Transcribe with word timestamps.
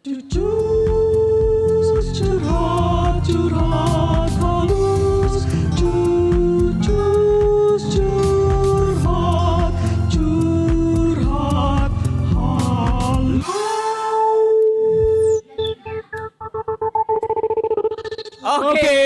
Cucus 0.00 0.32
curhat 2.16 3.20
curhat 3.20 4.32
halus 4.40 5.44
Cucus 5.76 7.84
curhat 7.92 9.76
curhat 10.08 11.92
halus 12.32 13.44
Oke. 18.40 18.96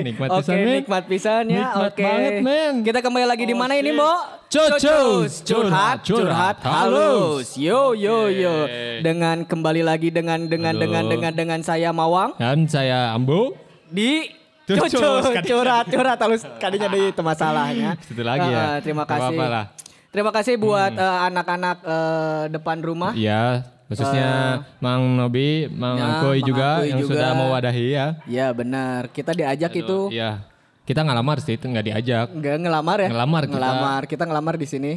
Nikmat 0.00 0.32
Oke, 0.32 0.40
pisan, 0.40 0.56
men. 0.64 0.80
nikmat 0.80 1.04
pisan 1.04 1.44
ya. 1.52 1.60
Nikmat 1.60 1.92
Oke. 1.92 2.00
banget, 2.00 2.40
men. 2.40 2.80
Kita 2.80 3.04
kembali 3.04 3.28
lagi 3.28 3.44
di 3.44 3.52
mana 3.52 3.76
ini, 3.76 3.92
Mo? 3.92 4.40
Cucus. 4.54 5.42
curhat, 5.42 6.06
curhat 6.06 6.56
halus. 6.62 7.58
Yo 7.58 7.90
yo 7.90 8.30
yo. 8.30 8.70
Yeay. 8.70 9.02
Dengan 9.02 9.42
kembali 9.42 9.82
lagi 9.82 10.14
dengan 10.14 10.46
dengan 10.46 10.78
Aduh. 10.78 10.82
dengan 10.86 11.02
dengan 11.10 11.32
dengan 11.34 11.60
saya 11.60 11.90
Mawang 11.90 12.38
Dan 12.38 12.70
saya 12.70 13.10
Ambo. 13.10 13.58
di 13.90 14.30
kadinya. 14.62 15.42
curhat, 15.42 15.84
curhat 15.90 16.18
halus. 16.22 16.46
Kadinya 16.56 16.86
ada 16.86 16.98
itu 17.02 17.18
masalahnya. 17.20 17.90
Situ 18.06 18.22
lagi 18.22 18.46
ya. 18.46 18.78
Eh, 18.78 18.86
terima 18.86 19.02
kasih. 19.02 19.34
Hmm. 19.34 19.66
Terima 20.14 20.30
kasih 20.30 20.54
buat 20.54 20.94
eh, 20.94 21.18
anak-anak 21.26 21.76
eh, 21.82 22.42
depan 22.54 22.78
rumah. 22.78 23.10
Iya, 23.10 23.66
khususnya 23.90 24.62
Mang 24.78 25.18
Nobi, 25.18 25.66
Mang 25.66 25.98
Ya, 25.98 26.06
Angkoy 26.06 26.38
juga 26.40 26.78
Angkoy 26.78 26.94
yang 26.94 26.98
juga. 27.02 27.10
sudah 27.10 27.30
mewadahi 27.34 27.86
ya. 27.90 28.06
Ya 28.30 28.46
benar. 28.54 29.10
Kita 29.10 29.34
diajak 29.34 29.74
itu 29.74 30.14
Iya. 30.14 30.46
Kita 30.84 31.00
nggak 31.00 31.16
lamar 31.16 31.36
sih, 31.40 31.56
itu 31.56 31.64
nggak 31.64 31.86
diajak. 31.86 32.26
Enggak 32.30 32.56
ngelamar 32.60 32.98
ya? 33.00 33.08
Ngelamar 33.08 33.42
kita. 33.44 33.54
Ngelamar. 33.54 34.00
Kita 34.04 34.22
ngelamar 34.24 34.54
di 34.54 34.66
sini. 34.66 34.92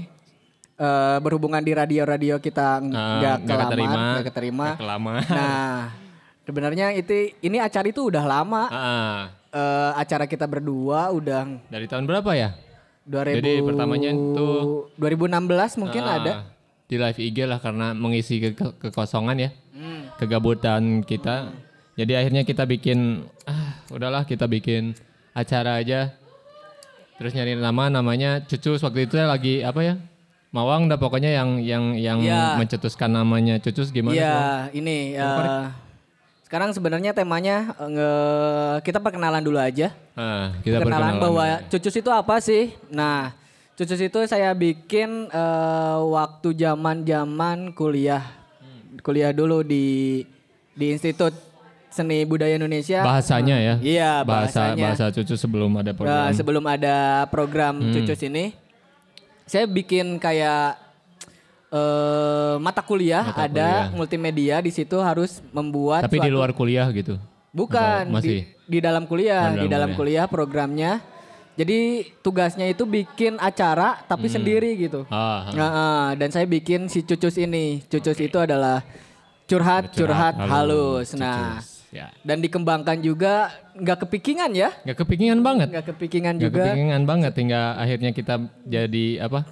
Eh 0.77 1.17
berhubungan 1.19 1.57
di 1.59 1.71
radio-radio 1.71 2.37
kita 2.37 2.77
Ah, 2.77 2.79
nggak 2.83 2.97
nggak 3.17 3.35
kelamar, 3.47 3.65
keterima. 3.65 4.01
nggak 4.03 4.25
keterima. 4.25 4.65
Nggak 4.67 4.79
kelamar. 4.79 5.21
Nah, 5.25 5.77
sebenarnya 6.43 6.87
itu 6.93 7.15
ini 7.39 7.57
acara 7.57 7.87
itu 7.87 8.01
udah 8.03 8.23
lama. 8.23 8.63
Ah, 8.67 9.21
Eh 9.47 9.91
acara 9.95 10.27
kita 10.27 10.43
berdua 10.43 11.07
udah 11.09 11.47
dari 11.65 11.87
tahun 11.87 12.03
berapa 12.03 12.35
ya? 12.35 12.51
2000 13.07 13.39
Jadi 13.39 13.53
pertamanya 13.63 14.09
itu- 14.11 14.91
2016 14.99 15.79
mungkin 15.79 16.03
Ah, 16.03 16.13
ada. 16.13 16.31
Di 16.83 16.95
live 16.95 17.15
IG 17.17 17.37
lah 17.43 17.57
karena 17.57 17.91
mengisi 17.91 18.37
ke- 18.37 18.53
ke- 18.53 18.75
kekosongan 18.77 19.39
ya. 19.39 19.49
Hmm. 19.71 20.11
Kegabutan 20.19 20.99
kita. 21.01 21.55
Jadi 21.95 22.11
akhirnya 22.13 22.43
kita 22.43 22.63
bikin 22.63 23.23
ah 23.43 23.79
udahlah 23.89 24.23
kita 24.23 24.45
bikin 24.45 24.93
acara 25.37 25.77
aja. 25.77 26.17
Terus 27.17 27.33
nyari 27.33 27.53
nama 27.53 27.89
namanya 27.89 28.41
Cucus 28.41 28.81
waktu 28.81 29.05
itu 29.05 29.17
lagi 29.17 29.61
apa 29.61 29.81
ya? 29.81 29.93
Mawang 30.49 30.89
dah 30.89 30.97
pokoknya 30.97 31.29
yang 31.29 31.61
yang 31.61 31.83
yang 31.93 32.17
Iya. 32.19 32.57
mencetuskan 32.57 33.13
namanya 33.13 33.61
Cucus 33.61 33.93
gimana? 33.93 34.13
Iya, 34.13 34.37
ini 34.71 35.13
eh, 35.13 35.65
sekarang 36.45 36.71
sebenarnya 36.71 37.11
temanya 37.11 37.75
nge- 37.77 38.79
kita 38.81 38.97
perkenalan 38.97 39.43
dulu 39.43 39.59
aja. 39.59 39.93
Ah, 40.15 40.55
kita 40.61 40.79
perkenalan 40.79 41.13
perkenalan 41.13 41.21
bahwa 41.21 41.45
dulu. 41.45 41.69
cucus 41.69 41.95
itu 41.95 42.09
apa 42.09 42.35
sih? 42.39 42.63
Nah, 42.87 43.35
cucus 43.75 43.99
itu 43.99 44.19
saya 44.25 44.49
bikin 44.53 45.27
eh, 45.27 45.97
waktu 46.07 46.55
zaman-zaman 46.55 47.75
kuliah. 47.75 48.23
Kuliah 49.03 49.29
dulu 49.29 49.61
di 49.61 50.23
di 50.73 50.85
Institut 50.89 51.33
Seni 51.97 52.21
Budaya 52.23 52.53
Indonesia. 52.53 53.01
bahasanya 53.01 53.57
ya. 53.57 53.73
Iya, 53.79 54.11
bahasa 54.21 54.69
bahasanya. 54.69 54.83
bahasa 54.85 55.05
Cucus 55.09 55.35
sebelum 55.35 55.71
ada 55.73 55.89
Nah, 55.89 55.97
program. 55.97 56.29
sebelum 56.31 56.63
ada 56.63 56.95
program 57.27 57.73
Hmm. 57.79 57.91
cucus 57.91 58.21
ini, 58.21 58.53
saya 59.43 59.65
bikin 59.65 60.17
kayak 60.17 60.77
eh, 61.67 62.55
mata 62.57 62.79
kuliah 62.79 63.25
Mata 63.25 63.43
ada 63.43 63.67
kuliah. 63.83 63.91
multimedia 63.91 64.55
di 64.57 64.69
situ 64.69 64.95
harus 64.97 65.43
membuat 65.51 65.99
Tapi 66.01 66.15
di 66.15 66.23
suatu- 66.23 66.31
luar 66.31 66.51
kuliah 66.51 66.87
gitu. 66.91 67.19
Bukan 67.49 68.07
Atau 68.07 68.13
masih? 68.13 68.47
di, 68.47 68.47
di 68.69 68.79
dalam 68.79 69.03
kuliah, 69.03 69.51
Oh, 69.51 69.59
di 69.59 69.67
dalam 69.67 69.91
kuliah 69.91 70.25
programnya. 70.27 71.01
Jadi 71.57 71.79
tugasnya 72.21 72.69
itu 72.69 72.85
bikin 72.85 73.35
acara 73.35 73.99
tapi 74.05 74.29
sendiri 74.29 74.77
gitu. 74.77 75.03
Hmm. 75.03 75.11
Ah, 75.11 75.19
ah. 75.19 75.41
Nah, 75.51 75.69
ah, 75.73 76.09
dan 76.13 76.29
saya 76.29 76.45
bikin 76.45 76.85
si 76.85 77.01
Cucus 77.01 77.33
ini. 77.35 77.81
Cucus 77.83 78.15
itu 78.15 78.37
adalah 78.37 78.85
curhat 79.43 79.89
curhat, 79.89 80.37
halus. 80.37 81.11
Nah, 81.11 81.57
Cucus. 81.57 81.76
Ya. 81.87 82.11
dan 82.19 82.43
dikembangkan 82.43 82.99
juga 82.99 83.47
nggak 83.73 84.03
kepikingan 84.03 84.51
ya? 84.51 84.75
Nggak 84.83 84.97
kepingan 85.01 85.39
banget. 85.39 85.67
Nggak 85.71 85.85
kepikingan 85.95 86.33
Nggak 86.35 86.51
juga. 86.51 86.63
kepingan 86.67 87.01
banget 87.07 87.33
hingga 87.39 87.61
akhirnya 87.73 88.11
kita 88.11 88.33
jadi 88.61 89.05
apa? 89.23 89.47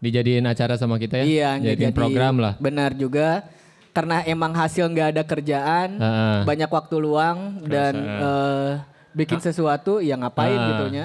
Dijadiin 0.00 0.44
acara 0.44 0.76
sama 0.76 0.96
kita 0.96 1.20
ya. 1.20 1.24
Iya, 1.24 1.50
Jadiin 1.56 1.88
jadi 1.88 1.96
program 1.96 2.36
lah. 2.36 2.52
Benar 2.56 2.92
juga. 2.92 3.44
Karena 3.90 4.22
emang 4.22 4.52
hasil 4.52 4.86
nggak 4.86 5.08
ada 5.12 5.22
kerjaan, 5.24 5.88
Heeh. 5.96 6.38
banyak 6.44 6.70
waktu 6.70 6.96
luang 6.96 7.64
dan 7.64 7.94
eh, 7.96 8.70
bikin 9.12 9.40
sesuatu 9.40 9.98
ya 9.98 10.14
ngapain 10.14 10.54
Ah. 10.54 10.66
gitunya. 10.68 11.04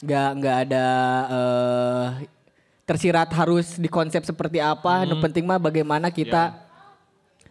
Nggak 0.00 0.28
nggak 0.32 0.56
ada 0.64 0.86
eh, 1.28 2.06
tersirat 2.82 3.28
harus 3.32 3.74
di 3.74 3.86
konsep 3.86 4.22
seperti 4.22 4.58
apa. 4.58 5.02
Hmm. 5.02 5.10
Yang 5.10 5.20
penting 5.20 5.44
mah 5.44 5.58
bagaimana 5.58 6.08
kita 6.08 6.65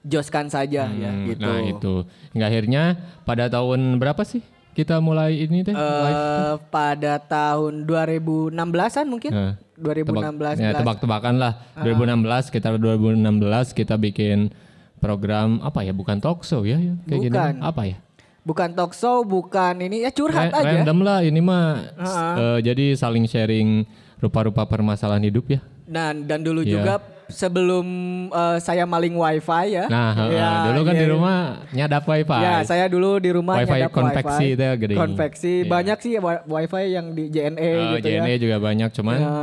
joskan 0.05 0.47
saja 0.47 0.85
ya 0.85 1.09
Hmm, 1.09 1.25
gitu. 1.27 1.41
Nah 1.41 1.59
itu. 1.59 1.93
Hingga 2.31 2.45
akhirnya 2.45 2.83
pada 3.23 3.49
tahun 3.49 3.97
berapa 3.97 4.21
sih 4.21 4.45
kita 4.71 4.99
mulai 4.99 5.39
ini 5.39 5.61
teh? 5.61 5.71
live? 5.71 6.13
Eh, 6.13 6.53
pada 6.69 7.17
tahun 7.17 7.83
2016-an 7.83 9.05
mungkin. 9.07 9.31
Nah, 9.31 9.53
2016 9.75 10.55
ya 10.55 10.71
tebak-tebakan 10.73 11.35
lah. 11.35 11.53
2016 11.77 12.13
sekitar 12.45 12.77
2016 12.77 13.17
kita 13.71 13.95
bikin 13.95 14.53
program 14.97 15.57
apa 15.59 15.81
ya? 15.81 15.91
Bukan 15.91 16.19
talk 16.19 16.43
show 16.43 16.61
ya? 16.61 16.77
ya 16.77 16.93
kayak 17.03 17.19
gini. 17.21 17.33
Bukan. 17.33 17.53
Apa 17.61 17.81
ya? 17.85 17.97
Bukan 18.41 18.69
talk 18.71 18.93
show, 18.93 19.25
bukan 19.25 19.81
ini 19.81 20.05
ya 20.05 20.11
curhat 20.11 20.53
Ra- 20.53 20.61
aja. 20.61 20.69
Random 20.77 20.99
lah 21.01 21.19
ini 21.21 21.39
mah. 21.39 21.81
eh, 22.37 22.59
jadi 22.61 22.93
saling 22.93 23.25
sharing 23.25 23.89
rupa-rupa 24.17 24.63
permasalahan 24.65 25.23
hidup 25.23 25.49
ya. 25.49 25.59
Dan 25.83 26.25
dan 26.25 26.41
dulu 26.41 26.61
Iya. 26.61 26.71
juga 26.71 26.93
sebelum 27.27 27.85
eh, 28.27 28.57
saya 28.59 28.83
maling 28.83 29.13
wifi 29.13 29.65
ya. 29.71 29.85
Nah, 29.85 30.13
Ya, 30.27 30.49
dulu 30.67 30.81
kan 30.83 30.93
di 30.93 31.01
iya. 31.01 31.11
rumah 31.11 31.37
nyadap 31.69 32.03
wifi. 32.03 32.39
Ya, 32.39 32.55
saya 32.61 32.85
dulu 32.85 33.17
di 33.17 33.29
rumah 33.29 33.55
Wifi 33.57 33.71
nyadap 33.71 33.91
konveksi 33.91 34.35
wifi. 34.41 34.53
itu 34.53 34.61
ya, 34.61 34.73
gede. 34.75 34.93
Konveksi 34.95 35.53
Iya. 35.57 35.67
banyak 35.67 35.97
sih 35.99 36.11
wi- 36.17 36.43
wifi 36.45 36.83
yang 36.87 37.05
di 37.11 37.23
JNE 37.27 37.71
Oh, 37.71 37.91
gitu 37.95 38.07
JNE 38.07 38.29
ya. 38.29 38.37
juga 38.39 38.57
banyak 38.59 38.89
cuman 38.91 39.17
Ya. 39.17 39.33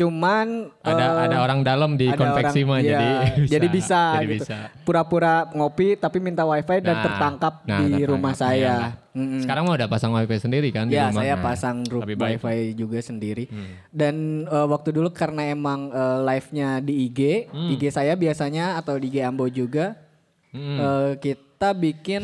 Cuman 0.00 0.46
ada 0.80 1.04
eh, 1.04 1.24
ada 1.28 1.36
orang 1.38 1.60
dalam 1.60 1.92
di 1.92 2.08
konveksi 2.10 2.64
mah 2.64 2.80
iya, 2.80 2.88
jadi 2.90 3.08
jadi 3.52 3.66
bisa, 3.68 4.16
jadi 4.16 4.24
gitu. 4.24 4.34
bisa. 4.40 4.56
Pura-pura 4.80 5.44
ngopi 5.50 5.92
tapi 5.94 6.16
minta 6.18 6.42
wifi 6.42 6.80
dan 6.80 6.96
Nah, 6.96 7.04
tertangkap 7.04 7.54
nah, 7.60 7.78
di 7.78 7.84
tertangkap, 7.92 8.08
rumah 8.08 8.32
iya, 8.32 8.40
saya. 8.40 8.74
nah. 8.74 8.92
Mm-mm. 9.10 9.42
Sekarang 9.42 9.62
mah 9.64 9.74
udah 9.74 9.88
pasang 9.88 10.12
wifi 10.12 10.36
sendiri 10.38 10.68
kan 10.70 10.86
di 10.86 10.94
Ya, 10.94 11.10
rumah. 11.10 11.20
saya 11.20 11.34
Nah, 11.34 11.42
pasang 11.42 11.76
grup. 11.82 12.00
Hmm. 12.02 12.16
wifi 12.16 12.56
juga 12.72 12.98
sendiri. 12.98 13.44
Dan 13.90 14.14
eh, 14.42 14.66
waktu 14.66 14.88
dulu 14.90 15.10
karena 15.10 15.42
emang 15.46 15.90
eh, 15.90 16.18
live-nya 16.24 16.68
di 16.78 16.94
IG, 17.04 17.20
Hmm. 17.46 17.68
IG 17.70 17.82
saya 17.90 18.14
biasanya 18.14 18.74
atau 18.74 18.96
di 18.96 19.06
IG 19.06 19.20
Ambo 19.20 19.44
juga, 19.46 20.00
Hmm. 20.48 20.78
eh, 20.78 21.10
kita 21.18 21.70
bikin 21.72 22.22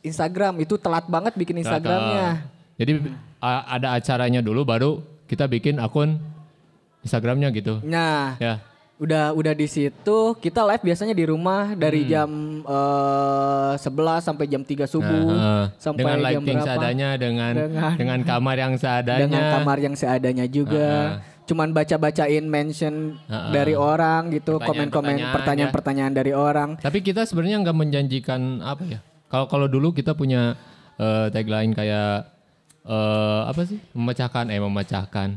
Instagram. 0.00 0.58
Itu 0.58 0.76
telat 0.76 1.06
banget 1.06 1.32
bikin 1.32 1.58
Instagramnya. 1.58 2.44
Jadi 2.76 2.92
a- 3.38 3.64
ada 3.72 3.94
acaranya 3.94 4.38
dulu 4.38 4.62
baru 4.62 4.90
kita 5.24 5.46
bikin 5.46 5.78
akun 5.78 6.20
Instagramnya 7.06 7.48
gitu. 7.50 7.78
Nah, 7.80 8.34
Ya. 8.36 8.58
udah 8.96 9.30
udah 9.32 9.52
di 9.52 9.64
situ 9.64 10.18
kita 10.36 10.64
live 10.64 10.82
biasanya 10.82 11.12
di 11.12 11.24
rumah 11.24 11.72
dari 11.72 12.02
Hmm. 12.02 12.10
jam 12.10 12.30
11 13.76 14.20
sampai 14.20 14.46
jam 14.46 14.62
3 14.62 14.84
subuh 14.84 15.06
Nah, 15.06 15.36
heeh. 15.36 15.64
sampai 15.78 16.02
dengan 16.02 16.16
jam 16.16 16.26
lighting 16.26 16.58
berapa? 16.58 16.66
seadanya 16.66 17.08
dengan 17.16 17.52
Dengan- 17.54 17.96
dengan, 18.00 18.18
kamar 18.22 18.56
yang 18.56 18.74
seadanya. 18.74 19.22
dengan 19.22 19.42
kamar 19.52 19.78
yang 19.78 19.94
seadanya 19.94 20.46
juga. 20.46 20.88
Cuman 21.46 21.70
baca-bacain 21.70 22.42
mention 22.42 23.22
Heeh. 23.22 23.50
dari 23.52 23.78
orang 23.78 24.34
gitu, 24.34 24.58
Pertanyaan-pertanyaan 24.58 24.90
komen-komen 24.90 25.14
ya. 25.16 25.30
pertanyaan-pertanyaan 25.30 26.12
dari 26.12 26.32
orang. 26.34 26.68
Tapi 26.76 26.98
kita 27.00 27.22
sebenarnya 27.22 27.62
nggak 27.62 27.76
menjanjikan 27.76 28.40
apa 28.60 28.82
ya? 28.84 28.98
Kalau 29.26 29.46
kalau 29.46 29.66
dulu 29.66 29.92
kita 29.92 30.12
punya 30.12 30.58
eh, 30.96 31.28
tagline 31.28 31.70
kayak 31.70 32.32
eh, 32.82 33.40
apa 33.46 33.62
sih? 33.62 33.78
Memecahkan 33.92 34.48
eh 34.48 34.58
memecahkan. 34.58 35.28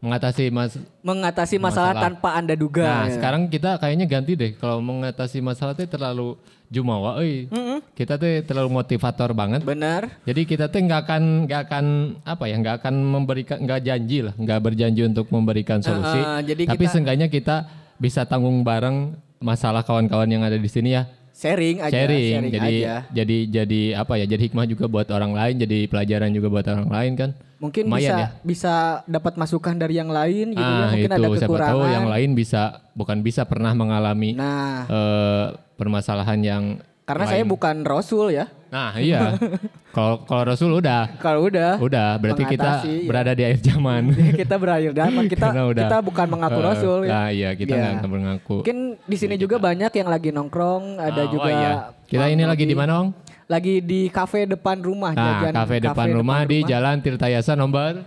Mengatasi 0.00 0.48
mas 0.48 0.80
Mengatasi 1.04 1.60
masalah, 1.60 1.92
Masalah. 1.92 2.02
tanpa 2.08 2.28
Anda 2.32 2.56
duga. 2.56 2.88
Nah, 2.88 3.04
ya. 3.04 3.20
sekarang 3.20 3.42
kita 3.46 3.76
kayaknya 3.76 4.08
ganti 4.08 4.32
deh. 4.32 4.56
Kalau 4.56 4.80
mengatasi 4.80 5.44
masalah 5.44 5.76
itu 5.76 5.84
terlalu 5.84 6.40
jumawa 6.72 7.20
euy. 7.20 7.52
Kita 7.92 8.16
tuh 8.16 8.40
terlalu 8.40 8.80
motivator 8.80 9.36
banget. 9.36 9.60
Benar. 9.60 10.08
Jadi 10.24 10.48
kita 10.48 10.72
tuh 10.72 10.80
nggak 10.80 11.00
akan 11.04 11.22
nggak 11.44 11.60
akan 11.68 11.84
apa 12.24 12.44
ya 12.46 12.56
nggak 12.56 12.76
akan 12.80 12.94
memberikan 12.96 13.56
nggak 13.60 13.80
janji 13.82 14.18
lah 14.24 14.32
nggak 14.32 14.60
berjanji 14.62 15.02
untuk 15.04 15.28
memberikan 15.28 15.84
solusi. 15.84 16.16
Uh, 16.16 16.40
jadi 16.40 16.62
Tapi 16.64 16.80
kita- 16.80 16.92
seenggaknya 16.96 17.28
kita 17.28 17.56
bisa 18.00 18.24
tanggung 18.24 18.64
bareng 18.64 19.12
masalah 19.36 19.84
kawan-kawan 19.84 20.28
yang 20.28 20.40
ada 20.40 20.56
di 20.56 20.70
sini 20.70 20.96
ya. 20.96 21.04
Sharing 21.30 21.80
aja, 21.80 21.92
sharing. 21.92 22.28
sharing 22.30 22.52
Jadi 22.52 22.74
aja. 22.80 22.96
jadi 23.08 23.36
jadi 23.50 23.80
apa 23.96 24.16
ya? 24.16 24.24
Jadi 24.24 24.48
hikmah 24.48 24.64
juga 24.64 24.84
buat 24.86 25.08
orang 25.08 25.32
lain, 25.32 25.54
jadi 25.58 25.88
pelajaran 25.88 26.32
juga 26.32 26.48
buat 26.48 26.64
orang 26.64 26.88
lain 26.88 27.12
kan. 27.16 27.30
Mungkin 27.60 27.84
Lumayan 27.86 28.00
bisa 28.00 28.16
ya. 28.16 28.26
bisa 28.40 28.74
dapat 29.04 29.36
masukan 29.36 29.76
dari 29.76 29.94
yang 29.94 30.08
lain 30.08 30.56
gitu 30.56 30.64
ya. 30.64 30.80
ah 30.80 30.88
Mungkin 30.90 31.04
itu 31.04 31.14
ada 31.14 31.28
siapa 31.30 31.44
kekurangan. 31.44 31.70
tahu 31.70 31.82
yang 31.86 32.06
lain 32.08 32.30
bisa 32.32 32.62
bukan 32.92 33.18
bisa 33.20 33.42
pernah 33.44 33.72
mengalami 33.72 34.32
Nah, 34.32 34.88
eh, 34.88 35.44
permasalahan 35.76 36.40
yang 36.40 36.64
karena 37.02 37.26
saya 37.26 37.42
bukan 37.42 37.82
rasul 37.82 38.30
ya. 38.30 38.46
Nah 38.70 38.94
iya, 38.94 39.34
kalau 39.96 40.22
kalau 40.22 40.46
Rasul 40.46 40.70
udah, 40.72 41.18
Kalau 41.18 41.42
udah 41.42 41.74
udah 41.76 42.14
berarti 42.16 42.46
kita 42.46 42.86
ya. 42.86 43.02
berada 43.02 43.34
di 43.34 43.42
akhir 43.42 43.66
zaman. 43.66 44.14
kita 44.40 44.54
berakhir 44.54 44.92
zaman 44.94 45.24
kita 45.26 45.46
udah. 45.50 45.84
kita 45.84 45.98
bukan 46.00 46.26
mengaku 46.30 46.54
Eh, 46.54 46.64
rasul 46.64 46.98
ya. 47.02 47.10
Nah 47.10 47.28
iya 47.28 47.50
kita 47.52 47.74
Iya. 47.74 47.98
nggak 47.98 48.06
mengaku. 48.06 48.56
Mungkin 48.62 48.78
di 49.02 49.16
sini 49.18 49.34
juga 49.34 49.58
banyak 49.58 49.90
yang 49.90 50.06
lagi 50.06 50.30
nongkrong, 50.30 50.96
ada 50.96 51.18
Ah, 51.18 51.26
oh 51.26 51.28
juga 51.28 51.50
iya. 51.50 51.72
Kita 52.06 52.24
ini 52.26 52.46
lagi 52.46 52.62
di 52.62 52.76
mana? 52.78 53.10
Lagi 53.50 53.82
di 53.82 54.06
kafe 54.06 54.46
depan 54.46 54.78
rumah 54.78 55.10
Nah, 55.10 55.42
jajan 55.42 55.52
kafe 55.58 55.82
depan 55.82 56.06
rumah 56.14 56.46
di 56.46 56.62
Jalan 56.62 57.02
Tirtayasa 57.02 57.58
nomor 57.58 58.06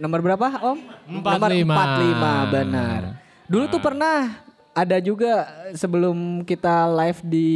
Nomor 0.00 0.22
berapa, 0.24 0.46
Om? 0.62 0.78
Nomor 1.10 1.50
45. 1.52 1.68
45, 2.48 2.54
benar. 2.54 3.00
Dulu 3.50 3.64
tuh 3.66 3.82
pernah 3.82 4.46
ada 4.70 4.96
juga 5.02 5.50
sebelum 5.74 6.46
kita 6.46 6.86
live 6.86 7.20
di 7.26 7.50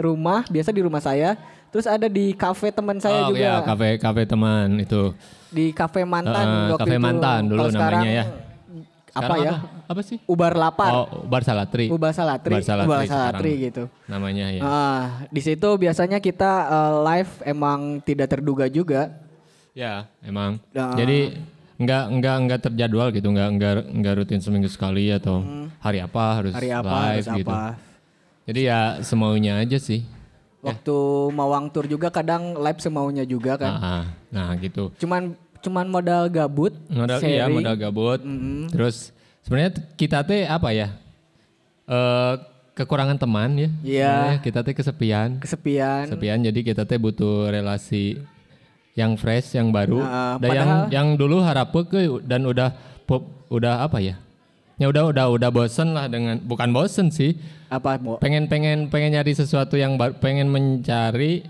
rumah, 0.00 0.48
biasa 0.48 0.72
di 0.72 0.80
rumah 0.80 1.04
saya, 1.04 1.36
terus 1.68 1.84
ada 1.84 2.08
di 2.08 2.32
kafe 2.32 2.72
teman 2.72 2.96
saya 2.96 3.28
oh, 3.28 3.36
juga. 3.36 3.38
iya, 3.38 3.54
kafe 3.60 4.00
kafe 4.00 4.22
teman 4.24 4.80
itu. 4.80 5.12
Di 5.52 5.76
kafe 5.76 6.08
mantan 6.08 6.46
Eh, 6.48 6.72
waktu 6.72 6.80
Kafe 6.88 6.96
itu. 6.96 7.04
Mantan 7.04 7.40
dulu 7.52 7.60
Kalau 7.60 7.72
sekarang, 7.76 8.02
namanya 8.02 8.16
ya. 8.16 8.24
Apa 8.24 9.22
Sekarang 9.22 9.38
ya? 9.44 9.52
Apa, 9.52 9.68
Apa 9.84 10.00
sih? 10.00 10.18
Ubar 10.24 10.56
lapar. 10.56 10.90
Oh, 10.92 11.06
Bar 11.28 11.44
Salatri. 11.44 11.92
Ubar 11.92 12.12
Salatri. 12.16 12.52
Bar 12.56 12.64
Salatri 12.64 12.88
Ubar 12.88 13.02
sekarang. 13.04 13.40
Salatri 13.40 13.52
gitu. 13.68 13.82
Namanya 14.08 14.46
ya. 14.50 14.62
Ah, 14.64 15.02
di 15.28 15.40
situ 15.44 15.68
biasanya 15.76 16.18
kita 16.18 16.50
eh, 16.66 16.92
live 17.12 17.32
emang 17.44 18.00
tidak 18.00 18.32
terduga 18.32 18.66
juga. 18.68 19.12
Ya, 19.74 20.06
emang. 20.22 20.62
Ah. 20.72 20.94
Jadi 20.94 21.36
nggak 21.74 22.04
nggak 22.20 22.36
nggak 22.46 22.60
terjadwal 22.70 23.08
gitu, 23.10 23.28
nggak 23.34 23.48
nggak 23.58 23.72
nggak 23.98 24.14
rutin 24.14 24.38
seminggu 24.38 24.70
sekali 24.70 25.10
atau 25.10 25.42
hari 25.82 25.98
apa 25.98 26.22
harus 26.38 26.52
Hmm. 26.54 26.60
Hari 26.62 26.70
apa 26.70 26.86
live 26.88 27.04
harus 27.26 27.26
gitu. 27.42 27.50
apa. 27.50 27.60
Jadi 28.44 28.60
ya 28.68 28.80
semaunya 29.02 29.58
aja 29.58 29.78
sih. 29.80 30.04
Waktu 30.64 30.96
Mawang 31.36 31.68
Tour 31.68 31.84
juga 31.84 32.08
kadang 32.08 32.56
live 32.56 32.80
semaunya 32.80 33.24
juga 33.28 33.60
kan. 33.60 33.72
Nah, 33.76 34.04
nah 34.32 34.48
gitu. 34.56 34.88
Cuman 34.96 35.36
cuman 35.60 35.86
modal 35.88 36.28
gabut. 36.32 36.72
Modal 36.88 37.20
iya 37.20 37.48
modal 37.52 37.76
gabut. 37.76 38.20
Terus 38.72 39.12
sebenarnya 39.44 39.70
kita 39.94 40.24
teh 40.24 40.48
apa 40.48 40.72
ya? 40.72 40.88
Eh 41.84 42.34
kekurangan 42.74 43.14
teman 43.14 43.50
ya. 43.54 43.68
Iya. 43.86 44.10
Sebenarnya 44.10 44.40
Kita 44.42 44.58
teh 44.66 44.74
kesepian. 44.74 45.28
kesepian. 45.38 46.04
Kesepian 46.10 46.38
jadi 46.42 46.60
kita 46.64 46.82
teh 46.82 46.98
butuh 46.98 47.48
relasi 47.48 48.18
yang 48.98 49.14
fresh, 49.14 49.54
yang 49.54 49.70
baru. 49.70 50.02
Nah, 50.02 50.38
dan 50.38 50.48
yang 50.50 50.68
padahal- 50.70 50.90
yang 50.90 51.08
dulu 51.14 51.36
harap 51.42 51.70
ke 51.86 52.02
dan 52.26 52.42
udah 52.46 52.74
pop, 53.06 53.22
udah 53.50 53.82
apa 53.86 54.02
ya? 54.02 54.18
Ya 54.74 54.90
udah 54.90 55.06
udah 55.06 55.30
udah 55.30 55.50
bosen 55.54 55.94
lah 55.94 56.10
dengan 56.10 56.42
bukan 56.42 56.74
bosen 56.74 57.14
sih. 57.14 57.38
Apa 57.70 57.94
mau? 58.02 58.18
Pengen 58.18 58.50
pengen 58.50 58.90
pengen 58.90 59.14
nyari 59.14 59.30
sesuatu 59.30 59.78
yang 59.78 59.94
baru, 59.94 60.18
pengen 60.18 60.50
mencari 60.50 61.46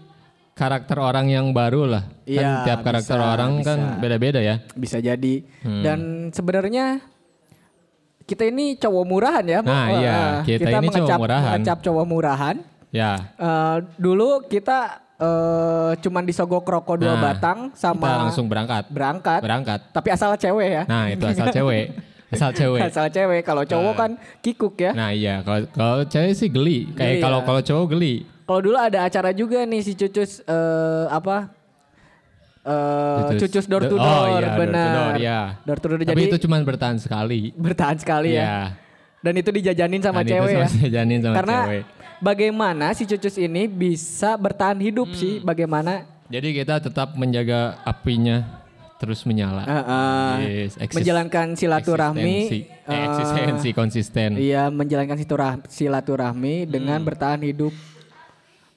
karakter 0.53 1.01
orang 1.01 1.33
yang 1.33 1.57
baru 1.57 1.89
lah. 1.89 2.05
Iya, 2.29 2.41
kan 2.41 2.49
tiap 2.69 2.81
karakter 2.85 3.17
bisa, 3.17 3.33
orang 3.33 3.53
kan 3.65 3.79
bisa. 3.81 4.01
beda-beda 4.01 4.41
ya. 4.45 4.61
Bisa 4.77 5.01
jadi. 5.01 5.41
Hmm. 5.65 5.81
Dan 5.81 6.01
sebenarnya 6.37 7.01
kita 8.25 8.43
ini 8.45 8.75
cowok 8.75 9.05
murahan 9.05 9.45
ya. 9.45 9.61
Nah, 9.61 9.87
iya, 9.93 10.19
kita 10.43 10.69
ini 10.71 10.89
cowok 10.89 10.89
mengecap- 10.91 11.21
murahan. 11.21 11.53
mengecap 11.55 11.79
cowok 11.81 12.05
murahan. 12.05 12.57
Ya. 12.89 13.13
Eh, 13.35 13.77
dulu 13.97 14.45
kita 14.45 14.79
eh, 15.15 15.91
cuman 15.99 16.23
disogok 16.23 16.65
rokok 16.65 16.97
dua 16.97 17.15
Nah, 17.15 17.23
batang 17.23 17.59
sama 17.73 18.03
kita 18.03 18.23
langsung 18.25 18.47
berangkat. 18.47 18.85
berangkat. 18.89 19.41
Berangkat. 19.41 19.81
Tapi 19.91 20.09
asal 20.11 20.35
cewek 20.35 20.69
ya. 20.73 20.83
Nah, 20.85 21.07
itu 21.07 21.25
asal 21.25 21.49
cewek. 21.51 21.87
Asal 22.27 22.51
cewek. 22.51 22.81
Asal 22.89 23.07
cewek. 23.09 23.41
Kalau 23.43 23.63
cowok 23.63 23.95
kan 23.95 24.11
kikuk 24.41 24.75
ya. 24.75 24.91
Nah, 24.91 25.11
iya 25.11 25.39
kalau 25.41 25.63
kalau 25.71 26.03
cewek 26.03 26.33
sih 26.35 26.49
geli. 26.49 26.91
Kayak 26.93 27.23
kalau 27.23 27.39
ya. 27.39 27.47
kalau 27.47 27.61
cowok 27.63 27.87
geli. 27.93 28.15
Kalau 28.45 28.61
dulu 28.61 28.77
ada 28.77 29.07
acara 29.07 29.31
juga 29.31 29.63
nih 29.63 29.81
si 29.81 29.93
Cucus 29.95 30.43
eh, 30.43 31.05
apa? 31.09 31.53
Eh, 32.65 33.37
Cucus, 33.37 33.67
door 33.67 33.85
to 33.85 33.93
Oh, 33.93 33.99
door, 33.99 34.25
iya, 34.27 34.33
door 34.33 34.43
to 34.43 34.53
benar. 34.59 34.89
door, 34.91 35.15
ya. 35.19 35.41
Door 35.61 35.79
to 35.79 35.87
door. 35.87 35.99
Tapi 35.99 36.09
Jadi 36.09 36.23
itu 36.27 36.39
cuma 36.41 36.57
bertahan 36.59 36.97
sekali. 36.97 37.53
bertahan 37.53 37.97
sekali 37.97 38.33
ya. 38.33 38.41
Iya. 38.41 38.57
Dan 39.21 39.35
itu 39.37 39.51
dijajanin 39.51 40.01
sama 40.01 40.21
Dan 40.21 40.25
itu 40.25 40.33
cewek 40.35 40.49
ya. 40.49 40.57
sama 40.59 40.69
dijajanin 40.75 41.21
sama 41.21 41.37
Karena 41.37 41.59
cewek. 41.63 41.83
bagaimana 42.19 42.87
si 42.93 43.03
Cucus 43.05 43.37
ini 43.37 43.63
bisa 43.67 44.31
bertahan 44.35 44.77
hidup 44.79 45.07
Hmm. 45.07 45.15
sih? 45.15 45.35
Bagaimana? 45.39 46.09
Jadi 46.27 46.49
kita 46.55 46.81
tetap 46.81 47.13
menjaga 47.15 47.61
apinya 47.83 48.65
terus 48.97 49.21
menyala. 49.23 49.61
Eh, 49.63 49.77
eh, 49.77 50.35
Yes, 50.65 50.73
eksis- 50.79 50.97
menjalankan 50.97 51.47
silaturahmi. 51.53 52.49
eksistensi, 52.49 52.61
eh, 52.87 53.01
eksistensi 53.07 53.69
konsisten. 53.71 54.31
Iya, 54.35 54.63
menjalankan 54.71 55.17
silaturah- 55.17 55.61
silaturahmi 55.67 56.65
dengan 56.65 56.97
Hmm. 56.97 57.07
bertahan 57.07 57.41
hidup. 57.43 57.77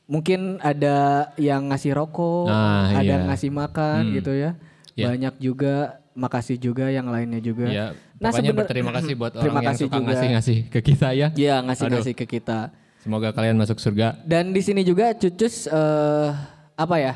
Mungkin 0.07 0.63
ada 0.63 0.97
yang 1.35 1.67
ngasih 1.67 1.91
rokok, 1.91 2.47
Nah, 2.47 2.95
ada 2.95 3.03
iya. 3.03 3.11
yang 3.13 3.23
ngasih 3.27 3.51
makan 3.51 3.99
Hmm. 4.01 4.13
gitu 4.15 4.31
ya. 4.31 4.51
Iya. 4.95 5.05
Banyak 5.11 5.33
juga, 5.37 5.75
makasih 6.15 6.55
juga 6.57 6.87
yang 6.87 7.11
lainnya 7.11 7.37
juga. 7.37 7.67
Ya, 7.67 7.91
Nah, 8.17 8.31
pokoknya 8.31 8.49
sebenar- 8.49 8.59
berterima 8.63 8.91
kasih 8.95 9.13
buat 9.13 9.33
orang 9.35 9.61
yang 9.61 9.77
suka 9.77 9.97
ngasih-ngasih 9.99 10.57
ke 10.67 10.79
kita 10.81 11.07
ya. 11.11 11.27
Iya, 11.31 11.55
ngasih-ngasih 11.61 12.13
ke 12.15 12.25
kita. 12.25 12.71
Semoga 12.97 13.29
kalian 13.29 13.55
masuk 13.55 13.77
surga. 13.77 14.15
Dan 14.23 14.49
di 14.49 14.59
sini 14.59 14.81
juga 14.81 15.11
Cucus 15.13 15.67
eh, 15.67 16.29
apa 16.73 16.95
ya? 16.97 17.13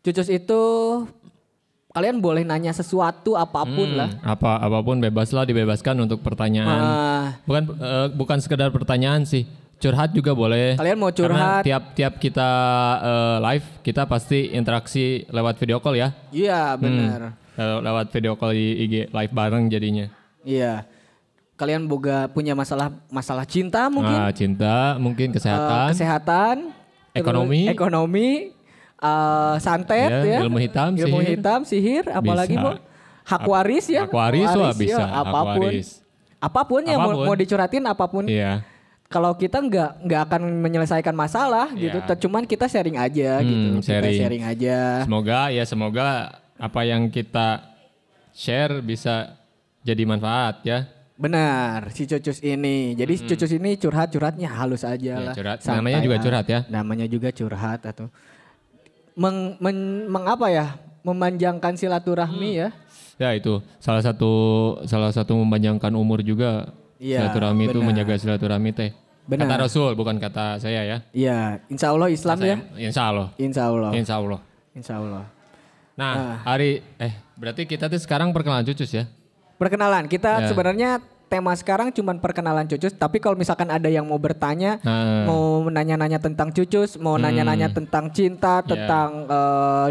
Cucus 0.00 0.26
itu 0.28 0.62
kalian 1.90 2.20
boleh 2.20 2.42
nanya 2.42 2.70
sesuatu 2.70 3.34
apa 3.34 3.64
pun 3.64 3.88
Hmm, 3.88 3.98
lah. 3.98 4.10
Apa 4.22 4.60
apa 4.60 4.78
pun 4.80 4.96
bebaslah 4.96 5.42
dibebaskan 5.42 5.98
untuk 5.98 6.22
pertanyaan. 6.22 6.80
Ah, 6.80 7.24
Bukan 7.42 7.62
eh, 7.74 8.06
bukan 8.12 8.38
sekedar 8.38 8.70
pertanyaan 8.70 9.26
sih. 9.26 9.44
Curhat 9.76 10.10
juga 10.10 10.32
boleh. 10.32 10.72
Kalian 10.74 10.96
mau 10.96 11.10
Karena 11.10 11.60
curhat? 11.60 11.62
tiap-tiap 11.62 12.16
kita 12.16 12.50
eh, 12.98 13.36
live, 13.42 13.66
kita 13.80 14.02
pasti 14.04 14.48
interaksi 14.50 15.04
lewat 15.28 15.54
video 15.56 15.78
call 15.78 15.96
ya. 15.96 16.08
iya 16.30 16.72
benar. 16.74 17.36
Lew- 17.54 17.82
Lewat 17.82 18.06
video 18.08 18.32
call 18.34 18.52
di 18.52 18.66
IG 18.82 18.94
live 19.06 19.32
bareng 19.32 19.64
jadinya. 19.66 20.06
Iya. 20.42 20.88
Kalian 21.54 21.84
boga 21.84 22.28
punya 22.28 22.52
masalah 22.52 22.92
masalah 23.08 23.44
cinta 23.44 23.88
mungkin, 23.88 24.12
Ah, 24.14 24.28
cinta, 24.28 24.96
mungkin 24.96 25.28
Eh, 25.28 25.34
kesehatan, 25.34 25.88
kesehatan, 25.90 26.56
terus 27.08 27.16
Ekonomi. 27.16 27.60
ekonomi, 27.66 28.28
eh, 28.94 29.54
santet 29.58 30.08
Ya, 30.10 30.20
ya, 30.22 30.38
ilmu 30.42 30.56
hitam, 30.58 30.92
ilmu 30.94 31.16
sihir. 31.16 31.30
hitam, 31.32 31.60
sihir, 31.64 32.04
apalagi 32.10 32.54
mau 32.54 32.76
hak 33.24 33.42
waris 33.42 33.88
ya, 33.88 34.04
hak 34.04 34.12
waris, 34.12 34.44
wah, 34.46 34.72
bisa, 34.72 35.00
hak 35.00 35.16
apa 35.22 35.40
pun, 35.50 35.64
waris. 35.64 35.88
apa 36.38 36.60
pun 36.62 36.80
ya 36.82 36.96
mau, 36.96 37.08
Apa 37.08 37.12
pun. 37.14 37.24
mau 37.24 37.34
dicurhatin 37.34 37.84
apa 37.84 38.04
pun. 38.04 38.24
Iya. 38.28 38.60
Kalau 39.16 39.32
kita 39.32 39.56
nggak 39.58 40.04
nggak 40.04 40.20
akan 40.28 40.42
menyelesaikan 40.60 41.16
masalah 41.16 41.72
gitu, 41.72 41.96
Iya. 41.96 42.20
Cuman 42.20 42.44
kita 42.44 42.68
sharing 42.68 43.00
aja 43.00 43.40
Hmm, 43.40 43.48
gitu, 43.48 43.68
kita 43.80 43.88
sharing. 43.88 44.18
sharing 44.20 44.44
aja. 44.44 44.76
Semoga 45.02 45.48
ya 45.48 45.64
semoga 45.64 46.06
apa 46.54 46.80
yang 46.84 47.08
kita 47.08 47.64
share 48.30 48.84
bisa 48.84 49.40
jadi 49.80 50.04
manfaat 50.04 50.60
ya. 50.62 50.84
Benar, 51.16 51.88
si 51.90 52.04
Cucus 52.04 52.44
ini. 52.44 52.92
Jadi 52.92 53.12
si 53.16 53.24
Cucus 53.24 53.48
ini 53.50 53.72
curhat-curhatnya 53.74 54.52
halus 54.52 54.84
aja 54.84 55.16
Ya, 55.16 55.16
lah. 55.22 55.32
curhat. 55.32 55.64
santai 55.64 55.80
Namanya 55.80 55.98
juga 56.04 56.16
curhat 56.20 56.44
ya. 56.46 56.60
Namanya 56.68 57.06
juga 57.08 57.28
curhat 57.32 57.80
atau 57.82 58.12
meng, 59.14 59.56
men- 59.56 60.04
meng 60.06 60.24
apa 60.28 60.52
ya? 60.52 60.76
Memanjangkan 61.00 61.72
silaturahmi 61.72 62.50
Hmm. 62.52 62.60
ya. 62.60 62.68
Ya 63.16 63.32
itu 63.32 63.64
salah 63.80 64.04
satu 64.04 64.28
salah 64.84 65.08
satu 65.08 65.32
memanjangkan 65.38 65.88
umur 65.94 66.20
juga. 66.20 66.68
Iya, 66.96 67.24
silaturahmi 67.24 67.64
itu 67.66 67.80
menjaga 67.80 68.12
silaturahmi 68.16 68.72
teh. 68.72 68.92
Benar. 69.26 69.50
Kata 69.50 69.56
Rasul 69.60 69.90
bukan 69.92 70.16
kata 70.16 70.56
saya 70.56 70.86
ya. 70.86 70.98
Iya, 71.10 71.38
insya 71.66 71.90
Allah 71.90 72.08
Islam 72.08 72.36
ya. 72.38 72.56
Saya- 72.56 72.62
Insya 72.78 73.02
Allah. 73.04 73.28
Insya 73.36 73.62
Allah. 73.66 73.90
Insya 73.92 74.14
Allah. 74.16 74.40
Insya 74.72 74.94
Allah. 74.96 75.24
Nah, 75.96 76.12
Ah. 76.12 76.34
hari 76.46 76.84
eh 76.96 77.10
berarti 77.34 77.64
kita 77.64 77.88
tuh 77.88 77.98
sekarang 77.98 78.30
perkenalan 78.30 78.62
cucus 78.62 78.92
ya. 78.92 79.04
Perkenalan, 79.56 80.06
kita 80.06 80.44
Ya. 80.44 80.46
sebenarnya 80.46 80.90
tema 81.26 81.50
sekarang 81.52 81.90
cuman 81.90 82.22
perkenalan 82.22 82.68
Cucus, 82.68 82.94
tapi 82.94 83.18
kalau 83.18 83.34
misalkan 83.34 83.66
ada 83.66 83.90
yang 83.90 84.06
mau 84.06 84.14
bertanya, 84.14 84.78
Nah. 84.78 85.26
mau 85.26 85.64
nanya-nanya 85.66 86.22
tentang 86.22 86.54
Cucus, 86.54 86.94
mau 86.96 87.18
nanya-nanya 87.18 87.66
tentang 87.68 88.14
cinta, 88.14 88.60
Hmm. 88.60 88.62
Ya. 88.62 88.68
tentang 88.70 89.08
eh, 89.26 89.86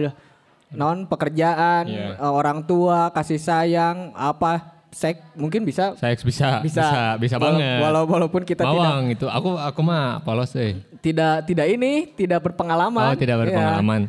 non 0.72 1.04
pekerjaan, 1.06 1.84
Ya. 1.88 2.16
eh, 2.16 2.32
orang 2.32 2.64
tua, 2.64 3.12
kasih 3.12 3.36
sayang, 3.36 4.16
apa 4.16 4.75
seks, 4.96 5.20
mungkin 5.36 5.68
bisa 5.68 5.92
Saya 6.00 6.16
bisa, 6.16 6.64
bisa 6.64 6.64
bisa, 6.64 6.88
bisa 7.20 7.36
banget. 7.36 7.84
walau- 7.84 8.08
walaupun 8.08 8.42
kita 8.42 8.64
tidak 8.64 8.72
Mawang 8.72 9.12
itu, 9.12 9.28
aku 9.28 9.50
aku 9.54 9.80
mah 9.84 10.24
polos 10.24 10.56
deh. 10.56 10.80
tidak 11.00 11.44
tidak 11.44 11.68
ini, 11.68 12.08
tidak 12.10 12.40
berpengalaman. 12.42 13.12
Oh 13.12 13.14
tidak 13.14 13.36
Iya. 13.36 13.44
berpengalaman. 13.44 14.02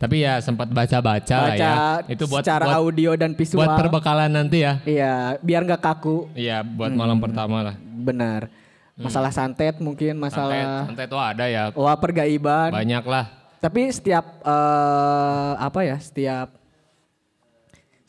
Tapi 0.00 0.24
ya 0.24 0.40
sempat 0.40 0.72
baca-baca 0.72 1.38
ya. 1.52 2.00
Itu 2.08 2.24
buat 2.24 2.40
secara 2.40 2.64
buat, 2.64 2.80
audio 2.80 3.12
dan 3.14 3.36
visual. 3.36 3.60
buat 3.60 3.76
perbekalan 3.76 4.32
nanti 4.32 4.64
ya. 4.64 4.80
Iya, 4.82 5.36
biar 5.38 5.60
nggak 5.60 5.76
kaku. 5.78 6.32
Iya, 6.32 6.64
buat 6.64 6.88
malam 6.90 7.20
pertama 7.20 7.60
lah. 7.60 7.76
Benar. 7.76 8.48
Masalah 8.96 9.28
santet 9.28 9.76
mungkin, 9.76 10.16
Santet, 10.16 10.24
masalah 10.40 10.84
santet 10.84 11.04
tuh 11.06 11.16
ada 11.16 11.44
ya. 11.46 11.68
wah 11.72 11.96
pergaiban. 11.96 12.72
Banyak 12.72 13.04
lah. 13.04 13.28
Tapi 13.60 13.92
setiap 13.92 14.40
eh, 14.40 15.52
apa 15.58 15.80
ya? 15.82 15.96
Setiap 15.96 16.48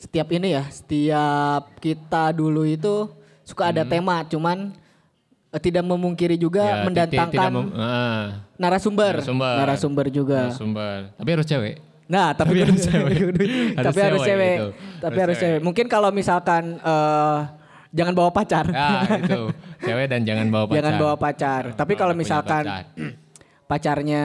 setiap 0.02 0.26
ini 0.28 0.50
ya, 0.52 0.66
setiap 0.66 1.78
kita 1.78 2.34
dulu 2.34 2.66
itu 2.66 3.06
suka 3.42 3.70
ada 3.70 3.82
tema, 3.84 4.26
cuman 4.26 4.74
eh, 5.48 5.60
tidak 5.60 5.84
memungkiri 5.84 6.34
juga 6.34 6.62
Ya, 6.64 6.82
mendatangkan 6.82 7.50
mem- 7.52 7.74
ah, 7.74 8.42
narasumber, 8.56 9.22
Narasumber. 9.22 9.54
narasumber 9.56 10.06
juga. 10.08 10.50
sumber. 10.50 11.14
Tapi 11.14 11.28
harus 11.30 11.46
cewek. 11.46 11.74
Nah, 12.10 12.34
tapi, 12.38 12.50
Tapi 12.50 12.58
harus 12.66 12.80
cewek. 12.88 13.14
Harus 13.14 13.86
tapi 13.86 13.98
harus 14.00 14.20
cewek 14.20 14.26
cewek. 14.26 14.54
gitu. 14.58 14.68
Tapi 14.98 15.18
Harus 15.18 15.36
cewek. 15.38 15.60
Mungkin 15.62 15.86
kalau 15.86 16.10
misalkan 16.10 16.62
eh 16.76 17.38
jangan 17.92 18.12
bawa 18.12 18.30
pacar. 18.30 18.66
Ya, 18.66 19.06
itu. 19.16 19.42
Cewek 19.82 20.06
dan 20.08 20.22
jangan 20.22 20.46
bawa 20.46 20.64
pacar. 20.64 20.76
Jangan 20.78 20.94
bawa 20.96 21.14
pacar. 21.16 21.62
Tapi 21.74 21.92
kalau 21.92 22.12
Punya 22.12 22.22
misalkan 22.22 22.64
pacar. 22.64 22.84
pacarnya 23.70 24.22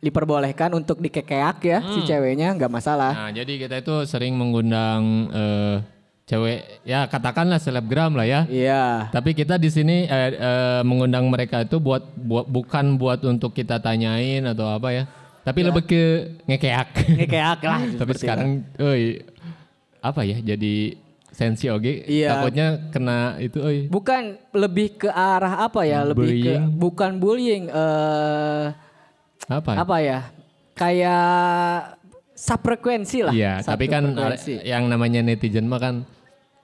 diperbolehkan 0.00 0.72
untuk 0.72 0.96
dikekeak 0.98 1.56
ya 1.60 1.78
si 1.92 2.00
ceweknya 2.02 2.56
nggak 2.56 2.72
masalah. 2.72 3.12
Nah, 3.12 3.30
jadi 3.30 3.52
kita 3.60 3.84
itu 3.84 3.94
sering 4.08 4.32
mengundang 4.32 5.28
eh, 5.28 5.76
cewek 6.24 6.86
ya 6.88 7.04
katakanlah 7.04 7.60
selebgram 7.60 8.16
lah 8.16 8.24
ya. 8.24 8.40
Iya. 8.48 9.12
Tapi 9.12 9.36
kita 9.36 9.60
di 9.60 9.68
sini 9.68 10.08
eh, 10.08 10.30
eh, 10.32 10.80
mengundang 10.88 11.28
mereka 11.28 11.60
itu 11.60 11.76
buat, 11.76 12.00
buat 12.16 12.48
bukan 12.48 12.96
buat 12.96 13.20
untuk 13.28 13.52
kita 13.52 13.76
tanyain 13.76 14.40
atau 14.48 14.72
apa 14.72 14.88
ya. 14.88 15.04
Tapi 15.44 15.60
lebih 15.64 15.84
ke 15.84 16.02
ngekeak. 16.48 16.88
Ngekeak 17.20 17.60
lah. 17.64 17.80
Tapi 18.00 18.12
sekarang 18.16 18.64
euy 18.80 19.20
apa 20.00 20.24
ya 20.24 20.40
jadi 20.40 20.96
sensi 21.30 21.68
oge 21.68 22.08
Iya. 22.08 22.40
takutnya 22.40 22.66
kena 22.88 23.36
itu 23.36 23.60
euy. 23.60 23.84
itu. 23.84 23.92
Bukan 23.92 24.40
lebih 24.56 24.96
ke 24.96 25.08
arah 25.12 25.64
apa 25.68 25.84
ya? 25.84 26.08
Lebih 26.08 26.28
ke 26.40 26.52
Bullying. 26.56 26.64
bukan 26.72 27.10
bullying. 27.20 27.64
eh 27.68 28.66
Apa? 29.50 29.72
apa 29.76 29.96
ya? 29.98 30.20
Kayak 30.72 31.98
subfrekuensi 32.32 33.18
lah. 33.20 33.34
Iya, 33.34 33.52
tapi 33.60 33.84
kan 33.84 34.14
yang 34.62 34.86
namanya 34.86 35.20
netizen 35.20 35.66
mah 35.66 35.76
kan 35.76 35.94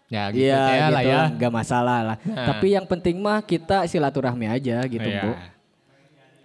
ya 0.07 0.31
gitu 0.31 0.47
Iya 0.47 0.55
ya 0.55 0.87
lah 0.89 1.03
gitu 1.03 1.11
ya. 1.11 1.17
lah, 1.19 1.29
nggak 1.35 1.53
masalah 1.53 1.99
lah. 2.05 2.17
Nah. 2.23 2.47
Tapi 2.47 2.67
yang 2.73 2.87
penting 2.87 3.19
mah 3.19 3.43
kita 3.43 3.85
silaturahmi 3.85 4.47
aja 4.47 4.87
gitu, 4.87 5.03
Iya. 5.03 5.21
Bu. 5.21 5.31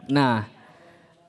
Nah, 0.10 0.50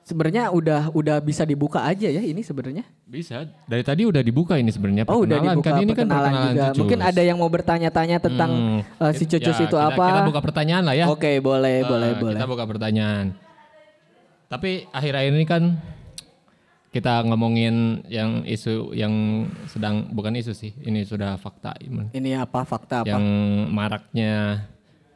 sebenarnya 0.03 0.49
udah 0.49 0.91
udah 0.91 1.21
bisa 1.21 1.45
dibuka 1.45 1.79
aja 1.79 2.09
ya 2.09 2.19
ini 2.19 2.41
sebenarnya. 2.41 2.83
Bisa. 3.05 3.47
Dari 3.63 3.85
tadi 3.85 4.03
udah 4.03 4.19
dibuka 4.19 4.57
ini 4.57 4.67
sebenarnya 4.67 5.05
Oh, 5.05 5.23
udah 5.23 5.37
dibuka 5.39 5.69
kan 5.69 5.79
ini 5.79 5.91
kan 5.93 6.03
perkenalan 6.03 6.31
juga. 6.33 6.65
Cucus. 6.65 6.77
Mungkin 6.81 6.99
ada 6.99 7.21
yang 7.21 7.37
mau 7.37 7.47
bertanya-tanya 7.47 8.17
tentang 8.19 8.51
Hmm. 8.51 8.79
eh, 8.81 9.13
si 9.13 9.23
Cucus 9.23 9.53
Ya, 9.53 9.63
itu 9.63 9.69
kita- 9.71 9.93
apa? 9.93 10.05
Kita 10.09 10.21
buka 10.25 10.41
pertanyaan 10.41 10.83
lah 10.83 10.95
ya. 10.97 11.05
Oke, 11.07 11.37
boleh, 11.39 11.79
Eh, 11.79 11.87
boleh, 11.87 12.09
boleh. 12.17 12.35
Kita 12.35 12.49
buka 12.49 12.65
pertanyaan. 12.67 13.25
Tapi 14.53 14.85
akhir-akhir 14.93 15.33
ini 15.33 15.45
kan 15.49 15.63
kita 16.93 17.25
ngomongin 17.25 18.05
yang 18.05 18.45
isu 18.45 18.93
yang 18.93 19.49
sedang 19.65 20.13
bukan 20.13 20.37
isu 20.37 20.53
sih, 20.53 20.77
ini 20.77 21.01
sudah 21.01 21.41
fakta. 21.41 21.73
Ini 22.13 22.37
apa 22.37 22.61
fakta 22.61 23.01
apa? 23.01 23.17
Yang 23.17 23.25
maraknya 23.73 24.33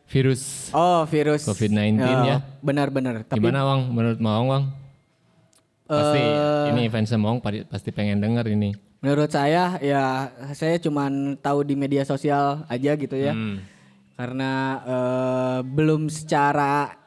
virus. 0.10 0.74
Oh, 0.74 1.06
virus 1.06 1.46
COVID-19 1.46 2.02
Oh, 2.02 2.26
ya. 2.26 2.38
Benar-benar. 2.66 3.30
Tapi 3.30 3.38
Gimana 3.38 3.62
Wang 3.62 3.94
menurut 3.94 4.18
Mawang 4.18 4.48
Wang? 4.50 4.64
Pasti 5.86 6.18
Eh. 6.20 6.72
ini 6.74 6.90
fans 6.90 7.14
Mawang 7.14 7.38
pasti- 7.40 7.94
pengen 7.94 8.20
denger 8.20 8.50
ini. 8.50 8.74
menurut 8.98 9.30
saya 9.30 9.78
ya 9.78 10.34
saya 10.58 10.82
cuman 10.82 11.38
tahu 11.38 11.62
di 11.62 11.78
media 11.78 12.02
sosial 12.02 12.66
aja 12.66 12.98
gitu 12.98 13.14
ya. 13.14 13.38
Hmm. 13.38 13.62
Karena 14.18 14.52
eh, 14.82 15.60
belum 15.62 16.10
secara 16.10 16.98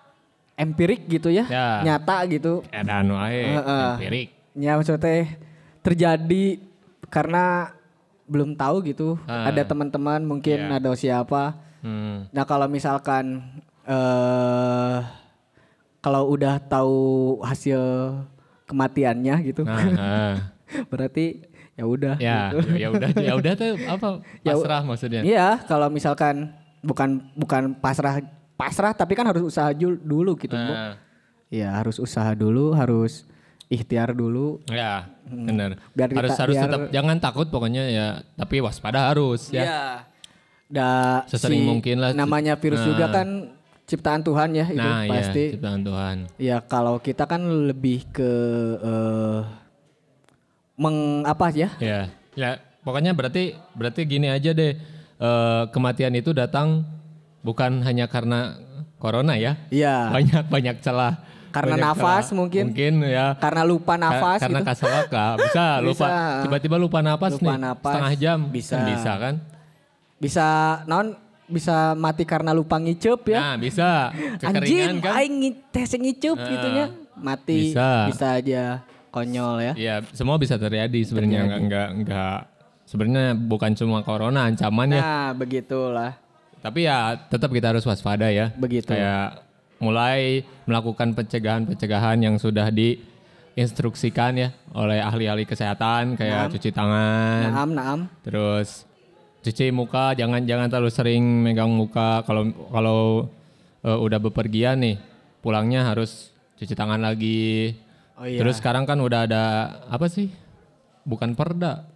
empirik 0.60 1.08
gitu 1.08 1.32
ya, 1.32 1.48
Ya. 1.48 1.66
nyata 1.80 2.28
gitu. 2.28 2.60
Edan 2.68 3.08
wae, 3.08 3.56
Heeh. 3.56 3.88
empirik. 3.96 4.28
Ya 4.52 4.76
maksudnya 4.76 5.40
terjadi 5.80 6.60
karena 7.08 7.72
belum 8.28 8.52
tahu 8.54 8.84
gitu. 8.84 9.16
Ah. 9.24 9.48
Ada 9.48 9.64
teman-teman 9.64 10.20
mungkin 10.20 10.68
Ya. 10.68 10.76
ada 10.76 10.92
siapa. 10.92 11.56
Hmm. 11.80 12.28
Nah 12.28 12.44
kalau 12.44 12.68
misalkan 12.68 13.40
eh 13.82 14.98
kalau 16.00 16.28
udah 16.28 16.60
tahu 16.62 16.96
hasil 17.40 17.80
kematiannya 18.64 19.34
gitu, 19.42 19.64
Nah, 19.64 19.80
ah. 19.96 20.34
berarti 20.92 21.42
ya 21.74 21.84
udah. 21.84 22.14
ya, 22.20 22.52
gitu. 22.52 22.76
ya 22.76 22.88
udah, 22.88 23.08
ya 23.16 23.32
udah 23.34 23.52
tuh 23.54 23.72
apa? 23.82 24.08
Ya, 24.46 24.54
Pasrah 24.54 24.82
maksudnya. 24.84 25.20
Iya, 25.24 25.48
kalau 25.64 25.88
misalkan 25.88 26.52
bukan 26.80 27.20
bukan 27.34 27.74
pasrah 27.76 28.20
pasrah 28.60 28.92
tapi 28.92 29.16
kan 29.16 29.24
harus 29.24 29.40
usaha 29.42 29.72
dulu 29.72 30.36
gitu, 30.36 30.52
Bu. 30.52 30.60
Nah, 30.68 31.00
Iya, 31.48 31.72
harus 31.72 31.96
usaha 31.96 32.30
dulu, 32.32 32.70
harus 32.72 33.24
ikhtiar 33.66 34.12
dulu. 34.12 34.60
ya, 34.68 35.08
benar. 35.24 35.74
Hmm. 35.74 35.94
Biar 35.96 36.08
harus 36.12 36.30
kita- 36.30 36.42
harus 36.44 36.54
biar- 36.54 36.64
tetap 36.68 36.80
jangan 36.92 37.16
takut 37.18 37.46
pokoknya 37.48 37.84
ya, 37.88 38.06
tapi 38.34 38.60
waspada 38.60 39.08
harus 39.08 39.48
ya. 39.48 39.62
Iya. 39.62 39.82
Da, 40.70 40.90
Sesering 41.26 41.64
mungkin 41.64 41.98
lah. 41.98 42.12
Namanya 42.12 42.54
virus 42.54 42.78
Nah. 42.78 42.88
juga 42.88 43.10
kan 43.10 43.50
ciptaan 43.82 44.22
Tuhan 44.22 44.54
ya 44.54 44.66
itu 44.68 44.78
Nah, 44.78 45.02
pasti. 45.04 45.44
ya, 45.44 45.52
ciptaan 45.56 45.82
Tuhan. 45.82 46.16
Ya 46.38 46.56
kalau 46.62 47.00
kita 47.00 47.26
kan 47.26 47.42
lebih 47.66 48.06
ke 48.08 48.30
eh 48.80 49.40
meng 50.76 50.96
apa 51.24 51.50
ya? 51.50 51.70
Ya, 51.78 52.00
ya, 52.32 52.50
pokoknya 52.80 53.12
berarti 53.12 53.58
berarti 53.72 54.00
gini 54.04 54.28
aja 54.28 54.52
deh. 54.52 54.78
eh, 55.18 55.64
kematian 55.68 56.14
itu 56.14 56.32
datang 56.32 56.80
bukan 57.40 57.80
hanya 57.80 58.06
karena 58.06 58.56
corona 58.96 59.34
ya. 59.34 59.56
Iya. 59.68 60.10
Banyak 60.10 60.44
banyak 60.46 60.76
celah. 60.80 61.20
Karena 61.50 61.74
Banyak 61.74 61.86
nafas 61.90 62.24
celah. 62.26 62.36
mungkin. 62.36 62.64
Mungkin 62.70 62.94
ya. 63.02 63.34
Karena 63.36 63.62
lupa 63.62 63.94
Ka- 63.94 64.00
nafas 64.00 64.38
karena 64.38 64.60
gitu. 64.60 64.68
kasalaka 64.68 65.24
bisa 65.36 65.64
lupa 65.86 66.06
tiba-tiba 66.42 66.76
lupa 66.76 66.98
napas 67.00 67.32
Lupa 67.34 67.42
nih 67.44 67.58
napas. 67.58 67.90
setengah 67.90 68.14
jam 68.16 68.38
Bisa. 68.46 68.74
Kan 68.76 68.86
bisa 68.86 69.12
kan 69.16 69.34
Bisa 70.16 70.46
non 70.84 71.06
bisa 71.50 71.76
mati 71.92 72.22
karena 72.22 72.52
lupa 72.52 72.78
ngicep 72.78 73.26
ya. 73.26 73.38
nah 73.42 73.54
bisa 73.58 74.14
Anjing, 74.46 75.02
kan 75.02 75.18
aing 75.18 75.42
tes 75.68 75.90
ngicup 75.92 76.38
Nah, 76.38 76.46
gitunya. 76.46 76.86
Mati 77.16 77.58
bisa. 77.68 78.06
bisa 78.06 78.26
aja 78.32 78.62
konyol 79.10 79.58
ya. 79.60 79.72
Iya 79.74 79.94
semua 80.12 80.38
bisa 80.38 80.54
terjadi 80.54 80.94
sebenarnya 81.02 81.40
nggak 81.42 81.60
nggak 81.66 81.88
nggak 82.00 82.38
sebenarnya 82.86 83.26
bukan 83.34 83.74
cuma 83.74 84.00
corona 84.00 84.46
ancamannya 84.46 84.96
Nah, 84.96 85.34
begitulah. 85.34 86.14
Tapi 86.60 86.84
ya 86.84 87.16
tetap 87.28 87.48
kita 87.52 87.72
harus 87.72 87.84
waspada 87.88 88.28
ya 88.28 88.52
Begitu. 88.56 88.92
kayak 88.92 89.44
mulai 89.80 90.44
melakukan 90.68 91.16
pencegahan-pencegahan 91.16 92.20
yang 92.20 92.36
sudah 92.36 92.68
diinstruksikan 92.68 94.32
ya 94.36 94.48
oleh 94.76 95.00
ahli-ahli 95.00 95.48
kesehatan 95.48 96.20
kayak 96.20 96.52
cuci 96.52 96.68
tangan 96.70 97.48
Naam, 97.48 97.70
naam. 97.72 97.98
Terus 98.20 98.84
cuci 99.40 99.72
muka, 99.72 100.12
jangan 100.12 100.44
jangan 100.44 100.68
terlalu 100.68 100.92
sering 100.92 101.24
megang 101.24 101.72
muka. 101.72 102.20
Kalau 102.28 102.52
kalau 102.68 103.00
eh, 103.80 103.96
udah 103.96 104.20
bepergian 104.20 104.84
nih, 104.84 104.96
pulangnya 105.40 105.88
harus 105.88 106.28
cuci 106.60 106.76
tangan 106.76 107.00
lagi. 107.00 107.72
Oh 108.20 108.28
iya. 108.28 108.44
Terus 108.44 108.60
sekarang 108.60 108.84
kan 108.84 109.00
udah 109.00 109.24
ada 109.24 109.44
apa 109.88 110.12
sih? 110.12 110.28
Bukan 111.08 111.32
perda. 111.32 111.88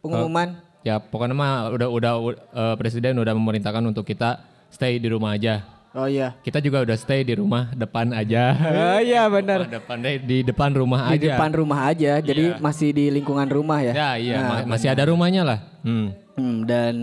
Pengumuman. 0.00 0.69
Ya 0.80 0.96
pokoknya 0.96 1.32
mah 1.32 1.52
udah 1.70 1.88
udah 1.88 2.12
eh, 2.32 2.74
presiden 2.74 3.16
udah 3.16 3.32
memerintahkan 3.32 3.84
untuk 3.84 4.02
kita 4.02 4.40
stay 4.68 4.96
di 4.96 5.06
rumah 5.06 5.34
aja. 5.34 5.60
Oh 5.90 6.06
iya. 6.06 6.38
Kita 6.38 6.56
juga 6.58 6.80
udah 6.80 6.94
stay 6.94 7.20
di 7.20 7.34
rumah 7.34 7.74
depan 7.74 8.14
aja. 8.14 8.54
Oh 8.54 9.00
iya 9.04 9.26
benar. 9.26 9.66
Depan 9.66 9.98
deh 9.98 10.16
di 10.18 10.40
depan 10.40 10.70
rumah 10.70 11.10
Di 11.10 11.18
aja. 11.18 11.34
depan 11.34 11.50
rumah 11.52 11.80
aja. 11.84 12.12
Jadi 12.18 12.44
Iya. 12.48 12.62
masih 12.62 12.88
di 12.90 13.10
lingkungan 13.10 13.44
rumah 13.46 13.82
ya. 13.82 13.92
Ya 13.92 14.10
iya 14.14 14.34
Nah, 14.36 14.48
ma- 14.62 14.66
masih 14.72 14.88
ada 14.88 15.02
rumahnya 15.04 15.42
lah. 15.42 15.58
Hmm. 15.82 16.14
Hmm, 16.38 16.56
dan 16.62 16.94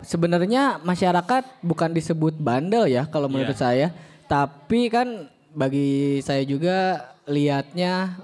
sebenarnya 0.00 0.80
masyarakat 0.80 1.62
bukan 1.62 1.90
disebut 1.92 2.34
bandel 2.36 2.88
ya 2.88 3.06
kalau 3.06 3.28
menurut 3.28 3.54
Iya. 3.54 3.62
saya, 3.62 3.86
tapi 4.24 4.88
kan 4.88 5.28
bagi 5.52 6.18
saya 6.18 6.42
juga 6.42 6.96
lihatnya 7.24 8.18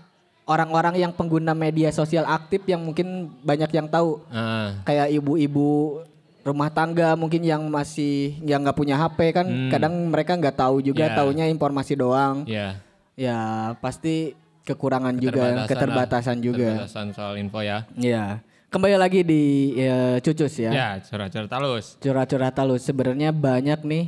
orang-orang 0.49 0.97
yang 0.97 1.12
pengguna 1.12 1.52
media 1.52 1.88
sosial 1.90 2.25
aktif 2.25 2.64
yang 2.64 2.81
mungkin 2.81 3.07
banyak 3.38 3.69
yang 3.71 3.87
tahu 3.87 4.25
Ah, 4.26 4.81
kayak 4.83 5.12
ibu-ibu 5.12 6.00
rumah 6.40 6.69
tangga 6.69 7.12
mungkin 7.12 7.45
yang 7.45 7.61
masih 7.62 8.33
yang 8.43 8.64
nggak 8.64 8.73
punya 8.75 8.97
HP 8.97 9.19
kan 9.31 9.45
kadang 9.69 9.93
mereka 10.09 10.33
nggak 10.33 10.57
tahu 10.57 10.81
juga 10.81 11.05
Hmm. 11.05 11.12
Iya. 11.12 11.19
taunya 11.19 11.45
informasi 11.47 11.93
doang 11.95 12.49
ya. 12.49 12.81
ya 13.14 13.38
pasti 13.76 14.33
kekurangan 14.64 15.12
juga 15.17 15.64
Keterbatasan 15.64 16.37
lah. 16.37 16.43
juga 16.43 16.64
Keterbatasan 16.73 17.07
soal 17.12 17.35
info 17.37 17.61
ya. 17.61 17.85
ya 17.95 18.40
kembali 18.69 18.97
lagi 18.97 19.21
di 19.23 19.43
ya, 19.75 20.17
cucus 20.19 20.57
ya 20.57 20.71
Ya, 20.71 20.88
curhat-curhat 21.02 21.49
halus. 21.50 21.97
curhat-curhat 21.99 22.52
halus 22.55 22.81
sebenarnya 22.83 23.28
banyak 23.31 23.81
nih 23.83 24.05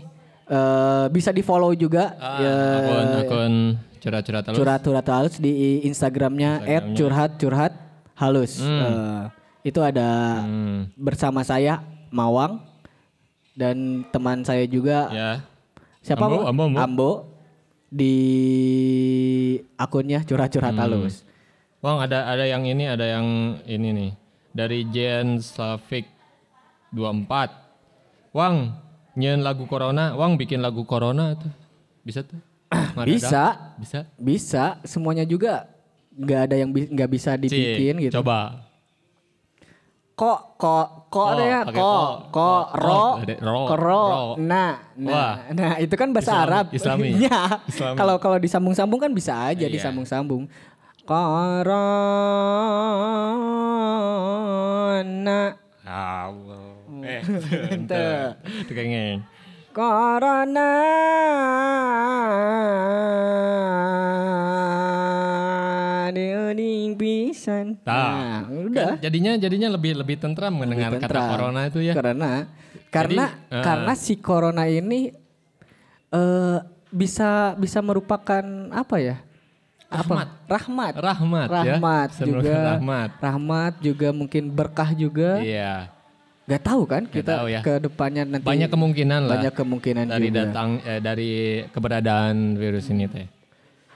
eh 0.46 1.04
bisa 1.08 1.30
di 1.30 1.40
follow 1.40 1.70
juga 1.72 2.16
Ah, 2.16 2.40
ya, 2.40 2.54
akun 2.78 3.08
akun 3.20 3.54
curhat-curhat 4.00 4.44
halus. 4.44 4.56
curhat-curhat 4.56 5.06
halus 5.06 5.36
di 5.36 5.52
Instagramnya 5.82 6.64
@curhat-curhat 6.92 7.72
halus 8.16 8.58
Eh, 8.58 9.22
itu 9.62 9.78
ada 9.78 10.40
Hmm, 10.40 10.88
bersama 10.94 11.40
saya 11.42 11.84
Mawang 12.10 12.64
dan 13.52 13.76
teman 14.08 14.40
saya 14.40 14.64
juga 14.64 15.06
ya. 15.10 15.30
siapa 16.00 16.24
Ambo, 16.24 16.36
Bang? 16.42 16.48
Ambo, 16.48 16.64
Ambo. 16.74 17.10
di 17.86 18.14
akunnya 19.76 20.22
curhat-curhat 20.22 20.72
Hmm. 20.72 20.82
halus 20.82 21.22
Bang, 21.78 21.96
ada 21.98 22.28
ada 22.28 22.44
yang 22.44 22.62
ini, 22.62 22.84
ada 22.84 23.04
yang 23.04 23.26
ini 23.64 23.88
nih. 23.90 24.12
dari 24.50 24.82
Jen 24.84 25.38
Slavik 25.38 26.04
24. 26.90 27.54
Wang, 28.30 28.74
nyen 29.14 29.40
lagu 29.40 29.64
Corona, 29.64 30.12
Wang 30.12 30.34
bikin 30.34 30.58
lagu 30.58 30.82
Corona 30.82 31.32
tuh. 31.32 31.48
Bisa 32.02 32.20
tuh? 32.20 32.36
Bisa. 33.02 33.26
ada? 33.28 33.74
Bisa. 33.76 33.98
Bisa, 34.14 34.64
semuanya 34.82 35.22
juga 35.22 35.66
nggak 36.12 36.40
ada 36.46 36.54
yang 36.54 36.70
bi- 36.70 36.86
nggak 36.86 37.10
bisa 37.10 37.34
Ci, 37.34 37.42
dibikin 37.42 37.98
gitu. 38.00 38.18
Coba. 38.18 38.66
Kok 40.14 40.40
kok 40.54 40.86
kok 41.08 41.28
Ko, 41.32 41.40
ya 41.40 41.64
kok 41.64 41.72
ko. 41.72 41.92
kok 42.28 42.64
Ko, 42.68 42.76
ro 42.76 43.04
ada 43.18 43.34
ro, 43.40 43.60
kro 43.64 43.76
ro. 43.80 44.04
nah 44.36 44.76
nah 44.92 45.80
itu 45.80 45.96
kan 45.96 46.12
bahasa 46.12 46.36
Islami, 46.36 46.44
Arab 46.44 46.66
Islami. 46.70 47.08
Ya. 47.24 47.40
Kalau 47.96 48.20
kalau 48.20 48.36
disambung-sambung 48.36 49.00
kan 49.00 49.10
bisa 49.10 49.32
aja 49.48 49.64
Iya. 49.64 49.72
disambung-sambung 49.72 50.44
Corona 54.60 55.56
Allah. 55.82 56.68
Eh, 57.00 57.20
Ente. 57.74 58.04
ente. 58.60 59.24
Corona 59.70 60.70
pisan. 67.40 67.80
Nah, 67.88 68.44
udah. 68.50 68.98
Kan 68.98 69.02
jadinya 69.02 69.32
jadinya 69.40 69.68
lebih 69.72 69.96
lebih 69.96 70.16
tentram 70.20 70.52
mendengar 70.52 70.92
kata 71.00 71.08
tentram. 71.08 71.28
corona 71.32 71.60
itu 71.72 71.80
ya. 71.80 71.94
Karena 71.96 72.30
karena 72.92 73.24
eh. 73.48 73.64
karena 73.64 73.92
si 73.96 74.14
corona 74.20 74.64
ini 74.68 75.14
eh 76.12 76.58
bisa 76.90 77.56
bisa 77.56 77.80
merupakan 77.80 78.44
apa 78.74 78.96
ya? 79.00 79.16
Rahmat. 79.90 80.28
Apa? 80.46 80.54
Rahmat. 80.54 80.92
Rahmat, 81.02 81.48
ya. 81.50 81.74
Rahmat 81.74 82.08
Bisa 82.14 82.22
juga. 82.22 82.58
rahmat. 82.78 83.10
Rahmat 83.18 83.72
juga 83.82 84.08
mungkin 84.14 84.46
berkah 84.54 84.94
juga. 84.94 85.42
Iya. 85.42 85.90
Gak 86.42 86.62
tahu 86.62 86.82
kan 86.82 87.02
kita 87.04 87.32
tahu 87.36 87.48
ya. 87.48 87.60
ke 87.60 87.78
depannya 87.80 88.22
nanti 88.24 88.42
Banyak 88.42 88.68
kemungkinan 88.68 89.20
lah. 89.22 89.32
banyak 89.32 89.54
kemungkinan 89.54 90.04
dari 90.08 90.26
juga. 90.26 90.38
datang 90.40 90.68
eh, 90.82 90.98
dari 90.98 91.30
keberadaan 91.68 92.34
virus 92.54 92.88
ini 92.88 93.06
teh. 93.06 93.26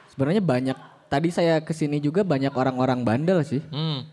Sebenarnya 0.09 0.39
banyak 0.41 0.79
tadi 1.07 1.29
saya 1.29 1.59
ke 1.59 1.71
sini 1.71 1.99
juga 1.99 2.23
banyak 2.23 2.51
orang-orang 2.51 3.03
bandel 3.03 3.43
sih. 3.43 3.59
Hmm. 3.69 4.07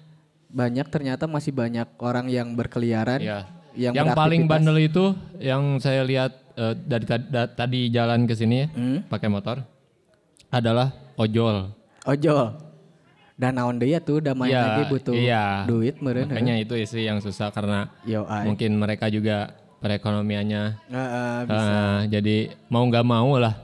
Banyak 0.48 0.90
ternyata 0.90 1.26
masih 1.26 1.52
banyak 1.52 1.88
orang 1.98 2.28
yang 2.28 2.52
berkeliaran 2.52 3.20
Iya. 3.20 3.46
yang, 3.74 3.94
Yang, 3.94 4.08
paling 4.14 4.44
bandel 4.46 4.78
itu 4.82 5.14
yang 5.38 5.78
saya 5.78 6.02
lihat 6.02 6.34
eh, 6.52 6.74
dari 6.76 7.06
ta- 7.06 7.22
da- 7.22 7.48
tadi 7.48 7.88
jalan 7.88 8.26
ke 8.26 8.34
sini 8.34 8.56
ya, 8.58 8.68
Hmm? 8.70 9.00
pakai 9.06 9.28
motor 9.28 9.62
adalah 10.50 10.92
ojol. 11.16 11.72
Ojol. 12.04 12.71
Dan 13.42 13.58
naon 13.58 13.82
deui 13.82 13.98
tuh 13.98 14.22
udah 14.22 14.38
main 14.38 14.54
Iya, 14.54 14.62
lagi 14.62 14.84
butuh 14.86 15.16
iya. 15.18 15.66
duit 15.66 15.98
meureun. 15.98 16.30
Makanya 16.30 16.62
itu 16.62 16.78
sih 16.86 17.10
yang 17.10 17.18
susah 17.18 17.50
karena 17.50 17.90
Yo 18.06 18.22
mungkin 18.46 18.78
mereka 18.78 19.10
juga 19.10 19.58
perekonomiannya 19.82 20.78
Heeh, 20.86 21.38
eh, 21.50 22.00
jadi 22.06 22.36
mau 22.70 22.86
nggak 22.86 23.02
mau 23.02 23.42
lah. 23.42 23.58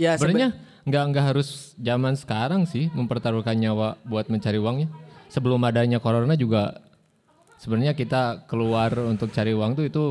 ya 0.00 0.16
sebe- 0.16 0.32
Sebenarnya 0.32 0.56
nggak 0.88 1.04
nggak 1.12 1.24
harus 1.28 1.76
zaman 1.76 2.16
sekarang 2.16 2.64
sih 2.64 2.88
mempertaruhkan 2.88 3.52
nyawa 3.52 4.00
buat 4.02 4.32
mencari 4.32 4.56
uangnya. 4.56 4.88
Sebelum 5.28 5.60
adanya 5.60 6.00
corona 6.00 6.32
juga 6.32 6.80
sebenarnya 7.60 7.92
kita 7.92 8.48
keluar 8.48 8.96
untuk 9.04 9.28
cari 9.28 9.52
uang 9.52 9.76
tuh 9.76 9.84
itu 9.84 10.02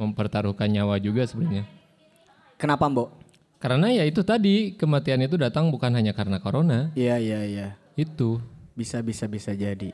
mempertaruhkan 0.00 0.72
nyawa 0.72 0.96
juga 0.96 1.28
sebenarnya. 1.28 1.68
kenapa, 2.56 2.88
Mbok? 2.88 3.08
Karena 3.60 3.92
ya 3.92 4.08
itu 4.08 4.24
tadi 4.24 4.72
kematian 4.72 5.20
itu 5.20 5.36
datang 5.36 5.68
bukan 5.68 5.92
hanya 5.92 6.16
karena 6.16 6.40
corona, 6.40 6.88
Iya, 6.96 7.20
iya, 7.20 7.40
iya. 7.44 7.68
itu. 7.94 8.40
Bisa 8.72 9.00
bisa 9.00 9.24
bisa 9.26 9.52
jadi. 9.52 9.92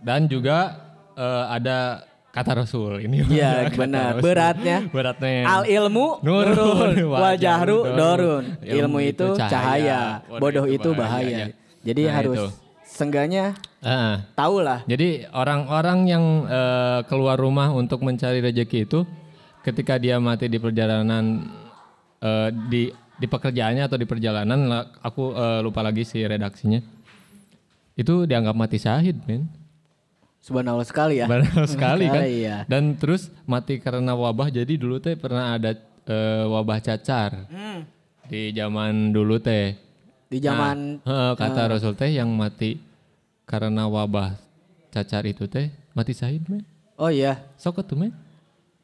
Dan 0.00 0.26
juga 0.26 0.76
eh, 1.16 1.44
ada 1.50 2.04
kata 2.30 2.62
Rasul 2.62 3.02
ini. 3.02 3.24
Iya, 3.26 3.66
kata 3.66 3.76
benar. 3.76 4.10
Rasul. 4.16 4.22
Beratnya 4.22 4.78
Beratnya. 4.86 5.42
Al 5.44 5.64
ilmu 5.66 6.06
Nurun, 6.22 6.54
nurun, 6.54 6.94
wajahru 7.24 7.78
dorun. 7.90 8.44
Ilmu 8.60 8.76
Ilmu 8.76 8.98
itu 9.02 9.26
cahaya, 9.34 9.50
cahaya, 9.50 10.00
bodoh 10.38 10.64
itu 10.64 10.90
bahaya. 10.92 11.50
bahaya. 11.50 11.56
Jadi 11.80 12.02
Nah, 12.04 12.12
harus 12.14 12.38
itu. 12.38 12.46
sengganya 12.84 13.56
Ah. 13.80 14.28
tahu 14.36 14.60
lah. 14.60 14.84
Jadi 14.84 15.24
orang-orang 15.32 15.98
yang 16.04 16.24
eh, 16.44 17.00
keluar 17.08 17.34
rumah 17.34 17.72
untuk 17.72 18.04
mencari 18.04 18.38
rezeki 18.38 18.84
itu 18.84 19.08
ketika 19.60 19.96
dia 19.96 20.20
mati 20.20 20.46
di 20.46 20.60
perjalanan 20.60 21.48
eh, 22.20 22.48
di 22.68 22.92
di 23.20 23.26
pekerjaannya 23.28 23.84
atau 23.84 23.96
di 23.96 24.04
perjalanan 24.04 24.60
aku 25.00 25.32
eh, 25.32 25.60
lupa 25.60 25.80
lagi 25.80 26.04
si 26.04 26.20
redaksinya. 26.20 26.99
Itu 27.94 28.24
dianggap 28.24 28.54
mati 28.54 28.78
syahid, 28.78 29.18
men. 29.26 29.50
Subhanallah 30.40 30.88
sekali 30.88 31.20
ya. 31.20 31.28
Benar 31.28 31.68
sekali 31.74 32.08
kan. 32.08 32.22
Iya. 32.24 32.56
Dan 32.64 32.96
terus 32.96 33.28
mati 33.44 33.76
karena 33.76 34.16
wabah. 34.16 34.48
Jadi 34.48 34.80
dulu 34.80 34.96
teh 34.96 35.12
pernah 35.14 35.60
ada 35.60 35.76
eh, 36.08 36.44
wabah 36.48 36.80
cacar. 36.80 37.44
Hmm. 37.52 37.84
Di 38.24 38.54
zaman 38.56 39.12
dulu 39.12 39.36
teh. 39.36 39.76
Di 40.30 40.38
zaman 40.38 41.02
Heeh, 41.02 41.32
kata 41.34 41.76
Rasul 41.76 41.92
teh 41.98 42.14
yang 42.14 42.30
mati 42.32 42.78
karena 43.44 43.84
wabah 43.90 44.38
cacar 44.88 45.26
itu 45.26 45.44
teh 45.50 45.68
mati 45.92 46.14
syahid, 46.14 46.46
men. 46.48 46.62
Oh 46.96 47.10
iya. 47.10 47.42
Sok 47.60 47.82
tuh, 47.84 47.98
men. 47.98 48.14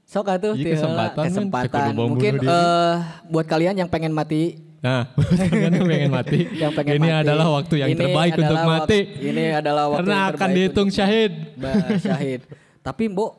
Sok 0.06 0.30
atuh 0.30 0.54
Iya, 0.54 0.76
kesempatan, 0.78 1.22
men. 1.22 1.28
kesempatan. 1.30 1.86
Mungkin 1.94 2.34
eh 2.42 2.94
buat 3.26 3.46
kalian 3.48 3.74
yang 3.80 3.90
pengen 3.90 4.14
mati 4.14 4.58
Nah, 4.84 5.00
yang 5.52 5.82
pengen 5.82 6.10
mati. 6.12 6.38
yang 6.62 6.72
pengen 6.72 6.92
ini 7.00 7.08
mati. 7.08 7.22
adalah 7.24 7.46
waktu 7.60 7.74
yang 7.80 7.90
Ini 7.92 8.00
terbaik 8.00 8.32
untuk 8.36 8.60
mati. 8.62 8.98
Ini 9.18 9.44
adalah 9.60 9.84
waktu 9.88 9.98
Karena 10.04 10.16
yang 10.16 10.30
akan 10.36 10.48
dihitung 10.52 10.88
syahid. 10.92 11.32
Bah, 11.62 11.74
syahid. 11.96 12.40
Tapi 12.84 13.02
Mbok 13.10 13.32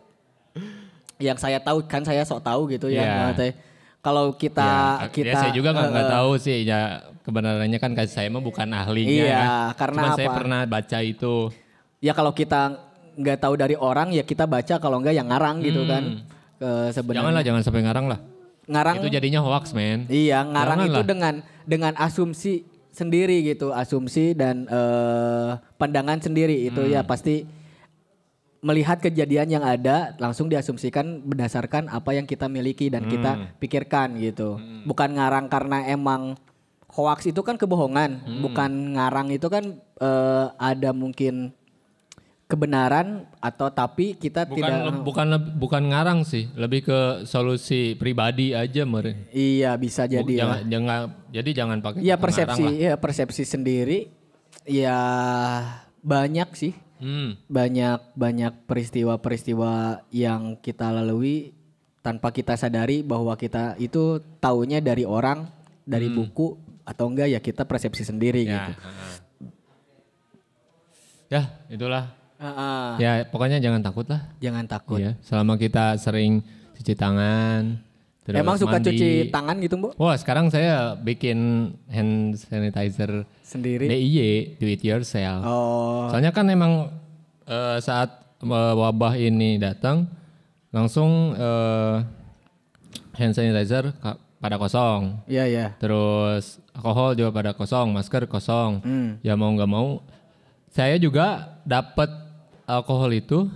yang 1.17 1.37
saya 1.37 1.57
tahu 1.61 1.85
kan 1.85 2.01
saya 2.05 2.21
sok 2.25 2.41
tahu 2.41 2.69
gitu 2.73 2.89
ya. 2.89 3.33
Teh. 3.33 3.53
Kalau 4.01 4.31
kita 4.33 5.03
ya, 5.03 5.09
kita 5.11 5.35
ya, 5.35 5.41
saya 5.41 5.51
juga 5.51 5.75
nggak 5.75 6.07
eh, 6.07 6.13
tahu 6.15 6.29
sih 6.39 6.63
ya 6.63 7.01
kebenarannya 7.27 7.79
kan 7.81 7.91
kasih 7.91 8.13
saya 8.13 8.27
mah 8.31 8.39
bukan 8.39 8.69
ahlinya. 8.71 9.11
Iya, 9.11 9.27
ya. 9.27 9.43
karena 9.75 10.01
Cuma 10.07 10.15
saya 10.15 10.27
apa? 10.31 10.37
pernah 10.39 10.59
baca 10.63 10.97
itu. 11.03 11.35
Ya 11.99 12.13
kalau 12.15 12.31
kita 12.31 12.77
nggak 13.17 13.37
tahu 13.41 13.53
dari 13.57 13.75
orang 13.75 14.13
ya 14.15 14.23
kita 14.23 14.47
baca 14.47 14.79
kalau 14.79 15.03
nggak 15.03 15.15
yang 15.17 15.27
ngarang 15.27 15.59
gitu 15.59 15.83
kan. 15.83 16.23
Eh, 16.57 16.89
sebenarnya 16.95 17.19
Janganlah 17.21 17.43
jangan 17.43 17.61
sampai 17.65 17.81
ngarang 17.83 18.05
lah. 18.07 18.19
Ngarang 18.67 18.99
Itu 18.99 19.09
jadinya 19.09 19.39
hoax, 19.41 19.71
men. 19.71 20.05
Iya, 20.07 20.43
ngarang 20.43 20.79
itu 20.83 20.91
Janganlah. 20.91 21.07
dengan 21.07 21.35
dengan 21.63 21.93
asumsi 21.95 22.63
sendiri 22.91 23.41
gitu, 23.41 23.71
asumsi 23.71 24.33
dan 24.33 24.67
eh, 24.67 25.49
pandangan 25.75 26.19
sendiri 26.19 26.67
itu 26.67 26.83
ya 26.83 27.01
Hmm. 27.01 27.09
pasti 27.09 27.47
melihat 28.59 28.97
kejadian 28.99 29.47
yang 29.49 29.63
ada 29.63 30.17
langsung 30.17 30.49
diasumsikan 30.49 31.21
berdasarkan 31.23 31.87
apa 31.87 32.11
yang 32.11 32.25
kita 32.25 32.49
miliki 32.49 32.89
dan 32.89 33.05
Hmm. 33.05 33.11
kita 33.13 33.31
pikirkan 33.57 34.17
gitu. 34.17 34.57
Bukan 34.83 35.13
ngarang 35.13 35.45
karena 35.47 35.85
emang 35.87 36.35
hoax 36.89 37.29
itu 37.29 37.39
kan 37.41 37.55
kebohongan, 37.55 38.19
Hmm. 38.19 38.41
bukan 38.41 38.71
ngarang 38.97 39.29
itu 39.29 39.47
kan 39.47 39.77
eh, 39.97 40.45
ada 40.57 40.93
mungkin 40.93 41.53
kebenaran 42.47 43.07
atau 43.37 43.67
tapi 43.67 44.15
kita 44.15 44.47
Bukan 44.47 44.55
tidak 44.57 44.71
le- 44.81 45.03
bukan 45.03 45.25
le- 45.29 45.51
bukan 45.53 45.83
ngarang 45.85 46.23
sih, 46.23 46.47
lebih 46.53 46.81
ke 46.81 46.99
solusi 47.23 47.91
pribadi 47.93 48.51
aja, 48.51 48.81
meren. 48.81 49.27
iya 49.29 49.75
bisa 49.75 50.03
jadi 50.03 50.23
ya. 50.25 50.39
jangan 50.41 50.59
jangan 50.65 50.99
jadi 51.27 51.49
jangan 51.53 51.77
pakai 51.81 51.99
Iya 52.01 52.15
persepsi, 52.15 52.47
ngarang 52.57 52.73
lah. 52.73 52.81
ya 52.81 52.93
persepsi 52.95 53.43
sendiri. 53.43 53.99
Ya 54.63 54.99
banyak 56.01 56.49
sih, 56.53 56.71
Hmm. 56.97 57.35
banyak 57.45 57.99
banyak 58.13 58.63
peristiwa-peristiwa 58.63 59.73
yang 60.09 60.55
kita 60.57 60.87
lalui 60.89 61.51
tanpa 61.99 62.31
kita 62.31 62.55
sadari 62.55 62.99
bahwa 62.99 63.35
kita 63.35 63.75
itu 63.77 64.19
taunya 64.39 64.79
dari 64.79 65.03
orang, 65.03 65.51
dari 65.83 66.07
buku 66.09 66.55
atau 66.83 67.05
enggak 67.05 67.27
ya 67.29 67.39
kita 67.39 67.63
persepsi 67.63 68.03
sendiri 68.03 68.41
Hmm. 68.41 68.49
Ya, 68.49 68.55
gitu. 68.57 68.71
Ya, 71.27 71.41
itulah. 71.67 72.15
Heeh. 72.37 72.87
Ya, 72.97 73.11
pokoknya 73.25 73.57
jangan 73.57 73.81
takut 73.81 74.05
lah. 74.05 74.21
jangan 74.37 74.65
takut. 74.65 75.01
Iya, 75.01 75.17
selama 75.21 75.57
kita 75.57 75.97
sering 75.97 76.45
cuci 76.73 76.93
tangan. 76.93 77.81
terus 78.21 78.37
Emang 78.37 78.59
suka 78.59 78.77
mandi. 78.77 78.91
cuci 78.91 79.09
tangan 79.31 79.55
gitu, 79.57 79.75
Bu? 79.79 79.89
Wah, 79.95 80.13
sekarang 80.13 80.51
saya 80.51 80.93
bikin 80.93 81.37
hand 81.87 82.35
sanitizer 82.35 83.23
Sendiri? 83.39 83.87
DIY, 83.87 84.59
do 84.59 84.67
it 84.67 84.83
yourself. 84.83 85.41
Oh, 85.41 86.11
Soalnya 86.11 86.29
kan 86.29 86.45
emang 86.45 86.91
eh, 87.43 87.79
saat 87.79 88.11
eh, 88.37 88.73
wabah 88.75 89.15
ini 89.15 89.55
datang, 89.57 90.05
langsung 90.69 91.33
eh, 91.33 91.95
hand 93.15 93.33
sanitizer 93.33 93.95
pada 94.37 94.59
kosong. 94.59 95.23
iya 95.25 95.47
ya. 95.47 95.67
Terus 95.79 96.59
alkohol 96.69 97.15
juga 97.15 97.31
pada 97.31 97.55
kosong, 97.55 97.89
masker 97.89 98.27
kosong. 98.27 98.83
Hmm. 98.83 99.09
Ya 99.23 99.33
mau 99.33 99.49
nggak 99.49 99.71
mau, 99.71 100.03
saya 100.67 100.99
juga 100.99 101.57
dapat 101.63 102.26
alkohol 102.67 103.09
itu 103.09 103.47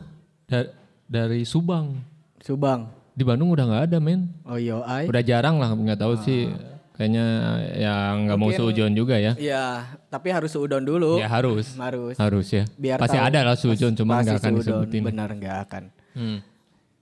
da- 0.46 0.72
dari 1.06 1.44
Subang. 1.44 2.00
Subang. 2.40 2.88
Di 3.12 3.22
Bandung 3.22 3.52
udah 3.52 3.68
nggak 3.68 3.84
ada 3.92 3.98
men, 4.00 4.32
Oh 4.42 4.56
iya, 4.56 4.80
udah 4.80 5.22
jarang 5.22 5.60
lah 5.60 5.70
nggak 5.70 6.00
tahu 6.00 6.16
sih. 6.18 6.48
Kayaknya 6.92 7.26
yang 7.76 8.14
nggak 8.26 8.38
mau 8.38 8.50
sujon 8.50 8.94
juga 8.94 9.18
ya. 9.18 9.34
Iya, 9.34 9.66
tapi 10.08 10.30
harus 10.30 10.50
seudon 10.50 10.82
dulu. 10.82 11.18
Ya 11.18 11.28
harus. 11.28 11.74
Harus. 11.76 12.14
Harus 12.16 12.48
ya. 12.50 12.64
Biar 12.74 12.98
Pasti 12.98 13.18
tahu. 13.18 13.28
ada 13.28 13.40
lah 13.42 13.56
sujon 13.56 13.92
cuman 13.92 14.16
Pasti 14.16 14.26
nggak 14.26 14.38
akan 14.38 14.52
seudon, 14.52 14.60
disebutin. 14.62 15.02
Benar 15.04 15.30
nggak 15.34 15.58
akan. 15.66 15.84
Hmm. 16.14 16.38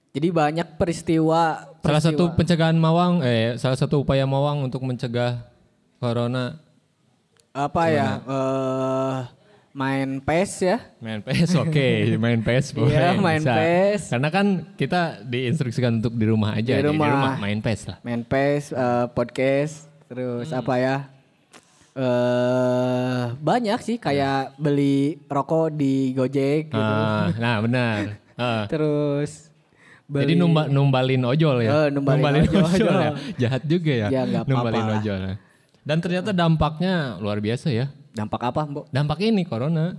Jadi 0.10 0.28
banyak 0.32 0.67
peristiwa. 0.76 1.41
Salah 1.80 2.02
satu 2.02 2.26
peristiwa- 2.26 2.36
pencegahan 2.36 2.78
mawang 2.78 3.22
eh 3.22 3.54
salah 3.56 3.78
satu 3.78 4.02
upaya 4.02 4.26
mawang 4.26 4.63
untuk 4.63 4.82
mencegah 4.82 5.45
corona 5.98 6.58
apa 7.52 7.84
ya? 7.88 8.10
eh 8.19 9.17
main 9.80 10.20
PES 10.20 10.52
ya. 10.62 10.78
main 11.00 11.20
PS 11.22 11.56
oke, 11.56 11.88
main 12.24 12.39
PS 12.39 12.76
boleh. 12.76 12.92
Iya, 12.92 13.15
main 13.18 13.39
bisa. 13.39 13.56
PES. 13.56 14.02
Karena 14.12 14.30
kan 14.30 14.46
kita 14.76 15.02
diinstruksikan 15.24 15.92
untuk 15.98 16.13
di 16.13 16.26
rumah 16.26 16.52
aja, 16.52 16.76
Di 16.76 16.84
Jadi 16.84 16.92
rumah. 16.92 17.39
main 17.39 17.58
PS 17.58 17.82
lah. 17.88 17.98
Main 18.04 18.22
PES, 18.22 18.63
eh, 18.72 19.06
podcast, 19.10 19.88
terus 20.06 20.52
Hmm. 20.52 20.60
apa 20.60 20.76
ya? 20.78 20.98
eh 22.00 23.24
banyak 23.36 23.80
sih 23.82 23.98
kayak 23.98 24.56
beli 24.56 25.20
rokok 25.26 25.68
di 25.70 26.13
Gojek 26.13 26.72
gitu. 26.72 26.80
Ah, 26.80 27.28
nah 27.36 27.60
benar. 27.60 28.15
Ah. 28.39 28.63
Terus 28.72 29.52
Jadi 30.08 30.32
beli- 30.32 30.39
numba, 30.39 30.63
numbalin 30.65 31.28
ojol 31.28 31.60
ya. 31.60 31.72
Oh, 31.76 31.88
numbalin 31.92 32.48
ojol. 32.48 32.88
ya. 32.88 33.12
Jahat 33.44 33.68
juga 33.68 33.92
ya. 33.92 34.08
Ya, 34.10 34.24
numbalin 34.48 34.80
lah. 34.80 34.96
ojol. 34.96 35.20
ya. 35.20 35.36
Dan 35.84 36.00
ternyata 36.00 36.32
dampaknya 36.32 37.20
luar 37.20 37.38
biasa 37.38 37.68
ya. 37.68 37.92
Dampak 38.13 38.41
apa, 38.54 38.62
Mbok? 38.65 38.86
Dampak 38.89 39.19
ini 39.22 39.43
corona. 39.45 39.93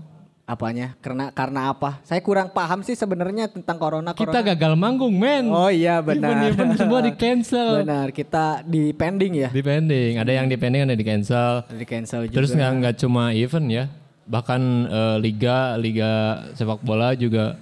Apanya? 0.51 0.99
Karena 0.99 1.31
karena 1.31 1.71
apa? 1.71 2.03
Saya 2.03 2.19
kurang 2.27 2.51
paham 2.51 2.83
sih 2.83 2.99
sebenarnya 2.99 3.47
tentang 3.47 3.79
corona. 3.79 4.11
Kita 4.11 4.35
corona. 4.35 4.49
gagal 4.51 4.73
manggung, 4.75 5.15
men. 5.15 5.47
Oh 5.47 5.71
iya 5.71 6.03
benar. 6.03 6.35
Event-event 6.43 6.71
semua 6.83 7.01
di 7.07 7.13
cancel. 7.15 7.87
Benar, 7.87 8.11
kita 8.11 8.67
di 8.67 8.91
pending 8.91 9.47
ya. 9.47 9.49
Di 9.55 9.63
pending, 9.63 10.19
ada 10.19 10.33
yang 10.35 10.51
di 10.51 10.59
pending 10.59 10.91
ada 10.91 10.97
di 10.99 11.07
cancel. 11.07 11.63
Di 11.71 11.87
cancel 11.87 12.27
juga. 12.27 12.35
Terus 12.35 12.51
nggak 12.51 12.71
nggak 12.83 12.95
cuma 12.99 13.31
event 13.31 13.67
ya, 13.71 13.85
bahkan 14.27 14.59
eh, 14.91 15.17
liga 15.23 15.79
liga 15.79 16.43
sepak 16.59 16.83
bola 16.83 17.15
juga 17.15 17.55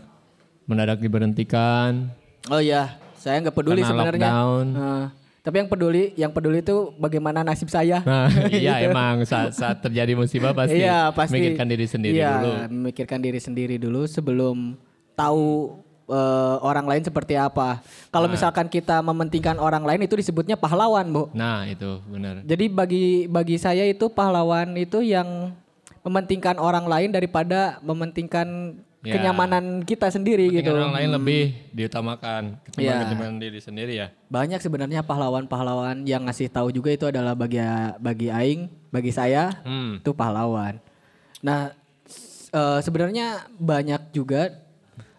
mendadak 0.65 1.05
diberhentikan. 1.05 2.09
Oh 2.49 2.57
iya, 2.57 2.97
saya 3.21 3.45
nggak 3.45 3.53
peduli 3.53 3.85
Karena 3.85 3.93
sebenarnya. 3.93 4.29
lockdown. 4.33 4.67
Nah, 5.49 5.57
tapi 5.57 5.65
yang 5.65 5.73
peduli, 5.73 6.05
yang 6.13 6.29
peduli 6.29 6.61
itu 6.61 6.93
bagaimana 7.01 7.41
nasib 7.41 7.73
saya. 7.73 8.05
Nah, 8.09 8.29
iya 8.53 8.85
emang 8.85 9.25
saat, 9.25 9.57
saat 9.57 9.81
terjadi 9.81 10.13
musibah 10.13 10.53
pasti, 10.53 10.77
iya 10.77 11.09
pasti. 11.09 11.41
mikirkan 11.41 11.65
diri 11.65 11.87
sendiri 11.89 12.21
iya, 12.21 12.37
dulu. 12.37 12.53
Memikirkan 12.69 13.21
diri 13.25 13.41
sendiri 13.41 13.81
dulu 13.81 14.05
sebelum 14.05 14.77
tahu 15.17 15.73
eh, 16.13 16.57
orang 16.61 16.85
lain 16.85 17.01
seperti 17.01 17.33
apa. 17.41 17.81
Kalau 18.13 18.29
misalkan 18.29 18.69
kita 18.69 19.01
mementingkan 19.01 19.57
orang 19.57 19.89
lain 19.89 20.05
itu 20.05 20.21
disebutnya 20.21 20.61
pahlawan, 20.61 21.09
bu. 21.09 21.33
Nah 21.33 21.65
itu 21.65 21.97
benar. 22.13 22.45
Jadi 22.45 22.69
bagi 22.69 23.07
bagi 23.25 23.57
saya 23.57 23.89
itu 23.89 24.13
pahlawan 24.13 24.77
itu 24.77 25.01
yang 25.01 25.57
mementingkan 26.05 26.61
orang 26.61 26.85
lain 26.85 27.09
daripada 27.09 27.81
mementingkan 27.81 28.77
Ya. 28.99 29.15
kenyamanan 29.15 29.87
kita 29.87 30.11
sendiri 30.11 30.51
gitu. 30.51 30.75
Orang 30.75 30.91
lain 30.91 31.15
lebih 31.15 31.55
diutamakan 31.71 32.59
ketimbang 32.67 32.99
ketimbang 33.07 33.35
diri 33.39 33.61
sendiri 33.63 33.93
ya. 33.95 34.11
Banyak 34.27 34.59
sebenarnya 34.59 35.07
pahlawan-pahlawan 35.07 36.03
yang 36.03 36.27
ngasih 36.27 36.51
tahu 36.51 36.75
juga 36.75 36.91
itu 36.91 37.07
adalah 37.07 37.39
bagi 37.39 37.63
bagi 38.03 38.27
aing, 38.27 38.67
bagi 38.91 39.15
saya 39.15 39.55
Hmm. 39.63 40.03
itu 40.03 40.11
pahlawan. 40.11 40.83
Nah, 41.39 41.71
eh, 42.51 42.79
sebenarnya 42.83 43.47
banyak 43.55 44.11
juga 44.11 44.51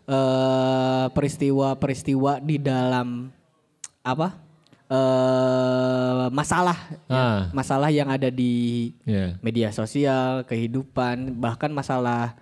eh, 0.10 1.06
peristiwa-peristiwa 1.13 2.42
di 2.42 2.58
dalam 2.60 3.30
apa? 4.02 4.50
eh 4.89 6.26
masalah 6.34 6.74
ya. 7.06 7.13
Ah. 7.13 7.42
masalah 7.54 7.94
yang 7.94 8.10
ada 8.10 8.34
di 8.34 8.89
Iya. 9.06 9.38
media 9.39 9.70
sosial, 9.70 10.42
kehidupan, 10.50 11.38
bahkan 11.38 11.70
masalah 11.70 12.34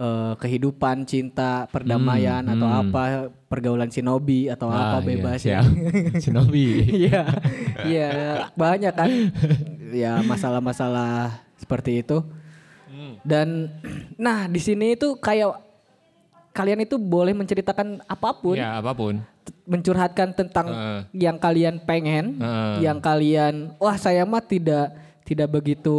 eh, 0.00 0.32
kehidupan, 0.34 1.04
cinta, 1.04 1.68
perdamaian 1.68 2.40
atau 2.42 2.64
apa, 2.66 3.02
pergaulan 3.46 3.92
shinobi 3.92 4.48
atau 4.48 4.66
Ah, 4.66 4.96
apa 4.96 4.98
iya, 4.98 5.06
bebas 5.06 5.40
ya. 5.42 5.60
siap. 5.60 5.64
Shinobi. 6.24 6.66
Iya, 7.04 7.22
iya 7.84 8.10
banyak 8.54 8.94
kan, 8.94 9.10
ya 9.92 10.24
masalah-masalah 10.24 11.36
seperti 11.54 12.00
itu. 12.00 12.24
Dan, 13.20 13.68
nah 14.16 14.48
di 14.48 14.56
sini 14.56 14.96
itu 14.96 15.12
kayak 15.14 15.60
kalian 16.50 16.80
itu 16.80 16.96
boleh 16.96 17.36
menceritakan 17.36 18.00
apa 18.02 18.30
pun, 18.32 18.56
ya 18.56 18.80
apa 18.80 18.90
pun. 18.90 19.20
mencurhatkan 19.64 20.32
tentang 20.32 20.66
Heeh. 20.66 21.00
yang 21.20 21.36
kalian 21.36 21.78
pengen, 21.80 22.36
Heeh. 22.36 22.74
yang 22.82 22.98
kalian, 22.98 23.76
wah 23.76 23.94
saya 23.94 24.24
mah 24.24 24.40
tidak 24.40 24.90
tidak 25.30 25.46
begitu 25.48 25.94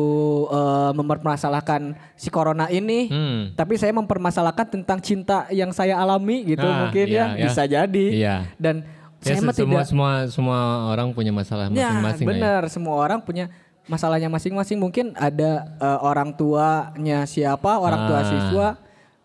eh, 0.52 0.92
mempermasalahkan 0.92 1.82
si 2.14 2.28
corona 2.28 2.68
ini, 2.68 3.08
Hmm. 3.08 3.56
tapi 3.56 3.80
saya 3.80 3.96
mempermasalahkan 3.96 4.68
tentang 4.70 5.00
cinta 5.00 5.48
yang 5.50 5.72
saya 5.72 5.96
alami 5.96 6.44
gitu 6.46 6.62
Ah, 6.62 6.84
mungkin 6.84 7.08
iya, 7.08 7.16
ya, 7.16 7.26
iya. 7.32 7.44
bisa 7.48 7.64
jadi. 7.64 8.06
Iya. 8.12 8.36
Dan 8.60 8.84
Ya, 9.22 9.38
saya 9.38 9.40
semua, 9.40 9.54
tidak 9.54 9.86
semua 9.86 10.12
semua 10.28 10.60
orang 10.90 11.14
punya 11.14 11.30
masalah 11.30 11.70
Ya 11.70 11.94
masing-masing. 11.94 12.26
ya. 12.26 12.30
benar, 12.34 12.62
semua 12.68 12.96
orang 12.98 13.22
punya 13.22 13.54
masalahnya 13.86 14.28
masing-masing. 14.28 14.76
Mungkin 14.76 15.14
ada 15.14 15.72
eh, 15.78 16.00
orang 16.02 16.34
tuanya 16.34 17.24
siapa, 17.24 17.78
orang 17.78 18.10
tua 18.10 18.20
Ah. 18.20 18.26
siswa 18.26 18.68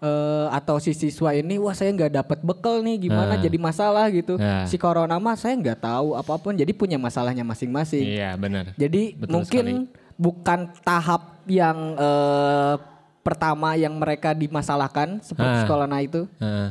eh, 0.07 0.47
atau 0.53 0.79
si 0.79 0.95
siswa 0.95 1.35
ini, 1.35 1.59
wah 1.59 1.75
saya 1.75 1.91
nggak 1.91 2.13
dapat 2.15 2.39
bekal 2.41 2.79
nih, 2.81 2.97
gimana 3.03 3.35
Ah. 3.35 3.41
jadi 3.41 3.59
masalah 3.59 4.07
gitu. 4.09 4.39
Ah. 4.39 4.63
Si 4.65 4.79
corona 4.79 5.19
mah 5.19 5.35
saya 5.35 5.53
nggak 5.53 5.81
tahu 5.81 6.15
apa 6.15 6.35
pun, 6.39 6.55
jadi 6.55 6.71
punya 6.71 6.95
masalahnya 6.97 7.43
masing-masing. 7.43 8.07
Iya 8.07 8.35
benar. 8.37 8.71
Jadi 8.75 9.19
Betul 9.19 9.33
mungkin 9.35 9.65
bukan 10.17 10.61
tahap 10.81 11.43
yang 11.45 11.77
eh, 11.97 12.75
pertama 13.21 13.75
yang 13.75 13.91
mereka 13.93 14.31
dimasalahkan 14.33 15.19
seperti 15.21 15.59
Ah. 15.61 15.67
corona 15.67 15.99
itu. 15.99 16.31
Heeh. 16.39 16.71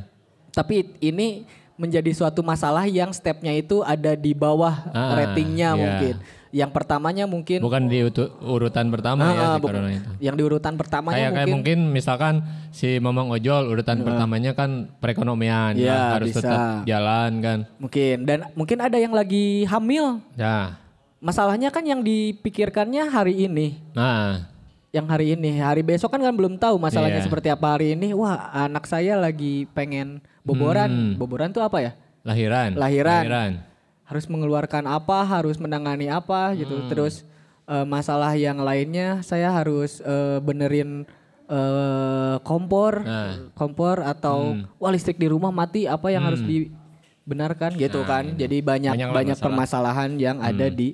Tapi 0.49 0.75
ini 0.99 1.43
menjadi 1.75 2.07
suatu 2.15 2.39
masalah 2.39 2.87
yang 2.87 3.11
stepnya 3.11 3.51
itu 3.51 3.83
ada 3.83 4.15
di 4.15 4.31
bawah 4.31 4.71
Ah, 4.89 5.19
ratingnya 5.19 5.69
iya. 5.69 5.77
mungkin. 5.77 6.15
Yang 6.55 6.71
pertamanya 6.71 7.27
mungkin 7.27 7.59
Bukan 7.59 7.91
di 7.91 7.99
urutan 8.39 8.87
pertama 8.87 9.27
ya 9.27 9.43
Ah, 9.43 9.55
si 9.55 9.59
bukan. 9.59 9.91
itu. 9.91 10.11
yang 10.23 10.35
di 10.39 10.43
urutan 10.47 10.79
pertamanya 10.79 11.19
Kayak 11.19 11.31
kayak 11.35 11.47
mungkin, 11.51 11.77
mungkin 11.83 11.93
misalkan 11.93 12.33
si 12.71 12.95
Mamang 12.95 13.27
Ojol 13.27 13.67
urutan 13.67 13.99
pertamanya 13.99 14.55
kan 14.55 14.87
perekonomian 14.95 15.75
Iya, 15.75 15.91
kan, 15.91 16.11
harus 16.15 16.27
bisa. 16.31 16.39
tetap 16.39 16.59
jalan 16.87 17.31
kan. 17.43 17.59
mungkin 17.75 18.15
dan 18.23 18.37
mungkin 18.55 18.77
ada 18.79 18.95
yang 18.95 19.11
lagi 19.11 19.67
hamil. 19.67 20.23
Ya. 20.33 20.79
Masalahnya 21.19 21.67
kan 21.69 21.83
yang 21.83 21.99
dipikirkannya 21.99 23.03
hari 23.05 23.43
ini. 23.43 23.83
Nah, 23.91 24.47
Yang 24.89 25.07
hari 25.11 25.27
ini, 25.35 25.59
hari 25.59 25.83
besok 25.83 26.07
kan 26.07 26.23
kan 26.23 26.31
belum 26.31 26.55
tahu 26.55 26.79
masalahnya 26.79 27.19
Iya. 27.19 27.27
seperti 27.27 27.51
apa 27.51 27.75
hari 27.75 27.99
ini. 27.99 28.15
Wah, 28.15 28.47
anak 28.55 28.87
saya 28.87 29.19
lagi 29.19 29.67
pengen 29.75 30.23
boboran. 30.39 30.87
Hmm. 30.87 31.11
Boboran 31.19 31.51
tuh 31.51 31.59
apa 31.59 31.83
ya? 31.83 31.91
lahiran. 32.23 32.79
Lahiran. 32.79 33.59
Harus 34.05 34.25
mengeluarkan 34.25 34.85
apa, 34.85 35.21
harus 35.21 35.57
menangani 35.57 36.07
apa 36.07 36.53
gitu. 36.53 36.77
Hmm. 36.77 36.87
Terus 36.87 37.25
eh, 37.65 37.83
masalah 37.83 38.33
yang 38.33 38.61
lainnya 38.61 39.21
saya 39.21 39.49
harus 39.49 39.97
eh, 39.99 40.37
benerin 40.39 41.03
eh, 41.45 42.35
kompor, 42.41 43.01
Nah. 43.01 43.49
kompor 43.53 44.01
atau 44.01 44.57
wah 44.77 44.89
listrik 44.89 45.17
di 45.17 45.25
rumah 45.25 45.49
mati 45.49 45.85
apa 45.85 46.09
yang 46.09 46.25
harus 46.25 46.41
dibenarkan 46.41 47.77
gitu 47.77 48.01
kan. 48.03 48.33
Jadi 48.33 48.61
banyak 48.61 48.93
Banyak 48.93 49.09
banyak, 49.09 49.37
lah 49.37 49.41
masalah. 49.41 49.45
permasalahan 49.45 50.11
yang 50.17 50.37
ada 50.39 50.69
di 50.69 50.93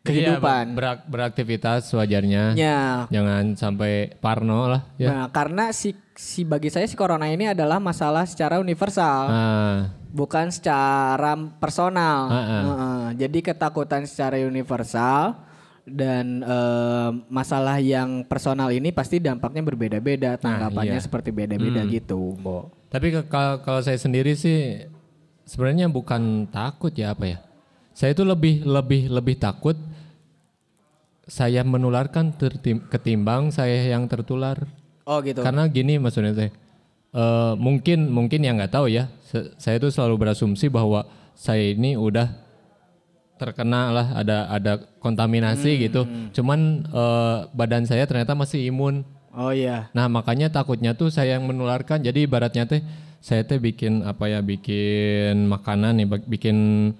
Jadi 0.00 0.24
ya, 0.24 0.40
kehidupan. 0.40 0.64
berak- 0.72 1.04
beraktivitas 1.12 1.92
wajarnya. 1.92 2.56
Ya. 2.56 3.04
Jangan 3.12 3.52
sampai 3.52 4.16
parno 4.16 4.64
lah 4.64 4.82
ya. 4.96 5.12
Nah, 5.12 5.26
karena 5.28 5.76
si 5.76 5.92
si 6.16 6.40
bagi 6.48 6.72
saya 6.72 6.88
si 6.88 6.96
corona 6.96 7.28
ini 7.28 7.52
adalah 7.52 7.76
masalah 7.76 8.24
secara 8.24 8.56
universal. 8.56 9.28
Nah, 9.28 9.76
bukan 10.08 10.48
secara 10.48 11.36
personal. 11.60 12.32
Heeh. 12.32 12.62
Heeh. 12.64 13.02
Jadi 13.20 13.38
ketakutan 13.44 14.08
secara 14.08 14.40
universal 14.40 15.36
dan 15.84 16.48
eh, 16.48 17.10
masalah 17.28 17.76
yang 17.76 18.24
personal 18.24 18.72
ini 18.72 18.96
pasti 18.96 19.20
dampaknya 19.20 19.60
berbeda-beda, 19.60 20.40
tanggapannya 20.40 20.96
iya. 20.96 21.04
seperti 21.04 21.28
beda-beda 21.28 21.84
gitu, 21.84 22.40
Bo. 22.40 22.72
Tapi 22.88 23.20
kalau 23.30 23.80
saya 23.84 24.00
sendiri 24.00 24.32
sih 24.32 24.80
sebenarnya 25.44 25.92
bukan 25.92 26.48
takut 26.48 26.94
ya 26.96 27.12
apa 27.12 27.36
ya. 27.36 27.38
Saya 27.92 28.14
itu 28.14 28.22
lebih 28.24 28.64
lebih 28.64 29.10
lebih 29.10 29.36
takut 29.36 29.76
saya 31.30 31.62
menularkan 31.62 32.34
tertim- 32.34 32.82
ketimbang 32.90 33.54
saya 33.54 33.94
yang 33.94 34.10
tertular. 34.10 34.58
Oh 35.06 35.22
gitu. 35.22 35.40
Karena 35.46 35.70
gini 35.70 35.96
maksudnya 36.02 36.34
teh. 36.34 36.50
Eh, 37.10 37.52
mungkin 37.58 38.10
mungkin 38.10 38.42
yang 38.42 38.58
nggak 38.58 38.74
tahu 38.74 38.90
ya. 38.90 39.10
saya 39.62 39.78
itu 39.78 39.94
selalu 39.94 40.26
berasumsi 40.26 40.66
bahwa 40.66 41.06
saya 41.38 41.70
ini 41.70 41.94
udah 41.94 42.34
terkena 43.38 43.94
lah 43.94 44.06
ada 44.18 44.50
ada 44.50 44.72
kontaminasi 44.98 45.86
gitu. 45.86 46.02
Cuman 46.34 46.82
eh, 46.90 47.38
badan 47.54 47.86
saya 47.86 48.04
ternyata 48.10 48.34
masih 48.34 48.66
imun. 48.66 49.06
Oh 49.30 49.54
iya. 49.54 49.86
Nah 49.94 50.10
makanya 50.10 50.50
takutnya 50.50 50.98
tuh 50.98 51.14
saya 51.14 51.38
yang 51.38 51.46
menularkan. 51.46 52.02
Jadi 52.02 52.26
ibaratnya 52.26 52.66
teh 52.66 52.82
saya 53.20 53.44
teh 53.44 53.60
bikin 53.60 54.00
apa 54.02 54.26
ya 54.26 54.40
bikin 54.40 55.44
makanan 55.46 56.00
nih, 56.00 56.06
bikin 56.24 56.56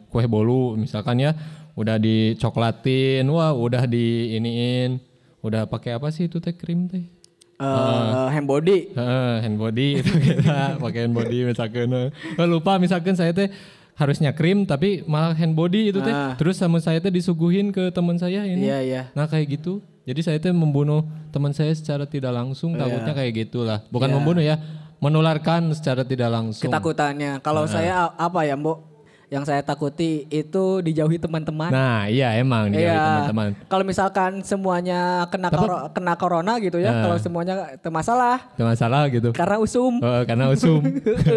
kue 0.09 0.25
bolu 0.29 0.77
misalkan 0.77 1.19
ya. 1.19 1.33
udah 1.71 1.97
dicoklatin, 1.97 3.25
wah 3.33 3.57
udah 3.57 3.89
di 3.89 4.37
iniin, 4.37 5.01
udah 5.41 5.65
pakai 5.65 5.97
apa 5.97 6.13
sih 6.13 6.29
itu 6.29 6.37
teh 6.37 6.53
krim 6.53 6.91
teh? 6.93 7.09
Eh, 7.57 8.29
hand 8.37 8.45
body. 8.45 8.93
Heeh, 8.93 9.33
hand 9.45 9.57
body 9.57 9.89
itu 10.01 10.13
kita 10.29 10.77
pakai 10.77 11.09
hand 11.09 11.15
body 11.17 11.39
misalkan. 11.49 11.89
Eh, 11.93 12.47
lupa 12.49 12.77
misalkan 12.77 13.17
saya 13.17 13.33
teh 13.33 13.49
harusnya 13.97 14.33
krim 14.33 14.65
tapi 14.65 15.05
malah 15.05 15.33
hand 15.33 15.53
body 15.53 15.93
itu 15.93 16.01
teh. 16.01 16.13
Ah. 16.13 16.33
Terus 16.37 16.57
sama 16.57 16.81
saya 16.81 17.01
teh 17.01 17.13
disuguhin 17.13 17.73
ke 17.73 17.89
teman 17.93 18.17
saya 18.17 18.45
ini. 18.45 18.65
Iya, 18.65 18.79
iya. 18.81 19.03
Nah 19.13 19.25
kayak 19.25 19.61
gitu. 19.61 19.81
Jadi 20.05 20.21
saya 20.25 20.37
teh 20.41 20.53
membunuh 20.53 21.05
teman 21.29 21.53
saya 21.53 21.73
secara 21.77 22.09
tidak 22.09 22.33
langsung, 22.33 22.77
Iya. 22.77 22.89
takutnya 22.89 23.13
kayak 23.13 23.33
gitulah. 23.47 23.79
Bukan 23.93 24.09
membunuh 24.09 24.41
ya, 24.41 24.57
menularkan 25.01 25.73
secara 25.73 26.05
tidak 26.05 26.29
langsung. 26.29 26.69
Ketakutannya. 26.69 27.41
Kalau 27.41 27.65
saya 27.65 28.07
a- 28.07 28.15
apa 28.21 28.45
ya, 28.45 28.55
Mbok? 28.55 28.93
Yang 29.31 29.47
saya 29.47 29.63
takuti 29.63 30.27
itu 30.27 30.83
dijauhi 30.83 31.15
teman-teman. 31.15 31.71
Nah, 31.71 32.11
iya 32.11 32.35
emang 32.35 32.67
nih 32.67 32.83
Iya. 32.83 32.99
teman-teman. 32.99 33.49
Kalau 33.71 33.85
misalkan 33.87 34.43
semuanya 34.43 35.01
kena 35.31 35.47
koro- 35.49 35.87
kena 35.89 36.19
corona 36.19 36.59
gitu 36.59 36.83
ya, 36.83 36.91
Nah. 36.91 37.01
kalau 37.01 37.17
semuanya 37.17 37.55
itu 37.71 37.89
masalah 37.89 38.43
Ada 38.59 38.65
masalah 38.67 39.07
gitu. 39.07 39.31
karena 39.31 39.57
usum. 39.57 40.03
Oh, 40.03 40.23
karena 40.27 40.51
usum. 40.51 40.83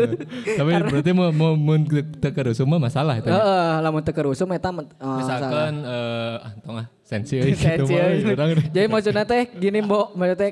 Tapi 0.57 0.69
berarti 0.73 1.11
mau 1.13 1.29
mau 1.29 1.53
mun 1.53 1.85
teker 2.17 2.49
usum 2.49 2.65
mah 2.65 2.81
masalah 2.81 3.21
itu. 3.21 3.29
Heeh, 3.29 3.71
lamun 3.79 4.01
teu 4.01 4.09
keur 4.09 4.25
usum 4.27 4.49
eta 4.49 4.73
eh, 4.73 4.89
Misalkan 5.21 5.73
eh 5.85 6.35
ah, 6.41 6.49
tong 6.65 6.77
ah 6.81 6.87
sensi 7.05 7.37
Sensi, 7.45 7.93
gitu 7.93 8.33
udah- 8.33 8.73
Jadi 8.73 8.87
maksudnya 8.89 9.21
teh 9.21 9.53
gini 9.53 9.85
Mbok, 9.85 10.17
maksudnya 10.17 10.37
teh 10.39 10.51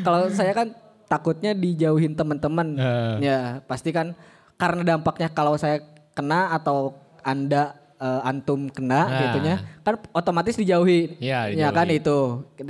kalau 0.00 0.32
saya 0.32 0.56
kan 0.56 0.72
takutnya 1.06 1.52
dijauhin 1.52 2.12
teman-teman. 2.12 2.74
Eh. 2.74 3.14
Ya, 3.24 3.38
pasti 3.64 3.90
kan 3.90 4.12
karena 4.54 4.82
dampaknya 4.86 5.28
kalau 5.28 5.54
saya 5.54 5.82
kena 6.12 6.50
atau 6.50 6.94
Anda 7.20 7.74
eh, 7.96 8.20
antum 8.22 8.68
kena 8.68 9.00
Nah. 9.02 9.20
gitunya 9.22 9.54
kan 9.80 9.96
otomatis 10.12 10.52
dijauhi. 10.54 11.16
Iya, 11.16 11.48
Ya 11.50 11.68
kan 11.70 11.88
dijauhi. 11.88 11.96
itu. 11.96 12.18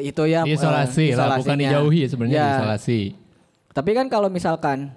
Itu 0.07 0.23
ya 0.25 0.47
Isolasi 0.47 1.13
lah, 1.13 1.37
bukan 1.37 1.59
dijauhi 1.59 2.07
sebenarnya 2.07 2.37
Ya. 2.37 2.51
isolasi. 2.57 3.01
Tapi 3.73 3.91
kan 3.93 4.07
kalau 4.07 4.29
misalkan 4.29 4.95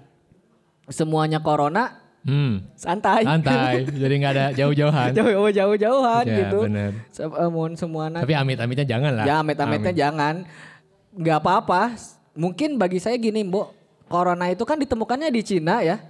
semuanya 0.86 1.38
corona 1.38 1.98
Hmm. 2.20 2.60
santai. 2.74 3.24
Santai, 3.24 3.88
jadi 4.02 4.14
nggak 4.14 4.32
ada 4.32 4.46
jauh-jauhan. 4.52 5.08
Jauh 5.10 5.48
jauh-jauhan 5.50 6.24
Ya, 6.24 6.36
gitu. 6.38 6.58
bener. 6.62 6.90
Se- 7.08 7.24
eh, 7.24 7.48
mohon 7.48 7.72
semuanya 7.74 8.20
Tapi 8.20 8.36
amit-amitnya 8.36 8.84
jangan 8.86 9.12
lah. 9.16 9.24
Ya 9.24 9.40
amit-amitnya 9.40 9.90
jangan. 9.90 10.44
Nggak 11.10 11.38
apa-apa. 11.38 11.96
Mungkin 12.34 12.78
bagi 12.78 12.98
saya 12.98 13.16
gini 13.16 13.42
Mbok. 13.42 13.78
Corona 14.10 14.50
itu 14.50 14.66
kan 14.66 14.74
ditemukannya 14.74 15.30
di 15.30 15.42
Cina 15.42 15.82
ya. 15.82 16.02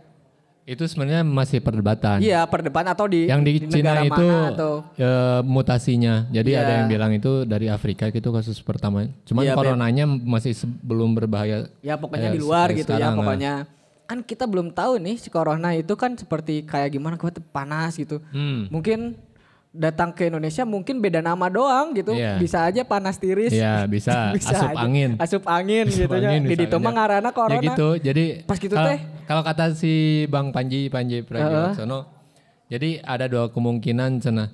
Itu 0.65 0.85
sebenarnya 0.87 1.21
masih 1.21 1.61
perdebatan. 1.61 2.21
Iya 2.21 2.45
perdepan 2.47 2.87
atau 2.89 3.05
di, 3.05 3.29
Yang 3.29 3.41
di, 3.45 3.53
Cina 3.69 3.97
negara 3.97 4.07
itu 4.07 4.27
atau 4.55 4.73
eh, 4.95 5.41
mutasinya. 5.43 6.25
Jadi 6.31 6.51
Iya. 6.55 6.61
ada 6.63 6.73
yang 6.81 6.89
bilang 6.89 7.13
itu 7.13 7.45
dari 7.45 7.69
Afrika 7.69 8.09
gitu 8.09 8.31
kasus 8.31 8.61
pertama. 8.61 9.05
Cuman 9.29 9.43
Iya, 9.45 9.53
Beb. 9.53 9.59
coronanya 9.61 10.05
masih 10.09 10.57
belum 10.81 11.13
berbahaya. 11.13 11.69
ya 11.81 11.97
pokoknya 12.01 12.33
Eh, 12.33 12.35
di 12.37 12.41
luar 12.41 12.73
gitu 12.73 12.89
ya 12.93 13.11
sekarang, 13.11 13.15
pokoknya. 13.21 13.53
Kan 14.07 14.19
kita 14.23 14.45
belum 14.47 14.69
tahu 14.71 14.93
nih 14.99 15.17
si 15.17 15.29
corona 15.29 15.71
itu 15.71 15.93
kan 15.95 16.17
seperti 16.17 16.65
kayak 16.65 16.91
gimana 16.91 17.21
kuat 17.21 17.37
panas 17.53 17.95
gitu. 17.95 18.23
Hmm. 18.33 18.65
Mungkin 18.73 19.15
datang 19.71 20.11
ke 20.11 20.27
Indonesia 20.27 20.63
mungkin 20.63 20.99
beda 20.99 21.19
nama 21.19 21.47
doang 21.47 21.95
gitu. 21.95 22.11
Iya. 22.13 22.37
Bisa 22.37 22.65
aja 22.65 22.83
panas 22.83 23.17
tiris. 23.17 23.51
Iya 23.51 23.87
bisa, 23.87 24.31
asup 24.37 24.71
aja. 24.71 24.83
angin. 24.83 25.11
Asup 25.17 25.43
angin 25.47 25.87
Asup 25.87 25.99
gitu 26.01 26.15
ya. 26.17 26.29
angin 26.29 26.43
Di 26.43 26.49
bisa 26.49 26.61
ditu 26.61 26.77
mah 26.77 26.83
aja. 26.85 26.97
ngaranna 26.97 27.31
corona. 27.31 27.55
Ya 27.55 27.63
gitu. 27.65 27.89
Jadi 27.97 28.25
Pas 28.43 28.59
gitu 28.59 28.75
kalau- 28.75 28.89
teh. 28.89 29.01
Kalau 29.25 29.43
kata 29.43 29.65
si 29.73 29.93
Bang 30.27 30.51
Panji 30.51 30.91
Panji 30.91 31.23
Pragiwaksono, 31.23 32.11
jadi 32.67 32.99
ada 33.01 33.25
dua 33.25 33.47
kemungkinan 33.49 34.19
cenah. 34.19 34.51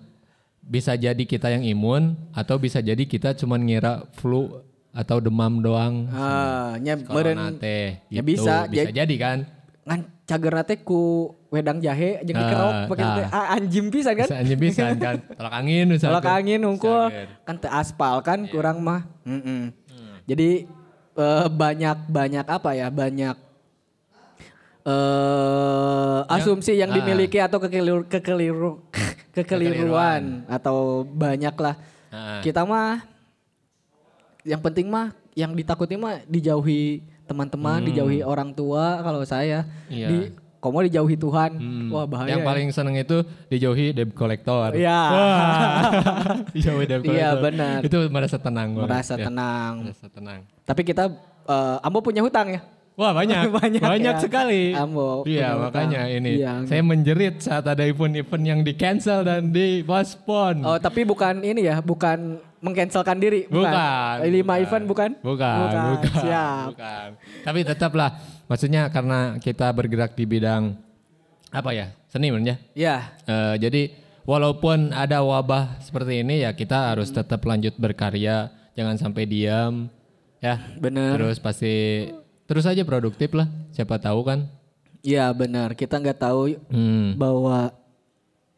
Bisa 0.61 0.92
jadi 0.92 1.22
kita 1.22 1.48
yang 1.48 1.64
imun 1.64 2.12
atau 2.31 2.59
bisa 2.59 2.79
jadi 2.79 3.00
kita 3.00 3.33
cuman 3.35 3.62
ngira 3.62 4.05
flu 4.12 4.61
atau 4.90 5.16
demam 5.16 5.61
doang. 5.61 6.09
Ah, 6.11 6.76
nya 6.76 6.92
Corona 6.98 7.48
meureun 7.48 7.57
teh. 7.57 8.05
Ya 8.09 8.20
Gitu. 8.20 8.37
bisa, 8.37 8.55
bisa 8.66 8.85
jadi- 8.85 8.92
jadi 8.94 9.14
kan. 9.16 9.38
ngan 9.87 10.00
cagerna 10.26 10.66
teh 10.66 10.74
ku 10.82 11.32
wedang 11.54 11.78
jahe 11.78 12.18
jeung 12.26 12.34
Nah, 12.34 12.42
dikerok 12.50 12.74
pakai 12.90 13.06
nah. 13.06 13.28
ah, 13.30 13.46
anjim 13.54 13.86
pisan 13.88 14.14
kan. 14.18 14.26
Anjing 14.26 14.58
bisa 14.58 14.90
kan. 14.98 15.16
Tolak 15.22 15.54
angin 15.54 15.86
misalkan. 15.94 16.18
Kalau 16.18 16.34
angin 16.34 16.60
Cager. 16.66 17.26
kan 17.46 17.54
teh 17.62 17.70
aspal 17.70 18.14
kan 18.26 18.38
Iya. 18.42 18.50
kurang 18.50 18.82
mah. 18.82 19.06
Mm-mm. 19.22 19.70
Hmm. 19.70 20.14
Jadi 20.26 20.66
eh, 21.16 21.46
banyak 21.46 22.10
banyak 22.10 22.46
apa 22.46 22.70
ya? 22.74 22.90
Banyak 22.90 23.36
eh 24.86 26.20
asumsi 26.30 26.78
yang 26.78 26.90
ah. 26.90 26.94
dimiliki 26.98 27.38
atau 27.42 27.58
kekeliru, 27.62 28.06
kekeliru 28.06 28.82
kekeliruan 29.34 30.42
atau 30.50 31.06
banyak 31.06 31.54
lah. 31.54 31.74
Ah. 32.10 32.42
Kita 32.42 32.66
mah 32.66 33.02
yang 34.42 34.58
penting 34.62 34.90
mah 34.90 35.14
yang 35.38 35.54
ditakuti 35.54 35.94
mah 35.94 36.22
dijauhi 36.26 37.02
teman-teman, 37.26 37.82
dijauhi 37.82 38.22
orang 38.22 38.54
tua 38.54 39.02
kalau 39.02 39.20
saya. 39.26 39.66
Hmm. 39.90 39.92
Iya. 39.92 40.08
Di 40.08 40.18
komo 40.62 40.82
dijauhi 40.82 41.14
Tuhan. 41.14 41.50
Hmm. 41.58 41.88
Wah 41.92 42.06
bahaya. 42.06 42.34
Yang 42.34 42.42
ya. 42.42 42.46
paling 42.48 42.68
seneng 42.72 42.96
itu 42.96 43.16
dijauhi 43.50 43.94
debt 43.94 44.10
collector. 44.14 44.74
Iya. 44.74 45.00
Dijauhi 46.56 46.84
debt 46.86 47.02
collector. 47.02 47.18
Iya, 47.18 47.30
benar. 47.38 47.78
Itu 47.84 47.98
merasa 48.08 48.36
tenang 48.38 48.74
banget. 48.74 48.88
merasa 48.90 49.14
Ya, 49.14 49.24
tenang. 49.30 49.72
Merasa 49.86 50.06
tenang. 50.10 50.40
Tapi 50.66 50.82
kita 50.82 51.04
eh, 51.46 51.86
Ambo 51.86 51.98
punya 52.02 52.22
hutang 52.22 52.50
ya? 52.50 52.60
Wah 52.96 53.12
banyak, 53.12 53.52
Banyak 53.60 53.82
banyak, 53.84 54.14
ya. 54.16 54.22
sekali. 54.24 54.72
Ambo 54.72 55.20
iya 55.28 55.52
makanya 55.52 56.08
ini 56.08 56.40
Iya. 56.40 56.64
saya 56.64 56.80
menjerit 56.80 57.44
saat 57.44 57.68
ada 57.68 57.84
event-event 57.84 58.44
yang 58.48 58.60
di 58.64 58.72
cancel 58.72 59.20
dan 59.20 59.52
di 59.52 59.84
postpone. 59.84 60.64
Oh, 60.64 60.78
tapi 60.80 61.04
bukan 61.04 61.44
ini 61.44 61.68
ya, 61.68 61.84
bukan 61.84 62.40
mengcancelkan 62.58 63.16
diri, 63.16 63.44
Bukan. 63.46 64.24
Eh, 64.24 64.30
Lima 64.32 64.54
bukan. 64.54 64.64
event 64.64 64.84
bukan? 64.84 65.10
Bukan, 65.20 65.56
bukan. 65.92 66.20
Siap. 66.24 66.66
bukan. 66.72 67.08
Tapi 67.44 67.60
tetaplah, 67.62 68.10
maksudnya 68.46 68.88
karena 68.88 69.36
kita 69.36 69.68
bergerak 69.70 70.12
di 70.12 70.24
bidang 70.24 70.74
apa 71.48 71.70
ya 71.70 71.86
seni 72.08 72.32
ya. 72.42 72.56
Ya, 72.74 72.96
Eh, 73.24 73.54
jadi 73.60 73.82
walaupun 74.24 74.90
ada 74.90 75.22
wabah 75.22 75.78
seperti 75.80 76.20
ini 76.20 76.42
ya 76.42 76.50
kita 76.52 76.92
harus 76.92 77.08
tetap 77.08 77.44
lanjut 77.44 77.76
berkarya, 77.76 78.50
jangan 78.74 78.96
sampai 78.96 79.24
diam, 79.24 79.86
ya. 80.40 80.58
bener. 80.76 81.16
Terus 81.16 81.38
pasti 81.38 81.74
terus 82.44 82.64
aja 82.64 82.82
produktif 82.82 83.30
lah. 83.32 83.46
Siapa 83.70 84.00
tahu 84.00 84.24
kan. 84.24 84.48
Iya 85.06 85.30
benar. 85.30 85.78
Kita 85.78 86.02
nggak 86.02 86.18
tahu 86.18 86.58
Hmm. 86.72 87.14
bahwa 87.14 87.70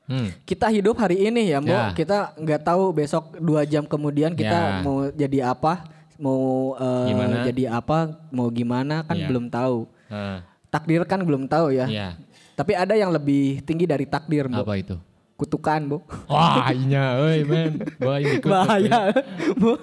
Hmm. 0.09 0.33
kita 0.43 0.73
hidup 0.73 0.97
hari 0.97 1.21
ini 1.21 1.53
ya, 1.53 1.61
Mbok. 1.61 1.69
Ya. 1.69 1.93
Kita 1.93 2.19
nggak 2.33 2.61
tahu 2.65 2.97
besok 2.97 3.37
dua 3.37 3.69
jam 3.69 3.85
kemudian 3.85 4.33
kita 4.33 4.81
Ya. 4.81 4.81
mau 4.81 5.13
jadi 5.13 5.39
apa, 5.53 5.85
mau 6.17 6.73
Gimana? 7.05 7.45
jadi 7.45 7.65
apa, 7.69 7.99
mau 8.33 8.49
gimana 8.49 9.05
kan 9.05 9.15
Ya. 9.15 9.29
belum 9.29 9.53
tahu. 9.53 9.85
Nah, 10.09 10.41
Takdir 10.69 11.05
kan 11.05 11.21
belum 11.21 11.45
tahu 11.45 11.73
ya. 11.73 11.85
ya. 11.89 12.09
Tapi 12.53 12.73
ada 12.73 12.93
yang 12.93 13.13
lebih 13.13 13.61
tinggi 13.63 13.85
dari 13.85 14.05
takdir, 14.05 14.49
Mbok. 14.49 14.65
Apa 14.65 14.75
itu? 14.77 14.97
Kutukan, 15.39 15.81
Bu. 15.87 15.99
Wah, 16.27 16.75
iya, 16.75 17.15
euy 17.23 17.47
men. 17.47 17.79
Wah, 18.03 18.19
ini 18.19 18.43
Bahaya, 18.43 19.15
Bu. 19.55 19.79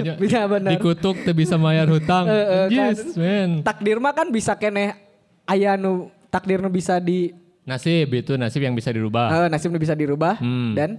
nya, 0.00 0.14
Iya 0.22 0.46
benar. 0.46 0.70
Dikutuk 0.70 1.26
teu 1.26 1.34
bisa 1.34 1.58
bayar 1.58 1.90
hutang. 1.90 2.30
Kan. 2.30 2.70
yes, 2.70 3.18
men. 3.18 3.66
Takdir 3.66 3.98
mah 3.98 4.14
kan 4.14 4.30
bisa 4.30 4.54
kene 4.54 4.94
aya 5.42 5.74
nu 5.74 6.14
takdir 6.30 6.62
nu 6.62 6.70
bisa 6.70 7.02
di 7.02 7.34
Nasib 7.70 8.10
itu 8.10 8.32
nasib 8.34 8.60
yang 8.60 8.74
bisa 8.74 8.90
dirubah. 8.90 9.26
eh, 9.30 9.48
nasib 9.48 9.70
bisa 9.72 9.94
dirubah 9.94 10.34
Hmm. 10.36 10.74
dan 10.74 10.98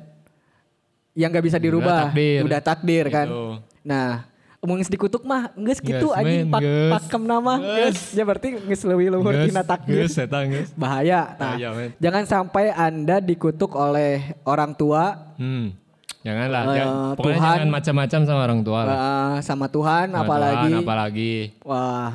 yang 1.12 1.28
nggak 1.28 1.44
bisa 1.44 1.60
dirubah 1.60 2.08
takdir. 2.08 2.40
udah 2.42 2.60
takdir 2.62 3.06
kan. 3.08 3.28
Gitu. 3.28 3.44
Nah, 3.84 4.24
omong 4.58 4.80
geus 4.80 4.88
dikutuk 4.88 5.22
mah 5.22 5.52
geus 5.54 5.78
gitu 5.78 6.08
Geus, 6.08 6.16
anjing 6.16 6.48
pak 6.48 6.62
pakem 6.96 7.24
nama 7.26 7.54
geus. 7.60 8.14
Ya 8.14 8.24
berarti 8.24 8.56
geus 8.62 8.82
leuwih 8.82 9.12
luhur 9.12 9.36
tina 9.36 9.60
takdir. 9.62 10.06
geus, 10.06 10.16
eta 10.16 10.40
geus. 10.46 10.72
Bahaya. 10.74 11.36
Nah, 11.36 11.60
Bahaya, 11.60 11.92
jangan 11.98 12.24
sampai 12.24 12.72
Anda 12.72 13.20
dikutuk 13.20 13.76
oleh 13.76 14.32
orang 14.42 14.72
tua 14.72 15.36
Hmm. 15.36 15.76
Janganlah, 16.22 16.62
Eh, 16.64 16.76
jangan, 16.78 16.94
pokoknya 17.18 17.34
Tuhan- 17.36 17.50
jangan 17.58 17.72
macam-macam 17.74 18.20
sama 18.22 18.42
orang 18.46 18.62
tua 18.62 18.80
lah. 18.86 18.94
eh, 18.94 19.36
sama 19.42 19.66
Tuhan 19.66 20.06
Sama 20.08 20.22
apalagi 20.22 20.70
Tuhan, 20.70 20.84
apalagi. 20.86 21.34
wah 21.62 22.12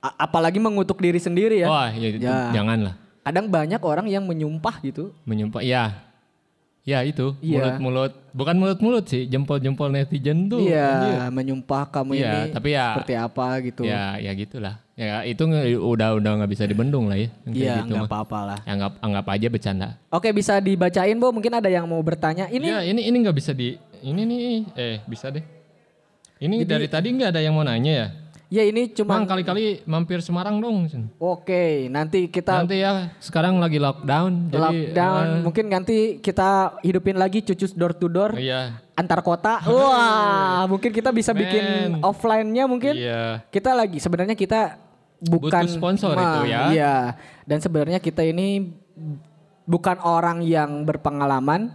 apalagi 0.00 0.58
mengutuk 0.58 0.96
diri 0.96 1.16
sendiri 1.16 1.60
ya. 1.60 1.68
Wah, 1.68 1.92
ya, 1.92 2.08
Ya. 2.16 2.36
janganlah. 2.50 2.96
Kadang 3.24 3.48
banyak 3.48 3.80
orang 3.80 4.06
yang 4.06 4.28
menyumpah 4.28 4.84
gitu. 4.84 5.10
Menyumpah, 5.24 5.64
ya. 5.64 6.04
Ya 6.84 7.00
itu, 7.00 7.32
Iya. 7.40 7.80
mulut-mulut. 7.80 8.12
Bukan 8.36 8.54
mulut-mulut 8.60 9.08
sih, 9.08 9.24
jempol-jempol 9.24 9.88
netizen 9.88 10.52
tuh. 10.52 10.60
Iya, 10.60 11.32
menyumpah 11.32 11.88
kamu 11.88 12.12
Iya, 12.12 12.28
ini 12.28 12.40
tapi 12.52 12.68
ya- 12.76 12.92
seperti 12.92 13.14
apa 13.16 13.46
gitu. 13.64 13.82
Ya, 13.88 14.20
ya 14.20 14.28
gitulah. 14.36 14.84
Ya 14.92 15.24
itu 15.24 15.42
udah 15.80 16.14
udah 16.14 16.30
nggak 16.38 16.52
bisa 16.52 16.68
dibendung 16.68 17.08
lah 17.08 17.16
ya. 17.16 17.32
Iya, 17.48 17.80
gitu 17.80 17.96
nggak 17.96 18.04
apa-apa 18.04 18.38
lah. 18.44 18.58
Anggap 18.68 19.00
anggap 19.00 19.26
aja 19.32 19.46
bercanda. 19.48 19.88
Oke, 20.12 20.28
bisa 20.30 20.60
dibacain, 20.60 21.16
Bu. 21.16 21.32
Mungkin 21.32 21.56
ada 21.56 21.72
yang 21.72 21.88
mau 21.88 21.98
bertanya. 21.98 22.52
Ini 22.52 22.68
Iya, 22.68 22.78
ini 22.84 23.00
ini 23.02 23.16
nggak 23.16 23.34
bisa 23.34 23.56
di 23.56 23.80
ini 24.04 24.22
nih. 24.22 24.44
Eh, 24.76 24.96
bisa 25.08 25.32
deh. 25.32 25.42
Ini 26.36 26.68
dari 26.68 26.84
tadi 26.84 27.08
nggak 27.10 27.32
ada 27.32 27.40
yang 27.40 27.56
mau 27.56 27.64
nanya 27.64 27.92
ya? 27.96 28.08
Ya 28.54 28.62
ini 28.62 28.86
cuma 28.86 29.18
kali-kali 29.26 29.82
mampir 29.82 30.22
Semarang 30.22 30.62
dong. 30.62 30.86
Oke, 31.18 31.90
nanti 31.90 32.30
kita 32.30 32.62
Nanti 32.62 32.78
ya 32.78 33.10
sekarang 33.18 33.58
lagi 33.58 33.82
lockdown. 33.82 34.46
Jadi, 34.46 34.94
lockdown. 34.94 35.26
eh, 35.26 35.42
Mungkin 35.42 35.64
nanti 35.66 35.96
kita 36.22 36.78
hidupin 36.78 37.18
lagi 37.18 37.42
cucus 37.42 37.74
door 37.74 37.90
to 37.90 38.06
door 38.06 38.38
Iya. 38.38 38.78
antar 38.94 39.26
kota. 39.26 39.58
Wah, 39.66 40.62
mungkin 40.70 40.94
kita 40.94 41.10
bisa 41.10 41.34
bikin 41.34 41.98
Men. 41.98 42.06
offline-nya 42.06 42.70
mungkin. 42.70 42.94
Iya. 42.94 43.42
Kita 43.50 43.74
lagi 43.74 43.98
sebenarnya 43.98 44.38
kita 44.38 44.78
bukan 45.18 45.50
Butuh 45.66 45.74
sponsor 45.74 46.14
Ma, 46.14 46.22
itu 46.22 46.40
ya. 46.46 46.60
Iya. 46.70 46.94
Dan 47.42 47.58
sebenarnya 47.58 47.98
kita 47.98 48.22
ini 48.22 48.70
bukan 49.66 49.98
orang 49.98 50.46
yang 50.46 50.86
berpengalaman 50.86 51.74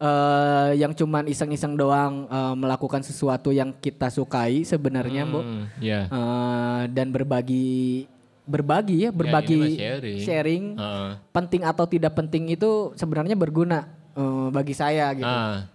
eh 0.00 0.70
yang 0.74 0.90
cuman 0.90 1.28
iseng-iseng 1.28 1.76
doang 1.76 2.24
eh, 2.24 2.54
melakukan 2.56 3.00
sesuatu 3.00 3.52
yang 3.52 3.70
kita 3.74 4.08
sukai 4.08 4.64
sebenarnya, 4.64 5.22
Bu. 5.24 5.40
Hmm, 5.40 5.64
Iya. 5.76 6.08
Eh, 6.08 6.82
dan 6.90 7.12
berbagi 7.12 8.08
berbagi 8.42 9.06
ya, 9.06 9.10
berbagi 9.12 9.60
mah 9.60 9.76
sharing. 9.76 10.18
sharing. 10.18 10.64
Heeh. 10.74 11.10
Penting 11.30 11.62
atau 11.62 11.84
tidak 11.84 12.12
penting 12.14 12.48
itu 12.48 12.96
sebenarnya 12.96 13.36
berguna 13.36 13.86
eh, 14.10 14.48
bagi 14.50 14.72
saya 14.72 15.12
gitu. 15.12 15.28
Ah, 15.28 15.68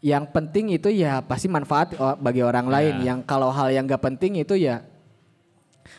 Yang 0.00 0.32
penting 0.32 0.72
itu 0.72 0.88
ya 0.88 1.20
pasti 1.20 1.44
manfaat 1.46 1.92
bagi 2.18 2.40
orang 2.40 2.66
lain. 2.66 2.94
Ya. 3.00 3.12
Yang 3.12 3.18
kalau 3.22 3.52
hal 3.52 3.68
yang 3.68 3.84
gak 3.84 4.00
penting 4.00 4.40
itu 4.40 4.56
ya 4.56 4.80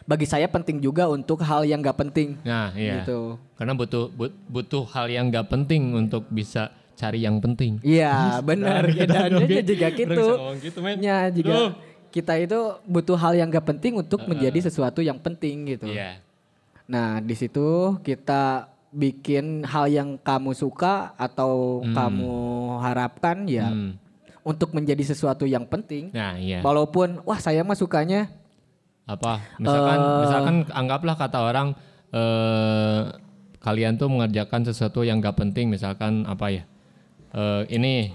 bagi 0.04 0.26
saya 0.26 0.50
penting 0.50 0.82
juga 0.82 1.06
untuk 1.06 1.38
hal 1.42 1.62
yang 1.64 1.80
gak 1.80 2.02
penting. 2.02 2.34
nah 2.42 2.74
iya. 2.74 3.02
Gitu. 3.06 3.38
Karena 3.54 3.78
butuh 3.78 4.10
but- 4.10 4.34
butuh 4.50 4.90
hal 4.90 5.06
yang 5.06 5.30
nggak 5.30 5.46
penting 5.48 5.94
untuk 5.94 6.26
bisa 6.28 6.74
cari 7.02 7.20
yang 7.20 7.42
penting. 7.42 7.82
Iya 7.82 8.38
benar. 8.42 8.86
Dan 8.86 9.42
Oke. 9.42 9.66
juga 9.66 9.88
gitu. 9.90 10.26
gitu. 10.62 10.80
Ya 11.02 11.28
juga 11.28 11.54
Duh. 11.58 11.72
kita 12.10 12.38
itu 12.38 12.60
butuh 12.86 13.18
hal 13.18 13.34
yang 13.34 13.50
gak 13.50 13.66
penting 13.66 13.98
untuk 13.98 14.22
menjadi 14.24 14.70
sesuatu 14.70 15.02
yang 15.02 15.18
penting 15.18 15.66
gitu. 15.68 15.90
Iya. 15.90 16.22
Nah 16.86 17.18
di 17.18 17.34
situ 17.34 17.98
kita 18.00 18.70
bikin 18.92 19.64
hal 19.64 19.88
yang 19.88 20.10
kamu 20.18 20.52
suka 20.52 21.16
atau 21.16 21.80
kamu 21.82 22.34
harapkan 22.80 23.48
ya 23.48 23.66
Hmm. 23.66 23.96
untuk 24.44 24.72
menjadi 24.72 25.02
sesuatu 25.08 25.48
yang 25.48 25.64
penting. 25.64 26.12
Nah, 26.12 26.36
iya. 26.36 26.60
Walaupun 26.60 27.24
wah 27.24 27.40
saya 27.40 27.64
mah 27.64 27.74
sukanya 27.74 28.28
Apa? 29.02 29.42
Misalkan 29.58 29.98
Eh. 29.98 30.20
misalkan 30.22 30.56
anggaplah 30.70 31.16
kata 31.16 31.40
orang 31.42 31.68
eh 32.12 33.02
kalian 33.58 33.94
tuh 33.96 34.10
mengerjakan 34.10 34.62
sesuatu 34.64 35.02
yang 35.02 35.20
nggak 35.20 35.38
penting, 35.38 35.70
misalkan 35.70 36.26
apa 36.26 36.50
ya? 36.50 36.64
Eh 37.32 37.64
ini 37.72 38.12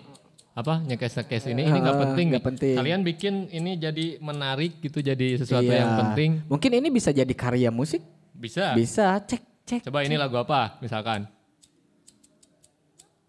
apa 0.52 0.80
nyekes-nyekes 0.82 1.48
ini 1.48 1.62
ini 1.62 1.78
nggak 1.78 1.94
Eh, 1.94 2.02
penting 2.02 2.26
nggak 2.30 2.44
penting. 2.46 2.74
Kalian 2.74 3.00
bikin 3.02 3.34
ini 3.50 3.76
jadi 3.76 4.16
menarik 4.18 4.76
gitu 4.78 5.00
jadi 5.00 5.36
sesuatu 5.36 5.64
Iya. 5.66 5.80
yang 5.80 5.92
penting. 6.02 6.30
Mungkin 6.46 6.70
ini 6.74 6.88
bisa 6.88 7.10
jadi 7.10 7.28
karya 7.30 7.68
musik. 7.70 8.00
Bisa. 8.32 8.72
Bisa 8.72 9.16
cek 9.18 9.40
cek. 9.64 9.80
Coba 9.84 10.00
ini 10.02 10.14
lagu 10.14 10.36
apa 10.36 10.76
misalkan? 10.78 11.28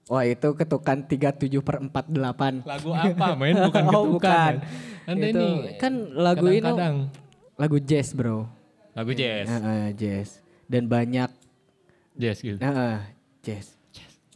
Wah 0.07 0.23
itu 0.23 0.49
ketukan 0.53 1.03
37 1.03 1.59
per 1.59 1.83
48. 1.83 2.63
Lagu 2.63 2.91
apa 2.91 3.27
main 3.35 3.55
bukan 3.67 3.83
Oh, 3.85 4.07
ketukan. 4.07 4.07
bukan. 4.09 4.53
Nanti 5.05 5.27
Itu, 5.29 5.39
ini 5.39 5.75
kan 5.77 5.93
lagu 6.13 6.45
ini 6.47 6.59
kadang-kadang. 6.59 6.95
lagu 7.55 7.77
jazz 7.77 8.11
bro. 8.11 8.47
lagu 8.91 9.11
jazz. 9.13 9.45
Heeh, 9.45 9.85
jazz. 9.93 10.29
Dan 10.65 10.87
banyak 10.87 11.29
Jazz 12.13 12.41
gitu. 12.41 12.57
heeh, 12.57 12.97
jazz. 13.41 13.76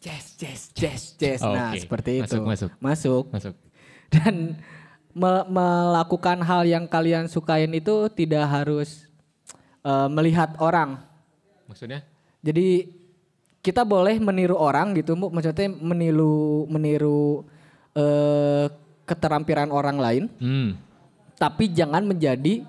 Jazz, 0.01 0.33
jazz, 0.33 0.61
jazz, 0.73 1.01
jazz. 1.13 1.39
Nah 1.39 1.69
Oke. 1.69 1.85
seperti 1.85 2.11
itu. 2.17 2.41
Masuk, 2.41 2.43
masuk. 2.43 2.71
Masuk. 2.81 3.23
Masuk. 3.29 3.55
Dan 4.09 4.57
me- 5.13 5.47
melakukan 5.47 6.41
hal 6.41 6.65
yang 6.65 6.89
kalian 6.89 7.29
sukain 7.29 7.69
itu 7.69 8.09
tidak 8.09 8.49
harus 8.49 9.05
eh, 9.85 10.09
melihat 10.09 10.57
orang. 10.57 10.97
Maksudnya? 11.69 12.01
Jadi 12.41 12.89
kita 13.61 13.85
boleh 13.85 14.17
meniru 14.17 14.57
orang 14.57 14.97
gitu, 14.97 15.13
Bu. 15.13 15.29
maksudnya 15.29 15.69
meniru 15.69 16.65
meniru 16.65 17.45
eh, 17.93 18.65
keterampilan 19.05 19.69
orang 19.69 20.01
lain, 20.01 20.23
Hmm. 20.41 20.81
tapi 21.37 21.69
jangan 21.69 22.01
menjadi 22.01 22.65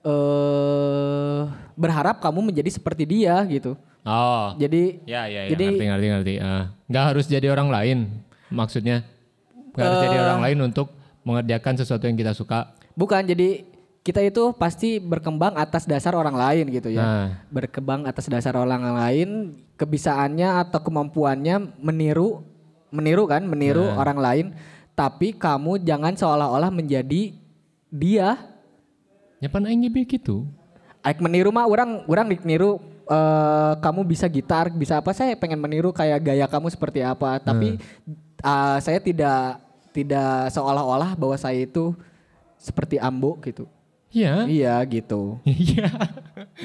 eh 0.00 1.40
berharap 1.76 2.24
kamu 2.24 2.48
menjadi 2.48 2.72
seperti 2.72 3.04
dia 3.04 3.36
gitu. 3.44 3.76
Oh. 4.00 4.56
Jadi 4.56 5.04
Ya, 5.04 5.28
ya, 5.28 5.44
ya. 5.46 5.50
Jadi- 5.52 5.76
ngerti, 5.76 5.84
ngerti, 5.86 6.06
ngerti. 6.08 6.34
Ah, 6.40 6.72
nggak 6.88 7.04
harus 7.12 7.24
jadi 7.28 7.46
orang 7.52 7.68
lain, 7.68 7.98
maksudnya. 8.48 9.04
Nggak 9.76 9.84
harus 9.86 10.00
jadi 10.08 10.16
Eh. 10.16 10.24
orang 10.24 10.40
lain 10.40 10.58
untuk 10.64 10.86
mengerjakan 11.22 11.74
sesuatu 11.76 12.08
yang 12.08 12.16
kita 12.16 12.32
suka. 12.32 12.76
bukan 12.90 13.22
jadi 13.24 13.64
kita 14.04 14.20
itu 14.20 14.52
pasti 14.52 15.00
berkembang 15.00 15.56
atas 15.56 15.88
dasar 15.88 16.12
orang 16.12 16.36
lain 16.36 16.68
gitu 16.68 16.92
ya. 16.92 17.00
Nah. 17.00 17.26
Berkembang 17.48 18.04
atas 18.04 18.28
dasar 18.28 18.52
orang 18.56 18.82
lain, 18.92 19.28
kebisaannya 19.76 20.68
atau 20.68 20.84
kemampuannya 20.84 21.80
meniru 21.80 22.44
meniru 22.90 23.24
kan, 23.24 23.46
meniru 23.46 23.88
Nah. 23.88 23.96
orang 23.96 24.18
lain, 24.18 24.46
tapi 24.92 25.32
kamu 25.32 25.80
jangan 25.80 26.12
seolah-olah 26.12 26.68
menjadi 26.68 27.32
dia 27.88 28.36
Ya 29.40 29.48
pan 29.48 29.64
aing 29.64 29.88
gitu. 30.04 30.44
Aik 31.00 31.24
meniru 31.24 31.48
mah 31.48 31.64
orang 31.64 32.04
orang 32.04 32.28
niru 32.44 32.76
eh 33.10 33.72
kamu 33.82 34.06
bisa 34.06 34.30
gitar, 34.30 34.70
bisa 34.70 35.02
apa 35.02 35.10
saya 35.10 35.34
pengen 35.34 35.58
meniru 35.58 35.90
kayak 35.90 36.22
gaya 36.22 36.46
kamu 36.46 36.70
seperti 36.70 37.02
apa, 37.02 37.42
tapi 37.42 37.74
eh, 38.38 38.76
saya 38.78 39.02
tidak 39.02 39.58
tidak 39.90 40.54
seolah-olah 40.54 41.18
bahwa 41.18 41.34
saya 41.34 41.66
itu 41.66 41.92
seperti 42.54 43.02
Ambo 43.02 43.34
gitu. 43.42 43.66
Iya. 44.10 44.46
Iya 44.46 44.74
gitu. 44.90 45.38
Iya. 45.46 45.90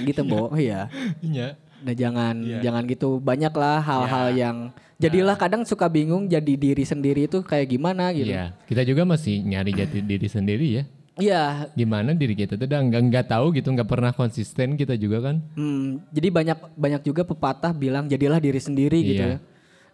Gitu, 0.01 0.21
Bo. 0.25 0.49
Iya. 0.57 0.89
Iya. 1.21 1.47
Nah, 1.85 1.93
jangan 1.93 2.35
Iya. 2.41 2.59
jangan 2.65 2.83
gitu. 2.89 3.21
Banyaklah 3.21 3.77
hal-hal 3.85 4.27
yang 4.33 4.57
jadilah 4.97 5.37
kadang 5.37 5.61
suka 5.61 5.85
bingung 5.85 6.25
jadi 6.25 6.53
diri 6.57 6.81
sendiri 6.81 7.29
itu 7.29 7.45
kayak 7.45 7.69
gimana 7.69 8.09
gitu. 8.17 8.33
Iya. 8.33 8.57
Kita 8.65 8.81
juga 8.81 9.05
masih 9.05 9.45
nyari 9.45 9.71
jati 9.77 10.01
diri 10.01 10.25
sendiri 10.25 10.67
ya. 10.81 10.83
Iya, 11.15 11.71
Gimana 11.71 12.11
diri 12.11 12.35
kita 12.35 12.59
tuh 12.59 12.67
udah 12.67 12.81
nggak 12.83 13.01
nggak 13.07 13.25
tahu 13.31 13.55
gitu, 13.55 13.71
nggak 13.71 13.87
pernah 13.87 14.11
konsisten 14.11 14.75
kita 14.75 14.99
juga 14.99 15.31
kan. 15.31 15.39
Hmm, 15.55 16.03
jadi 16.11 16.27
banyak 16.27 16.57
banyak 16.75 17.01
juga 17.07 17.23
pepatah 17.23 17.71
bilang 17.71 18.11
jadilah 18.11 18.35
diri 18.35 18.59
sendiri 18.59 18.99
gitu 18.99 19.23
Iya. 19.23 19.39
ya. 19.39 19.39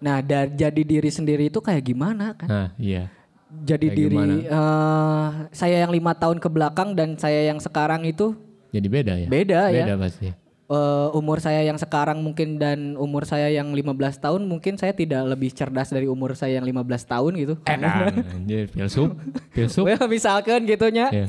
Nah, 0.01 0.17
da- 0.19 0.49
jadi 0.49 0.81
diri 0.81 1.13
sendiri 1.13 1.47
itu 1.47 1.61
kayak 1.61 1.85
gimana 1.85 2.33
kan? 2.33 2.49
Nah, 2.49 2.67
iya. 2.75 3.05
Jadi 3.51 3.85
kayak 3.85 3.99
diri 3.99 4.17
gimana? 4.17 4.33
eh, 4.41 5.29
saya 5.53 5.77
yang 5.77 5.93
lima 5.93 6.17
tahun 6.17 6.41
ke 6.41 6.49
belakang 6.49 6.97
dan 6.97 7.13
saya 7.21 7.45
yang 7.45 7.61
sekarang 7.61 8.01
itu 8.01 8.33
Jadi 8.71 8.87
beda 8.89 9.13
ya. 9.19 9.27
beda, 9.29 9.61
ya. 9.69 9.85
Beda 9.85 9.93
pasti. 9.99 10.31
Eh, 10.71 11.07
umur 11.19 11.43
saya 11.43 11.67
yang 11.67 11.75
sekarang 11.75 12.23
mungkin 12.23 12.55
dan 12.55 12.95
umur 12.95 13.27
saya 13.27 13.51
yang 13.51 13.75
15 13.75 13.91
tahun 14.23 14.47
mungkin 14.47 14.79
saya 14.79 14.95
tidak 14.95 15.27
lebih 15.27 15.51
cerdas 15.51 15.91
dari 15.91 16.07
umur 16.07 16.31
saya 16.31 16.55
yang 16.55 16.63
15 16.63 16.87
tahun 17.03 17.31
gitu. 17.35 17.53
Enak. 17.67 18.15
Anjir, 18.31 18.71
filsuf. 18.71 19.11
Filsuf. 19.51 19.83
Well, 19.83 20.07
misalkan 20.15 20.63
gitunya. 20.63 21.11
Ya. 21.11 21.27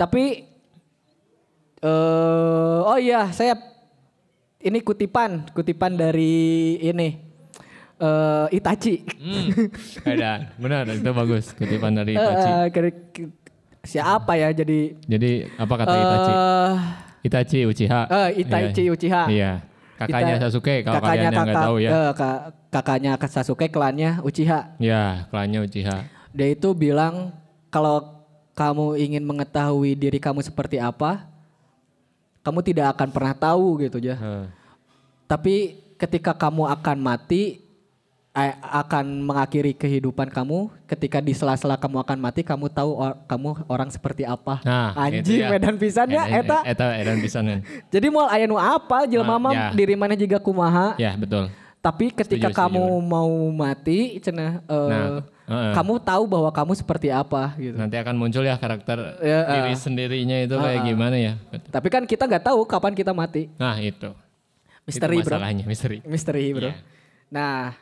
Tapi 0.00 0.48
eh 1.84 2.80
oh 2.88 2.96
iya, 2.96 3.28
saya 3.30 3.52
ini 4.64 4.80
kutipan, 4.80 5.44
kutipan 5.52 5.92
dari 5.92 6.32
ini 6.80 7.20
eh 8.00 8.46
Itachi. 8.48 9.04
Hmm. 9.12 9.68
Beda. 10.08 10.56
Benar, 10.56 10.88
itu 10.88 11.10
bagus. 11.12 11.52
Kutipan 11.52 11.92
dari 11.92 12.16
Itachi. 12.16 12.72
ke- 12.72 13.28
siapa 13.84 14.40
ya 14.40 14.48
jadi 14.56 14.96
Jadi 15.04 15.52
apa 15.60 15.74
kata 15.76 15.92
Itachi? 15.92 16.32
eh 16.32 16.72
Itachi 17.24 17.64
Uchiha. 17.64 18.00
eh, 18.06 18.28
Itachi 18.44 18.82
Iya. 18.84 18.92
Uchiha. 18.92 19.22
Iya. 19.32 19.52
Kakaknya 19.94 20.34
Ita- 20.36 20.42
Sasuke 20.44 20.74
kalau 20.82 20.94
kakaknya 20.98 21.08
kalian 21.08 21.32
yang 21.32 21.46
nggak 21.48 21.64
tahu 21.64 21.76
ya. 21.80 21.90
eh, 21.90 22.10
ka- 22.12 22.42
kakaknya 22.68 23.10
Sasuke 23.24 23.66
klannya 23.70 24.10
Uchiha. 24.20 24.60
Ya, 24.76 25.24
klannya 25.32 25.64
Uchiha. 25.64 25.96
Dia 26.30 26.48
itu 26.52 26.68
bilang 26.74 27.32
kalau 27.70 28.26
kamu 28.52 29.00
ingin 29.00 29.24
mengetahui 29.24 29.96
diri 29.96 30.20
kamu 30.20 30.44
seperti 30.44 30.76
apa, 30.76 31.24
kamu 32.44 32.60
tidak 32.60 32.92
akan 32.92 33.08
pernah 33.08 33.32
tahu 33.32 33.80
gitu 33.80 33.96
ya. 33.98 34.14
Heh. 34.14 34.44
Tapi 35.24 35.54
ketika 35.96 36.36
kamu 36.36 36.68
akan 36.68 36.98
mati, 37.00 37.63
akan 38.60 39.22
mengakhiri 39.22 39.72
kehidupan 39.72 40.26
kamu. 40.26 40.66
Ketika 40.84 41.22
di 41.22 41.30
sela-sela 41.30 41.74
kamu 41.74 42.02
akan 42.02 42.18
mati, 42.18 42.42
kamu 42.42 42.66
tahu 42.66 42.90
or- 42.92 43.18
kamu 43.24 43.62
orang 43.64 43.88
seperti 43.88 44.26
apa. 44.26 44.58
Nah, 44.60 44.90
Anjing 44.92 45.38
ya. 45.40 45.48
medan 45.48 45.78
pisannya 45.78 46.18
eta. 46.34 46.66
Eta 46.66 46.98
edan 46.98 47.18
pisanan. 47.18 47.62
Jadi 47.94 48.06
mau 48.08 48.26
aya 48.26 48.44
nu 48.44 48.58
apa 48.58 49.06
jelema 49.06 49.34
Ah, 49.34 49.38
mah 49.38 49.52
ya. 49.52 49.66
diri 49.70 49.94
mana 49.94 50.12
juga 50.12 50.36
kumaha. 50.36 50.94
Ya, 50.96 51.14
betul. 51.14 51.46
Tapi 51.78 52.10
ketika 52.10 52.48
Setuju, 52.48 52.58
kamu 52.58 52.82
setuju. 52.82 53.06
mau 53.06 53.30
mati, 53.52 53.98
cenah 54.18 54.52
eh, 54.58 54.88
Nah, 54.88 55.06
heeh. 55.46 55.72
kamu 55.72 55.94
tahu 56.00 56.22
bahwa 56.24 56.50
kamu 56.50 56.72
seperti 56.74 57.08
apa 57.08 57.54
gitu. 57.54 57.76
Nanti 57.76 57.94
akan 57.94 58.14
muncul 58.16 58.40
ya 58.40 58.56
karakter 58.56 59.20
Ya, 59.20 59.44
diri 59.46 59.72
ah. 59.72 59.78
sendirinya 59.78 60.36
itu 60.40 60.56
kayak 60.56 60.80
gimana 60.82 61.14
ya. 61.14 61.32
Tapi 61.68 61.86
kan 61.86 62.02
kita 62.02 62.24
nggak 62.24 62.50
tahu 62.50 62.64
kapan 62.64 62.92
kita 62.92 63.12
mati. 63.12 63.46
Nah, 63.54 63.78
itu. 63.78 64.10
Misteri 64.82 65.16
itu 65.16 65.24
bro. 65.24 65.36
masalahnya, 65.38 65.64
misteri. 65.64 65.96
Misteri 66.02 66.44
bro. 66.50 66.66
Iya. 66.66 66.74
Nah 67.28 67.72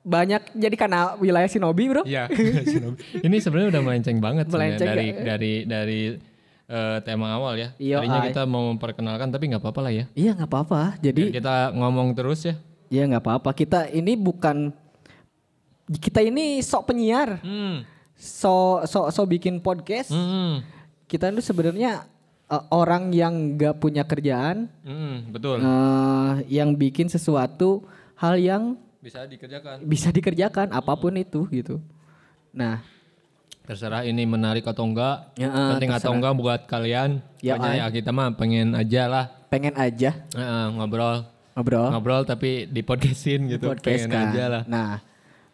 banyak 0.00 0.54
jadi 0.54 0.74
karena 0.74 1.00
wilayah 1.16 1.46
Shinobi 1.46 1.84
bro. 1.88 2.02
Iya. 2.02 2.30
Ini 3.26 3.36
sebenarnya 3.38 3.68
udah 3.76 3.82
melenceng 3.82 4.18
banget 4.18 4.46
Melenceng 4.48 4.88
dari 4.88 5.06
ya. 5.10 5.22
dari 5.24 5.52
dari 5.64 6.00
eh, 6.64 6.98
tema 7.02 7.32
awal 7.32 7.54
ya. 7.54 7.68
Iya, 7.76 7.96
Tadinya 7.98 8.20
kita 8.24 8.42
mau 8.44 8.68
memperkenalkan 8.68 9.28
tapi 9.28 9.48
nggak 9.48 9.60
apa-apa 9.60 9.80
lah 9.82 9.92
ya. 9.92 10.04
Iya 10.12 10.30
nggak 10.34 10.48
apa-apa. 10.48 10.80
Jadi 10.98 11.22
Kita 11.30 11.72
ngomong 11.72 12.12
terus 12.12 12.42
ya. 12.42 12.54
ya 12.88 13.04
nggak 13.04 13.20
apa-apa. 13.20 13.50
Kita 13.52 13.88
ini 13.88 14.14
bukan 14.14 14.72
kita 15.90 16.20
ini 16.20 16.60
sok 16.60 16.84
penyiar, 16.86 17.40
Hmm. 17.40 17.80
so 18.12 18.84
so 18.84 19.08
so 19.08 19.24
bikin 19.24 19.56
podcast. 19.58 20.08
Hmm. 20.08 20.60
Kita 21.04 21.28
itu 21.28 21.40
sebenarnya 21.40 22.04
eh, 22.46 22.64
orang 22.70 23.08
yang 23.10 23.56
nggak 23.56 23.76
punya 23.76 24.04
kerjaan, 24.04 24.68
Hmm, 24.80 25.28
betul. 25.28 25.56
eh, 25.58 26.32
yang 26.48 26.72
bikin 26.72 27.08
sesuatu 27.08 27.84
hal 28.14 28.36
yang 28.36 28.76
Bisa 28.98 29.22
dikerjakan. 29.24 29.86
bisa 29.86 30.08
dikerjakan 30.10 30.74
apa 30.74 30.92
pun 30.98 31.14
itu 31.14 31.46
gitu. 31.54 31.78
Nah, 32.50 32.82
Terserah 33.62 34.00
ini 34.08 34.24
menarik 34.24 34.64
atau 34.64 34.88
enggak. 34.88 35.28
Ya, 35.36 35.52
eh, 35.52 35.68
penting 35.76 35.92
atau 35.92 36.16
enggak 36.16 36.34
buat 36.40 36.60
kalian. 36.64 37.20
Ya, 37.44 37.54
Pokoknya 37.60 37.84
ya 37.84 37.86
kita 37.92 38.10
mah 38.16 38.32
pengen 38.32 38.72
aja 38.72 39.04
lah 39.06 39.24
pengen 39.48 39.74
aja 39.80 40.12
eh, 40.36 40.66
ngobrol. 40.76 41.24
ngobrol 41.56 41.88
Ngobrol 41.90 42.22
tapi 42.28 42.68
di 42.68 42.84
podcastin 42.84 43.48
gitu. 43.48 43.72
podcast 43.72 44.04
pengen 44.06 44.10
kan. 44.12 44.30
aja 44.30 44.44
lah. 44.46 44.62
Nah, 44.68 44.90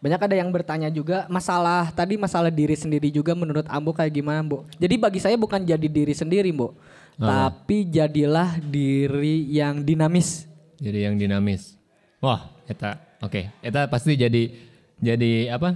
banyak 0.05 0.20
ada 0.20 0.34
yang 0.36 0.51
bertanya 0.53 0.92
juga 0.92 1.24
masalah 1.32 1.88
tadi 1.95 2.20
masalah 2.20 2.53
diri 2.53 2.76
sendiri 2.76 3.09
juga 3.09 3.32
menurut 3.32 3.64
Ambo 3.70 3.97
kayak 3.97 4.12
gimana, 4.12 4.45
Bu? 4.45 4.68
Jadi 4.76 4.95
bagi 5.01 5.16
saya 5.22 5.38
bukan 5.40 5.64
jadi 5.64 5.88
diri 5.88 6.12
sendiri, 6.12 6.53
Bu. 6.53 6.76
Tapi 7.16 7.86
jadilah 7.88 8.59
diri 8.59 9.47
yang 9.49 9.80
dinamis. 9.80 10.45
Jadi 10.82 11.07
yang 11.09 11.14
dinamis. 11.16 11.78
Wah, 12.18 12.51
eta 12.66 12.99
oke. 13.24 13.42
Eta 13.60 13.88
pasti 13.88 14.14
jadi 14.14 14.52
jadi 14.96 15.50
apa? 15.50 15.74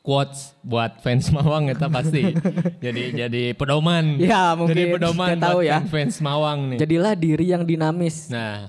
Quotes 0.00 0.52
buat 0.60 1.00
fans 1.00 1.28
Mawang 1.34 1.72
eta 1.72 1.88
pasti. 1.88 2.36
jadi 2.78 3.24
jadi 3.24 3.42
pedoman. 3.56 4.20
Ya, 4.20 4.52
mungkin. 4.52 4.76
Jadi 4.76 4.82
pedoman 4.92 5.36
tahu 5.40 5.64
buat 5.64 5.66
ya. 5.66 5.80
fans 5.82 6.20
Mawang 6.20 6.76
nih. 6.76 6.78
Jadilah 6.78 7.12
diri 7.16 7.46
yang 7.48 7.64
dinamis. 7.64 8.28
nah, 8.28 8.68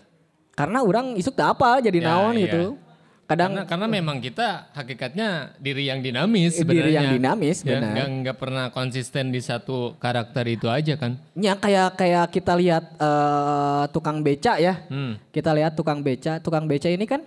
Karena 0.55 0.79
orang 0.79 1.19
isuk 1.19 1.35
tak 1.35 1.59
apa 1.59 1.83
jadi 1.83 1.99
Ya, 1.99 2.07
naon 2.07 2.39
iya. 2.39 2.47
gitu. 2.47 2.79
Kadang 3.25 3.51
karena 3.51 3.65
karena 3.65 3.87
memang 3.89 4.17
kita 4.21 4.69
hakikatnya 4.71 5.57
diri 5.57 5.89
yang 5.89 5.99
dinamis 5.99 6.55
sebenarnya. 6.55 6.77
diri 6.77 6.91
yang 6.93 7.09
dinamis, 7.11 7.57
Ya, 7.59 7.81
benar. 7.81 7.91
nggak 7.91 8.07
nggak 8.21 8.37
pernah 8.37 8.65
konsisten 8.69 9.33
di 9.33 9.41
satu 9.41 9.97
karakter 9.97 10.45
itu 10.45 10.69
aja 10.69 10.93
kan. 10.93 11.17
ya 11.33 11.57
kayak 11.57 11.97
kayak 11.97 12.25
kita 12.29 12.53
lihat 12.53 12.85
eh, 12.95 13.83
tukang 13.91 14.21
beca 14.21 14.55
ya. 14.55 14.87
Hmm. 14.87 15.17
Kita 15.29 15.51
lihat 15.51 15.73
tukang 15.73 15.99
beca, 15.99 16.37
tukang 16.39 16.63
beca 16.63 16.85
ini 16.87 17.03
kan 17.03 17.25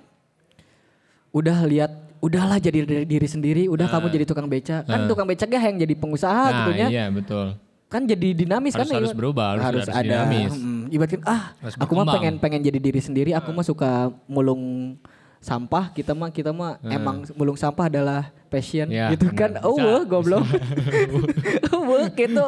udah 1.31 1.59
lihat 1.64 1.91
udahlah 2.18 2.59
jadi 2.59 2.83
diri, 2.83 3.05
diri 3.05 3.26
sendiri, 3.26 3.62
udah 3.66 3.87
kamu 3.87 4.07
jadi 4.11 4.24
tukang 4.24 4.47
beca. 4.47 4.83
Kan 4.83 5.07
tukang 5.07 5.22
beca 5.24 5.45
gak 5.45 5.62
yang 5.62 5.79
jadi 5.79 5.95
pengusaha 5.95 6.45
Nah, 6.45 6.57
gitunya. 6.64 6.87
iya 6.89 7.05
betul. 7.09 7.55
Kan 7.87 8.05
jadi 8.05 8.29
dinamis 8.35 8.72
Harus- 8.72 8.85
kan 8.85 8.97
harus 8.97 9.09
ibarat- 9.09 9.16
berubah, 9.16 9.47
harus- 9.51 9.64
harus 9.64 9.87
ada 9.89 10.03
dinamis. 10.05 10.53
mm, 10.53 10.83
ibaratkan 10.91 11.20
ah 11.24 11.43
Harus 11.59 11.74
aku 11.79 11.93
mah 11.95 12.07
pengen 12.11 12.35
pengen 12.37 12.61
jadi 12.61 12.79
diri 12.79 12.99
sendiri, 12.99 13.31
aku 13.33 13.49
mah 13.49 13.62
suka 13.62 13.91
mulung 14.26 14.97
sampah, 15.39 15.89
kita 15.89 16.12
mah 16.12 16.29
kita 16.29 16.51
mah 16.51 16.76
emang 16.85 17.22
mulung 17.33 17.55
sampah 17.55 17.87
adalah 17.87 18.29
passion 18.49 18.91
Ya, 18.91 19.09
gitu 19.09 19.31
kan. 19.31 19.57
Oh, 19.62 19.72
weh, 19.72 20.03
goblok. 20.05 20.43
Oh, 21.70 22.05
gitu. 22.11 22.45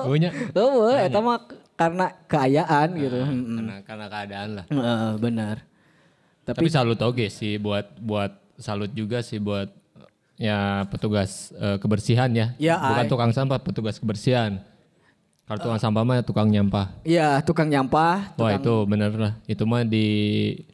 Oh, 0.52 0.84
weh, 0.84 0.98
eta 1.00 1.18
mah 1.18 1.38
karena 1.72 2.12
keayaan 2.26 2.88
gitu. 2.92 3.18
Mm-mm. 3.22 3.56
Karena 3.56 3.74
karena 3.80 4.06
keadaan 4.08 4.48
lah. 4.52 4.64
Heeh, 4.66 5.10
benar. 5.16 5.56
Tapi, 6.42 6.66
Tapi, 6.66 6.68
salut 6.68 6.98
oke 6.98 7.30
sih 7.30 7.56
buat 7.56 7.94
buat 7.96 8.39
salut 8.60 8.92
juga 8.92 9.24
sih 9.24 9.40
buat 9.40 9.72
ya 10.36 10.84
petugas 10.88 11.50
eh, 11.52 11.76
kebersihan 11.76 12.28
ya. 12.30 12.52
Ya, 12.56 12.76
Bukan 12.76 13.04
ay. 13.04 13.10
tukang 13.10 13.32
sampah, 13.32 13.58
petugas 13.58 13.96
kebersihan. 13.96 14.60
Kalau 15.44 15.58
tukang 15.66 15.80
sampah 15.82 16.02
mah 16.06 16.22
tukang 16.22 16.46
nyampah. 16.46 16.94
ya 17.02 17.42
tukang 17.42 17.66
nyampah, 17.66 18.30
Wah 18.38 18.54
tukang 18.54 18.62
itu 18.62 18.74
bener 18.86 19.10
lah. 19.18 19.32
Itu 19.50 19.66
mah 19.66 19.82
di 19.82 20.06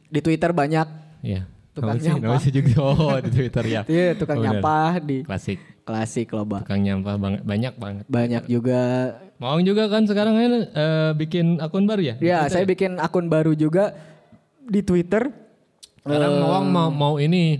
di 0.07 0.19
Twitter 0.21 0.53
banyak. 0.53 0.85
ya. 1.25 1.49
Tukang 1.73 1.97
sih? 1.97 2.09
nyampah. 2.13 2.37
Sih 2.37 2.53
juga 2.53 2.73
oh 2.85 3.17
di 3.17 3.29
Twitter 3.33 3.63
ya. 3.65 3.81
Iya, 3.89 4.13
tukang 4.13 4.37
Oh, 4.37 4.43
nyampah 4.45 5.01
di 5.01 5.25
Klasik. 5.25 5.57
klasik 5.81 6.29
loba. 6.29 6.61
Tukang 6.61 6.85
nyampah 6.85 7.15
banget 7.17 7.41
banyak 7.41 7.73
banget. 7.77 8.03
Banyak 8.05 8.43
juga. 8.45 8.81
Mawang 9.37 9.61
juga 9.65 9.85
kan 9.89 10.05
sekarang 10.05 10.37
eh, 10.37 11.11
bikin 11.17 11.57
akun 11.57 11.85
baru 11.89 12.01
ya? 12.01 12.15
Ya, 12.21 12.39
saya 12.45 12.65
bikin 12.65 12.97
akun 13.01 13.29
baru 13.29 13.57
juga 13.57 13.93
di 14.61 14.85
Twitter. 14.85 15.29
Sekarang 16.05 16.37
Mawang 16.39 16.65
mau 16.69 16.89
mau 16.89 17.13
ini 17.17 17.57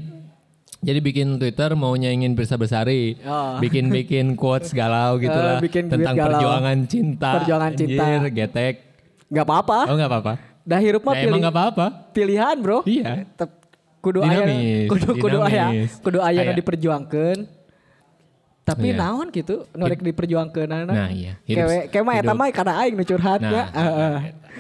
jadi 0.80 1.00
bikin 1.00 1.28
Twitter 1.36 1.74
mau 1.74 1.92
nyaingin 1.92 2.32
Birsa 2.32 2.56
Besari. 2.56 3.18
Oh. 3.22 3.58
Bikin-bikin 3.58 4.34
quotes 4.34 4.72
galau 4.72 5.18
gitu 5.24 5.32
Eh, 5.32 5.44
lah 5.44 5.58
bikin 5.58 5.88
tentang 5.88 6.14
galau. 6.14 6.28
perjuangan 6.34 6.78
cinta. 6.86 7.32
Perjuangan 7.36 7.72
cinta. 7.74 8.04
Anjir, 8.04 8.22
getek. 8.32 8.76
Nggak 9.28 9.46
apa-apa. 9.46 9.80
Oh 9.84 9.96
enggak 9.96 10.10
apa-apa. 10.10 10.34
Dah 10.64 10.80
hirup 10.80 11.02
mah 11.02 11.12
Nah, 11.12 11.18
pilih- 11.18 11.30
emang 11.30 11.40
enggak 11.42 11.56
apa-apa. 11.56 11.86
pilihan, 12.12 12.56
Bro. 12.58 12.80
Iya. 12.84 13.26
Tep- 13.34 13.56
kudu 13.98 14.20
aya 14.22 14.40
Dinamis, 14.42 14.88
kudu 14.88 15.08
kudu 15.18 15.38
aya 15.42 15.66
dinamis. 15.68 15.92
kudu 16.00 16.20
aya 16.20 16.38
nu 16.38 16.44
Kayak- 16.46 16.58
diperjuangkeun. 16.58 17.40
Tapi 18.64 18.86
Iya. 18.86 19.00
naon 19.00 19.28
gitu, 19.32 19.64
norek 19.72 20.00
diperjuangkeun 20.02 20.68
Nah, 20.68 21.08
iya. 21.10 21.40
Hidup- 21.42 21.68
Kewe 21.68 21.78
kewe 21.88 22.04
mah 22.04 22.16
eta 22.16 22.24
hidup- 22.26 22.38
mah 22.38 22.48
kana 22.52 22.74
aing 22.84 22.96
nu 22.96 23.04
curhat 23.04 23.40
Nah, 23.40 23.52
ya. 23.52 23.64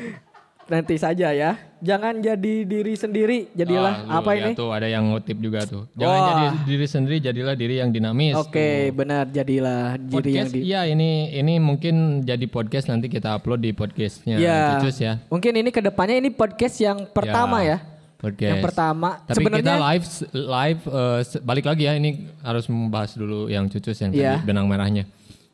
Nanti 0.67 0.95
saja 0.95 1.31
ya. 1.31 1.55
Jangan 1.77 2.19
jadi 2.19 2.65
diri 2.65 2.91
sendiri, 2.93 3.47
jadilah 3.53 4.03
Ah, 4.03 4.03
lu 4.03 4.17
apa 4.19 4.29
lihat 4.33 4.51
ini? 4.51 4.53
Tuh 4.53 4.69
ada 4.69 4.83
yang 4.83 5.07
ngutip 5.07 5.37
juga 5.37 5.63
tuh. 5.63 5.87
Jangan 5.93 6.17
Wah. 6.17 6.27
jadi 6.27 6.45
diri 6.65 6.85
sendiri, 6.85 7.17
jadilah 7.21 7.53
diri 7.53 7.75
yang 7.77 7.87
dinamis. 7.87 8.35
Oke, 8.35 8.91
benar 8.91 9.29
jadilah 9.29 9.95
diri 9.95 10.31
yang 10.33 10.49
Podcast, 10.49 10.51
di 10.51 10.59
iya 10.65 10.81
ini 10.83 11.09
ini 11.31 11.55
mungkin 11.55 11.95
jadi 12.21 12.43
podcast 12.45 12.89
nanti 12.89 13.07
kita 13.07 13.31
upload 13.31 13.61
di 13.61 13.71
podcastnya 13.71 14.35
Ya. 14.35 14.75
Cucus 14.75 14.97
ya. 14.97 15.23
Mungkin 15.27 15.53
ini 15.55 15.69
ke 15.69 15.79
depannya 15.79 16.17
ini 16.17 16.29
podcast 16.29 16.75
yang 16.77 17.05
pertama 17.07 17.61
ya. 17.61 17.77
Podcast. 18.17 18.51
Yang 18.51 18.65
pertama. 18.65 19.09
Tapi 19.23 19.35
Sebenarnya 19.37 19.61
kita 19.61 19.75
live 19.79 20.05
live 20.33 20.81
se- 21.23 21.39
balik 21.39 21.63
lagi 21.63 21.83
ya 21.85 21.93
ini 21.93 22.09
harus 22.41 22.65
membahas 22.65 23.13
dulu 23.13 23.45
yang 23.47 23.69
cucus 23.69 23.93
yang 23.95 24.09
Iya. 24.09 24.41
tadi 24.41 24.49
benang 24.49 24.65
merahnya. 24.65 25.05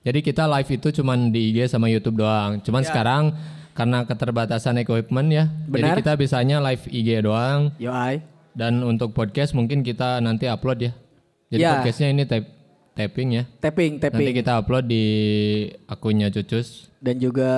Jadi 0.02 0.20
kita 0.20 0.48
live 0.50 0.70
itu 0.72 0.88
cuman 0.96 1.30
di 1.30 1.52
IG 1.52 1.68
sama 1.68 1.86
YouTube 1.86 2.18
doang. 2.18 2.58
Cuman 2.60 2.82
Iya. 2.82 2.90
sekarang 2.90 3.24
karena 3.74 4.02
keterbatasan 4.04 4.78
equipment 4.78 5.28
ya. 5.28 5.46
Benar. 5.66 5.98
Jadi 5.98 6.00
kita 6.00 6.14
bisanya 6.16 6.58
live 6.62 6.86
IG 6.88 7.10
doang 7.20 7.74
yo 7.76 7.90
ai. 7.90 8.22
dan 8.54 8.80
untuk 8.80 9.12
podcast 9.12 9.52
mungkin 9.52 9.82
kita 9.82 10.18
nanti 10.20 10.46
upload 10.46 10.80
ya. 10.80 10.92
Jadi 11.50 11.62
Ya. 11.62 11.72
podcastnya 11.76 12.10
ini 12.10 12.24
tap- 12.24 12.50
tapping 12.94 13.30
ya. 13.32 13.44
Tapping, 13.60 13.98
Nanti 13.98 14.06
tapping 14.08 14.34
kita 14.36 14.54
upload 14.56 14.86
di 14.86 15.06
akunnya 15.86 16.30
Cucus 16.30 16.90
dan 16.98 17.18
juga 17.18 17.50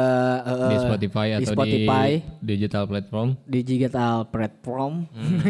eh, 0.41 0.71
di 0.71 0.77
Spotify 0.77 1.27
di 1.29 1.35
atau 1.37 1.53
Spotify, 1.53 2.09
di 2.39 2.47
digital 2.49 2.83
platform. 2.85 3.29
di 3.45 3.59
digital 3.61 4.15
platform, 4.25 4.93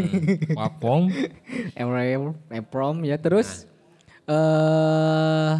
Platform. 0.57 1.03
Emrem, 1.74 2.22
Emprom 2.49 3.01
ya 3.01 3.16
terus 3.16 3.70
eh 4.26 5.53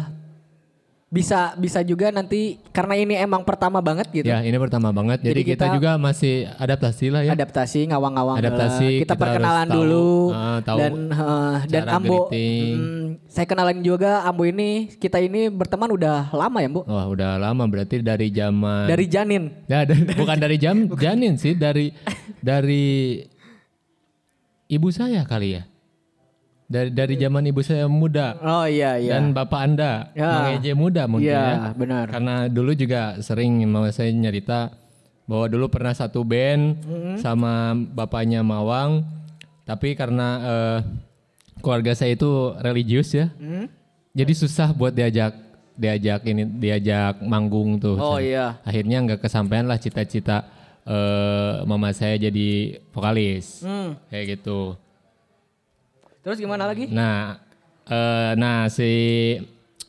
bisa 1.06 1.54
bisa 1.54 1.86
juga 1.86 2.10
nanti 2.10 2.58
karena 2.74 2.98
ini 2.98 3.14
emang 3.14 3.46
pertama 3.46 3.78
banget 3.78 4.10
gitu. 4.10 4.26
Ya, 4.26 4.42
ini 4.42 4.58
pertama 4.58 4.90
banget. 4.90 5.22
Jadi, 5.22 5.30
Jadi 5.30 5.42
kita, 5.46 5.64
kita- 5.64 5.76
juga 5.78 5.90
masih 5.96 6.50
adaptasi 6.52 7.06
lah 7.14 7.22
ya. 7.22 7.30
Adaptasi 7.32 7.80
ngawang-ngawang 7.86 8.36
Adaptasi, 8.36 8.82
eh, 8.84 9.00
kita, 9.06 9.14
kita 9.14 9.22
perkenalan 9.22 9.54
harus 9.62 9.70
tahu, 9.70 9.78
dulu 9.78 10.08
eh, 10.28 10.58
tahu 10.60 10.78
dan 10.78 10.92
eh, 11.06 11.56
dan 11.70 11.82
Ambo 11.88 12.18
greeting. 12.26 12.74
mm, 12.74 13.06
saya 13.30 13.46
kenalin 13.46 13.80
juga 13.80 14.26
Ambo 14.26 14.42
ini 14.44 14.90
kita 14.92 15.22
ini 15.22 15.46
berteman 15.46 15.94
udah 15.94 16.34
lama 16.34 16.58
ya, 16.58 16.68
Bu? 16.68 16.82
Wah, 16.82 17.06
udah 17.06 17.38
lama 17.38 17.62
berarti 17.64 18.02
dari 18.02 18.26
zaman 18.28 18.90
Dari 18.90 19.06
janin. 19.06 19.42
Ya, 19.66 19.86
dari- 19.86 20.10
bukan 20.10 20.36
dari 20.36 20.56
jam 20.58 20.76
janin 21.04 21.38
sih, 21.38 21.54
dari 21.54 21.94
dari 22.42 23.22
ibu 24.66 24.90
saya 24.90 25.22
kali 25.22 25.54
ya. 25.54 25.62
Dari 26.66 26.90
dari 26.90 27.14
zaman 27.14 27.46
ibu 27.46 27.62
saya 27.62 27.86
muda 27.86 28.34
Oh 28.38 28.66
iya 28.66 28.98
iya. 28.98 29.14
dan 29.14 29.30
bapak 29.30 29.60
Anda 29.62 30.10
Ya. 30.12 30.30
Mang 30.32 30.48
Eje 30.52 30.74
muda 30.74 31.06
mungkin 31.06 31.30
Iya, 31.30 31.46
ya. 31.46 31.70
benar. 31.72 32.10
Karena 32.10 32.34
dulu 32.46 32.74
juga 32.74 33.14
sering 33.20 33.62
mau 33.64 33.86
saya 33.88 34.10
nyerita 34.10 34.74
bahwa 35.24 35.46
dulu 35.46 35.66
pernah 35.68 35.90
satu 35.90 36.22
band 36.22 36.74
Mm-hmm. 36.80 37.16
sama 37.18 37.70
bapaknya 37.70 38.42
Mawang, 38.42 39.06
tapi 39.62 39.94
karena 39.94 40.28
eh, 40.42 40.78
keluarga 41.58 41.94
saya 41.94 42.12
itu 42.12 42.30
religius 42.56 43.10
ya, 43.10 43.30
Hmm? 43.32 43.66
jadi 44.10 44.32
susah 44.32 44.70
buat 44.70 44.90
diajak 44.90 45.34
diajak 45.72 46.24
ini 46.24 46.46
diajak 46.48 47.20
manggung 47.20 47.76
tuh. 47.76 47.94
Oh 47.94 48.16
Saya- 48.16 48.22
iya. 48.22 48.46
Akhirnya 48.62 49.02
nggak 49.02 49.20
kesampaian 49.20 49.64
lah 49.64 49.76
cita-cita 49.76 50.50
eh, 50.82 51.62
mama 51.62 51.90
saya 51.90 52.14
jadi 52.16 52.48
vokalis 52.90 53.62
Hmm. 53.62 53.98
kayak 54.08 54.36
gitu. 54.36 54.74
Terus 56.26 56.42
gimana 56.42 56.66
lagi? 56.66 56.90
Nah, 56.90 57.38
eh, 57.86 58.34
nah 58.34 58.66
si 58.66 58.90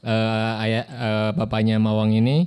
eh, 0.05 0.61
ayah 0.61 0.85
eh, 0.85 1.29
bapaknya 1.33 1.81
Mawang 1.81 2.13
ini 2.13 2.45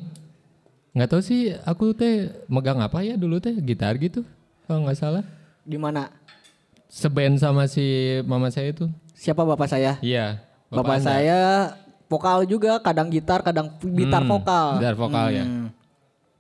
nggak 0.95 1.11
tahu 1.11 1.23
sih 1.23 1.51
aku 1.67 1.91
teh 1.91 2.31
megang 2.47 2.79
apa 2.79 3.03
ya 3.03 3.19
dulu 3.19 3.43
teh 3.43 3.51
gitar 3.59 3.99
gitu 3.99 4.23
kalau 4.71 4.87
nggak 4.87 4.95
salah. 4.95 5.27
Di 5.67 5.75
mana? 5.75 6.07
Seband 6.87 7.43
sama 7.43 7.67
si 7.67 7.83
mama 8.31 8.47
saya 8.55 8.71
itu. 8.71 8.87
Siapa 9.19 9.43
bapak 9.43 9.67
saya? 9.67 9.99
Iya. 9.99 10.39
Bapak, 10.71 11.03
Anda. 11.03 11.07
saya 11.11 11.39
vokal 12.07 12.47
juga, 12.47 12.79
kadang 12.79 13.11
gitar, 13.11 13.43
kadang 13.43 13.75
gitar 13.83 14.23
Hmm, 14.23 14.31
vokal. 14.31 14.67
Gitar 14.79 14.95
vokal 14.95 15.27
ya. 15.35 15.45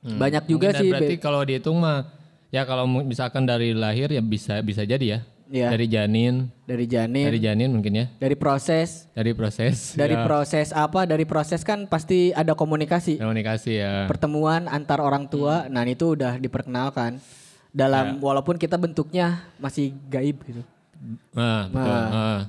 Hmm. 0.06 0.18
Banyak 0.22 0.46
juga 0.46 0.70
Mungkin 0.70 0.82
sih. 0.86 0.90
Berarti 0.94 1.14
Be- 1.18 1.22
kalau 1.22 1.42
dihitung 1.42 1.82
mah 1.82 2.06
ya 2.54 2.62
kalau 2.62 2.86
misalkan 2.86 3.42
dari 3.42 3.74
lahir 3.74 4.06
ya 4.14 4.22
bisa 4.22 4.62
bisa 4.62 4.86
jadi 4.86 5.18
ya. 5.18 5.20
Iya. 5.50 5.66
Dari 5.74 5.86
janin, 5.90 6.46
dari 6.62 6.86
janin, 6.86 7.26
dari 7.26 7.42
dari, 7.42 7.42
janin 7.42 7.68
mungkin 7.74 7.92
ya. 7.98 8.06
proses, 8.38 9.10
Dari 9.10 9.34
proses. 9.34 9.98
dari 9.98 10.14
ya, 10.14 10.22
proses 10.22 10.70
apa? 10.70 11.10
Dari 11.10 11.26
proses 11.26 11.66
kan 11.66 11.90
pasti 11.90 12.30
ada 12.30 12.54
komunikasi, 12.54 13.18
komunikasi 13.18 13.82
ya. 13.82 14.06
pertemuan 14.06 14.70
antar 14.70 15.02
orang 15.02 15.26
tua. 15.26 15.66
Nah 15.66 15.82
itu 15.90 16.14
udah 16.14 16.38
diperkenalkan 16.38 17.18
dalam 17.74 18.22
walaupun 18.22 18.62
kita 18.62 18.78
bentuknya 18.78 19.42
masih 19.58 19.90
gaib 20.06 20.38
gitu. 20.46 20.62
Nah, 21.34 21.66
betul. 21.66 21.90
Nah, 21.90 22.06
Ah. 22.14 22.40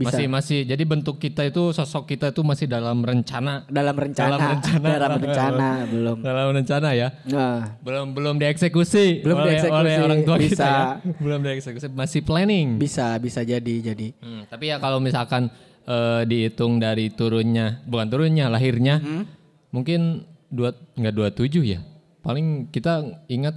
Bisa. 0.00 0.16
Masih 0.16 0.26
masih 0.26 0.58
jadi 0.64 0.80
bentuk 0.82 1.16
kita 1.16 1.44
itu 1.44 1.70
sosok 1.70 2.08
kita 2.08 2.32
itu 2.32 2.40
masih 2.40 2.64
dalam 2.64 3.04
rencana. 3.04 3.68
Dalam 3.68 3.92
rencana, 3.92 4.28
Dalam 4.32 4.40
rencana. 4.50 4.86
dalam 4.96 5.10
rencana 5.14 5.68
belum. 5.84 6.16
Dalam 6.24 6.46
rencana 6.50 6.88
ya. 6.90 7.08
Nah, 7.28 7.76
Belum 7.84 8.10
belum 8.10 8.34
dieksekusi 8.36 9.20
Belum 9.20 9.36
oleh, 9.38 9.52
dieksekusi, 9.54 9.76
oleh 9.76 9.94
orang 10.00 10.20
tua 10.24 10.36
kita 10.36 10.48
bisa. 10.48 10.64
ya. 10.66 10.84
Belum 11.24 11.40
dieksekusi, 11.40 11.86
masih 11.92 12.20
planning. 12.20 12.76
bisa 12.76 13.20
bisa 13.20 13.44
jadi 13.44 13.74
jadi. 13.86 14.16
Hmm, 14.16 14.48
tapi 14.48 14.68
ya 14.68 14.80
kalau 14.80 14.96
misalkan 14.98 15.52
eh, 15.82 16.22
dihitung 16.24 16.78
dari 16.78 17.12
turunnya, 17.12 17.84
bukan 17.84 18.08
turunnya, 18.08 18.48
lahirnya, 18.48 18.96
Hmm? 18.98 19.28
mungkin 19.68 20.24
dua 20.48 20.72
nggak 20.96 21.14
dua 21.14 21.28
tujuh 21.30 21.62
ya. 21.62 21.84
Paling 22.20 22.68
kita 22.68 23.00
ingat 23.26 23.54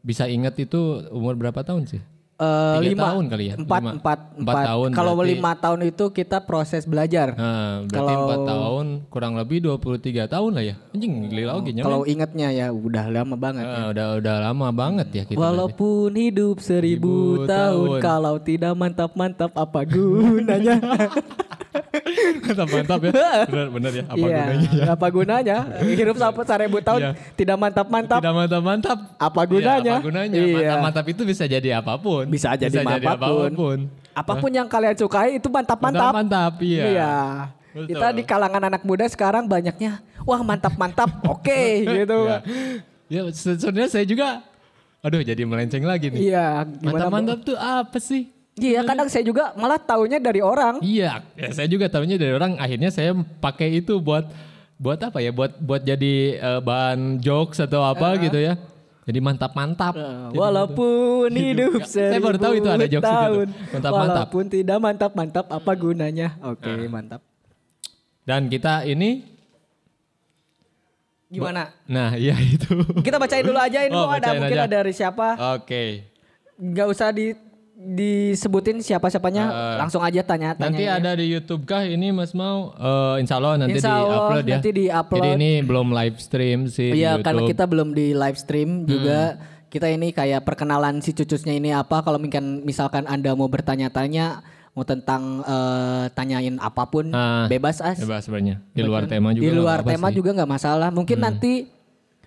bisa 0.00 0.24
ingat 0.24 0.54
itu 0.56 0.78
umur 1.10 1.34
berapa 1.34 1.60
tahun 1.60 1.86
sih? 1.86 2.02
Eh, 2.36 2.76
lima 2.84 3.00
tahun 3.08 3.24
kali 3.26 3.44
ya? 3.46 3.54
empat 3.56 3.80
Lima- 3.80 3.94
empat 3.96 4.18
empat 4.36 4.54
tahun 4.62 4.88
kalau 4.92 5.12
berarti- 5.14 5.30
lima 5.32 5.52
tahun 5.56 5.80
itu 5.86 6.04
kita 6.10 6.38
proses 6.42 6.84
belajar 6.84 7.32
Nah, 7.32 7.80
berarti 7.82 7.96
Kalau- 8.12 8.22
empat 8.22 8.40
tahun 8.44 8.86
kurang 9.08 9.32
lebih 9.34 9.58
23 9.62 10.24
tahun 10.26 10.50
lah 10.52 10.60
ya. 10.62 10.74
Anjing 10.92 11.12
gila 11.26 11.42
lagi 11.54 11.70
kalau 11.78 12.04
ingatnya 12.04 12.48
ya 12.50 12.66
udah 12.68 13.04
lama 13.08 13.34
banget 13.34 13.64
Ah, 13.64 13.88
udah 13.88 14.06
udah 14.16 14.36
lama 14.42 14.68
banget 14.70 15.08
ya 15.10 15.24
kita. 15.24 15.38
walaupun 15.38 16.12
hidup 16.12 16.60
seribu 16.60 17.40
Seribu 17.40 17.48
tahun, 17.48 17.88
tahun. 17.88 18.00
kalau 18.04 18.34
tidak 18.38 18.72
mantap 18.74 19.10
mantap 19.14 19.50
apa 19.50 19.80
gunanya 19.82 20.76
mantap 22.42 22.68
mantap 22.68 23.00
ya. 23.00 23.12
Benar 23.50 23.68
benar 23.70 23.92
ya. 23.92 24.04
Apa 24.04 24.16
Iya, 24.16 24.26
gunanya? 24.38 24.68
ya? 24.70 24.84
apa 24.90 25.06
gunanya 25.08 25.56
hidup 25.82 26.16
sampai 26.16 26.44
seribu 26.44 26.78
tahun 26.80 27.00
Iya. 27.00 27.10
tidak 27.34 27.56
mantap 27.56 27.86
mantap 27.86 28.20
Tidak 28.20 28.34
mantap 28.34 28.62
mantap. 28.62 28.98
Apa 29.16 29.40
Iya, 29.40 29.50
gunanya? 29.50 29.94
apa 29.94 30.04
gunanya? 30.04 30.36
Iya. 30.36 30.54
Mantap 30.54 30.78
mantap 30.82 31.04
itu 31.06 31.22
bisa 31.22 31.44
jadi 31.44 31.68
apa 31.76 31.92
pun. 31.96 32.24
Bisa 32.26 32.48
jadi 32.54 32.76
apa 32.78 32.96
pun. 32.96 33.08
apa 33.10 33.26
pun. 33.52 33.78
apa 34.16 34.32
pun 34.34 34.48
yang 34.48 34.64
kalian 34.64 34.96
sukai 34.96 35.36
itu 35.36 35.46
mantap 35.46 35.76
mantap 35.76 36.12
mantap 36.12 36.52
iya. 36.60 36.84
Iya. 36.86 37.14
Betul. 37.70 37.86
Kita 37.92 38.06
di 38.10 38.22
kalangan 38.24 38.62
anak 38.64 38.82
muda 38.82 39.04
sekarang 39.04 39.44
banyaknya 39.44 40.00
wah 40.24 40.40
mantap-mantap, 40.40 41.20
oke 41.28 41.60
gitu. 41.84 42.20
Iya. 42.24 42.38
Ya, 43.06 43.20
se- 43.30 43.54
sebenarnya 43.54 43.90
saya 43.92 44.02
juga 44.02 44.40
aduh 44.98 45.20
jadi 45.20 45.44
melenceng 45.44 45.84
lagi 45.84 46.08
nih. 46.08 46.32
Iya? 46.32 46.64
Mantap-mantap 46.80 47.44
tuh 47.44 47.54
apa 47.54 48.00
sih? 48.00 48.32
Iya, 48.56 48.80
kadang 48.88 49.04
saya 49.12 49.20
juga 49.20 49.52
malah 49.52 49.76
taunya 49.76 50.16
dari 50.16 50.40
orang. 50.40 50.80
Iya, 50.80 51.20
ya 51.36 51.48
saya 51.52 51.68
juga 51.68 51.92
tahunya 51.92 52.16
dari 52.16 52.32
orang. 52.32 52.56
Akhirnya 52.56 52.88
saya 52.88 53.12
pakai 53.36 53.84
itu 53.84 54.00
buat 54.00 54.24
buat 54.80 54.96
apa 54.96 55.20
ya? 55.20 55.28
Buat 55.28 55.60
buat 55.60 55.84
jadi 55.84 56.14
eh, 56.40 56.60
bahan 56.64 57.20
jokes 57.20 57.60
atau 57.60 57.84
apa 57.84 58.16
gitu 58.16 58.40
ya. 58.40 58.56
Jadi 59.06 59.18
mantap-mantap. 59.22 59.94
Jadi 59.94 60.34
Walaupun 60.34 61.30
hidup 61.30 61.78
Nggak, 61.78 61.94
saya 61.94 62.18
baru 62.18 62.38
tahu 62.40 62.54
itu 62.58 62.66
ada 62.66 62.76
seribu 62.80 62.94
jokes 62.96 63.06
itu 63.06 63.14
tahun, 63.14 63.46
Mantap-mantap. 63.70 64.26
Walaupun 64.26 64.44
tidak 64.50 64.78
mantap-mantap, 64.82 65.46
apa 65.46 65.72
gunanya? 65.78 66.28
Oke, 66.42 66.72
mantap. 66.90 67.20
Dan 68.26 68.50
kita 68.50 68.82
ini 68.82 69.22
Gimana? 71.30 71.70
nah 71.86 72.14
iya 72.14 72.34
itu. 72.38 72.72
Kita 73.02 73.18
bacain 73.18 73.42
dulu 73.42 73.58
aja 73.58 73.82
ini 73.82 73.94
Oh, 73.94 74.06
mau 74.06 74.14
ada 74.14 74.30
mungkin 74.32 74.58
aja. 74.58 74.66
ada 74.66 74.76
dari 74.82 74.92
siapa? 74.94 75.34
Oke. 75.54 76.06
Nggak 76.58 76.86
usah 76.90 77.10
di 77.12 77.34
disebutin 77.88 78.78
siapa-siapanya, 78.78 79.44
Eh, 79.46 79.76
langsung 79.78 80.02
aja 80.02 80.18
tanya-tanya. 80.20 80.74
Nanti 80.74 80.84
ada 80.84 81.14
di 81.14 81.26
YouTube 81.28 81.62
kah 81.62 81.80
ini 81.80 82.10
Mas 82.10 82.32
mau? 82.32 82.74
Eh, 82.74 83.22
insya 83.22 83.38
Allah 83.38 83.54
nanti 83.56 83.78
Insya 83.78 83.94
Allah 83.94 84.10
di-upload 84.26 84.42
ya. 84.42 84.52
nanti 84.52 84.70
di-upload. 84.72 85.22
Jadi 85.22 85.30
ini 85.36 85.50
belum 85.62 85.86
live 85.90 86.16
stream 86.18 86.58
sih 86.66 86.90
di 86.90 86.98
Iya, 86.98 87.22
karena 87.22 87.46
kita 87.46 87.64
belum 87.64 87.88
di 87.92 88.10
live 88.10 88.34
stream 88.34 88.82
Hmm. 88.82 88.86
juga. 88.86 89.20
Kita 89.66 89.86
ini 89.86 90.10
kayak 90.10 90.42
perkenalan 90.42 90.98
si 90.98 91.10
cucusnya 91.12 91.52
ini 91.52 91.70
apa. 91.70 92.00
Kalau 92.00 92.16
mungkin 92.16 92.62
misalkan 92.62 93.04
Anda 93.04 93.32
mau 93.32 93.46
bertanya-tanya, 93.46 94.40
mau 94.72 94.82
tentang 94.82 95.42
eh, 95.42 96.04
tanyain 96.10 96.56
apa 96.58 96.84
pun, 96.84 97.08
Ah, 97.08 97.46
bebas 97.46 97.78
as. 97.78 97.98
Bebas 97.98 98.24
sebenarnya. 98.24 98.62
Di 98.68 98.82
luar 98.82 99.04
tema 99.04 99.30
juga. 99.30 99.42
Di 99.42 99.52
luar 99.52 99.78
apa-apa 99.80 99.90
tema 99.90 99.98
sih. 100.02 100.10
Hmm. 100.10 100.18
juga 100.18 100.30
nggak 100.34 100.50
masalah. 100.50 100.88
Mungkin 100.90 101.18
nanti 101.18 101.52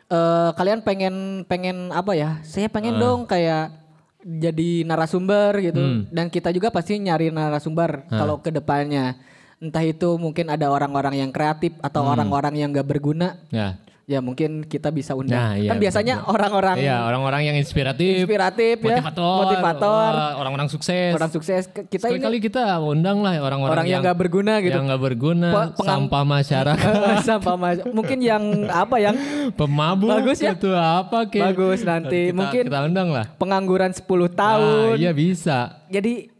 eh, 0.05 0.49
kalian 0.51 0.81
pengen 0.81 1.15
pengen 1.45 1.91
apa 1.91 2.11
ya? 2.11 2.41
Saya 2.41 2.65
pengen 2.65 2.97
Ah. 2.97 2.99
dong 2.99 3.19
kayak 3.23 3.78
jadi 4.19 4.83
narasumber 4.83 5.55
gitu. 5.63 5.79
Hmm. 5.79 6.01
Dan 6.11 6.27
kita 6.27 6.51
juga 6.51 6.69
pasti 6.69 6.99
nyari 6.99 7.31
narasumber 7.31 8.03
Ah. 8.07 8.19
kalau 8.19 8.43
ke 8.43 8.51
depannya. 8.51 9.15
Entah 9.59 9.83
itu 9.83 10.15
mungkin 10.15 10.47
ada 10.47 10.71
orang-orang 10.71 11.19
yang 11.19 11.31
kreatif 11.31 11.75
atau 11.79 12.03
Hmm. 12.03 12.11
orang-orang 12.15 12.55
yang 12.55 12.69
gak 12.71 12.87
berguna. 12.87 13.39
Ya. 13.51 13.75
Ya 14.09 14.25
mungkin 14.25 14.65
kita 14.65 14.89
bisa 14.89 15.13
undang. 15.13 15.37
Nah, 15.37 15.53
iya, 15.53 15.69
kan 15.69 15.77
biasanya 15.77 16.25
orang-orang 16.25 16.81
Iya, 16.81 17.05
orang-orang 17.05 17.41
yang 17.45 17.55
inspiratif, 17.55 18.25
inspiratif 18.25 18.81
ya, 18.81 19.05
motivator, 19.05 20.11
orang-orang 20.33 20.65
sukses. 20.65 21.13
orang 21.13 21.29
sukses. 21.29 21.69
Kita 21.69 22.09
ini 22.09 22.17
Sekali-kali 22.17 22.37
kita 22.41 22.81
undang 22.81 23.21
lah 23.21 23.37
orang-orang 23.37 23.69
orang 23.69 23.85
yang 23.85 24.01
nggak 24.01 24.17
berguna 24.17 24.65
gitu. 24.65 24.73
Yang 24.73 24.85
nggak 24.89 25.01
berguna, 25.05 25.49
Pe- 25.53 25.85
sampah 25.85 26.23
masyarakat, 26.25 26.93
Sampah 27.29 27.53
mas- 27.53 27.85
mungkin 27.85 28.17
yang 28.17 28.41
apa 28.65 28.97
yang 28.97 29.13
pemabuk 29.61 30.09
Bagus 30.09 30.41
ya? 30.41 30.57
itu 30.57 30.73
apa 30.73 31.29
kek. 31.29 31.45
Bagus 31.45 31.85
nanti. 31.85 32.33
Kita, 32.33 32.37
Mungkin 32.41 32.63
kita 32.65 32.79
undang 32.81 33.13
lah. 33.13 33.25
pengangguran 33.37 33.93
10 33.93 34.09
tahun. 34.33 34.89
Ah, 34.89 34.97
iya 34.97 35.13
bisa. 35.13 35.85
Jadi 35.85 36.33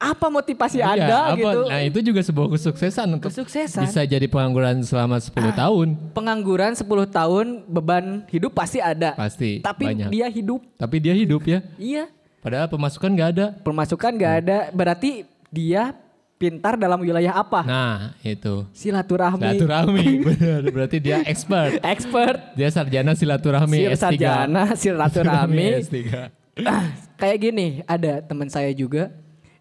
apa 0.00 0.26
motivasi 0.26 0.80
Iya, 0.80 0.96
Anda 0.96 1.18
apa- 1.20 1.36
gitu? 1.36 1.60
Nah 1.68 1.80
itu 1.84 1.98
juga 2.00 2.20
sebuah 2.24 2.48
kesuksesan 2.50 3.06
untuk 3.12 3.28
Kesuksesan. 3.28 3.84
bisa 3.84 4.00
jadi 4.02 4.24
pengangguran 4.24 4.80
selama 4.80 5.20
10 5.20 5.52
tahun. 5.52 5.88
Pengangguran 6.10 6.72
10 6.72 6.88
tahun 7.06 7.46
beban 7.68 8.24
hidup 8.26 8.56
pasti 8.56 8.80
ada. 8.80 9.12
Pasti 9.12 9.60
Tapi 9.60 9.84
banyak. 9.86 10.08
dia 10.08 10.26
hidup. 10.26 10.64
Tapi 10.74 10.96
dia 10.98 11.12
hidup 11.12 11.44
ya. 11.44 11.60
Iya. 11.76 12.08
Padahal 12.40 12.66
pemasukan 12.66 13.12
nggak 13.12 13.30
ada. 13.30 13.46
Pemasukan 13.60 14.10
nggak 14.10 14.34
ada. 14.40 14.58
Berarti 14.72 15.28
dia 15.52 15.92
pintar 16.40 16.80
dalam 16.80 16.96
wilayah 16.96 17.36
apa? 17.36 17.60
Nah 17.60 18.16
itu. 18.24 18.64
Silaturahmi. 18.72 19.44
Silaturahmi. 19.44 20.06
Benar. 20.32 20.60
Berarti 20.72 20.96
dia 20.96 21.20
expert. 21.22 21.76
Expert. 21.84 22.56
Dia 22.56 22.72
sarjana 22.72 23.12
silaturahmi 23.12 23.76
Sir 23.76 23.92
S3. 23.92 24.00
sarjana 24.00 24.62
silaturahmi. 24.72 25.66
S3. 25.84 25.96
Kayak 27.14 27.36
gini, 27.38 27.66
ada 27.84 28.24
teman 28.24 28.48
saya 28.48 28.72
juga. 28.72 29.12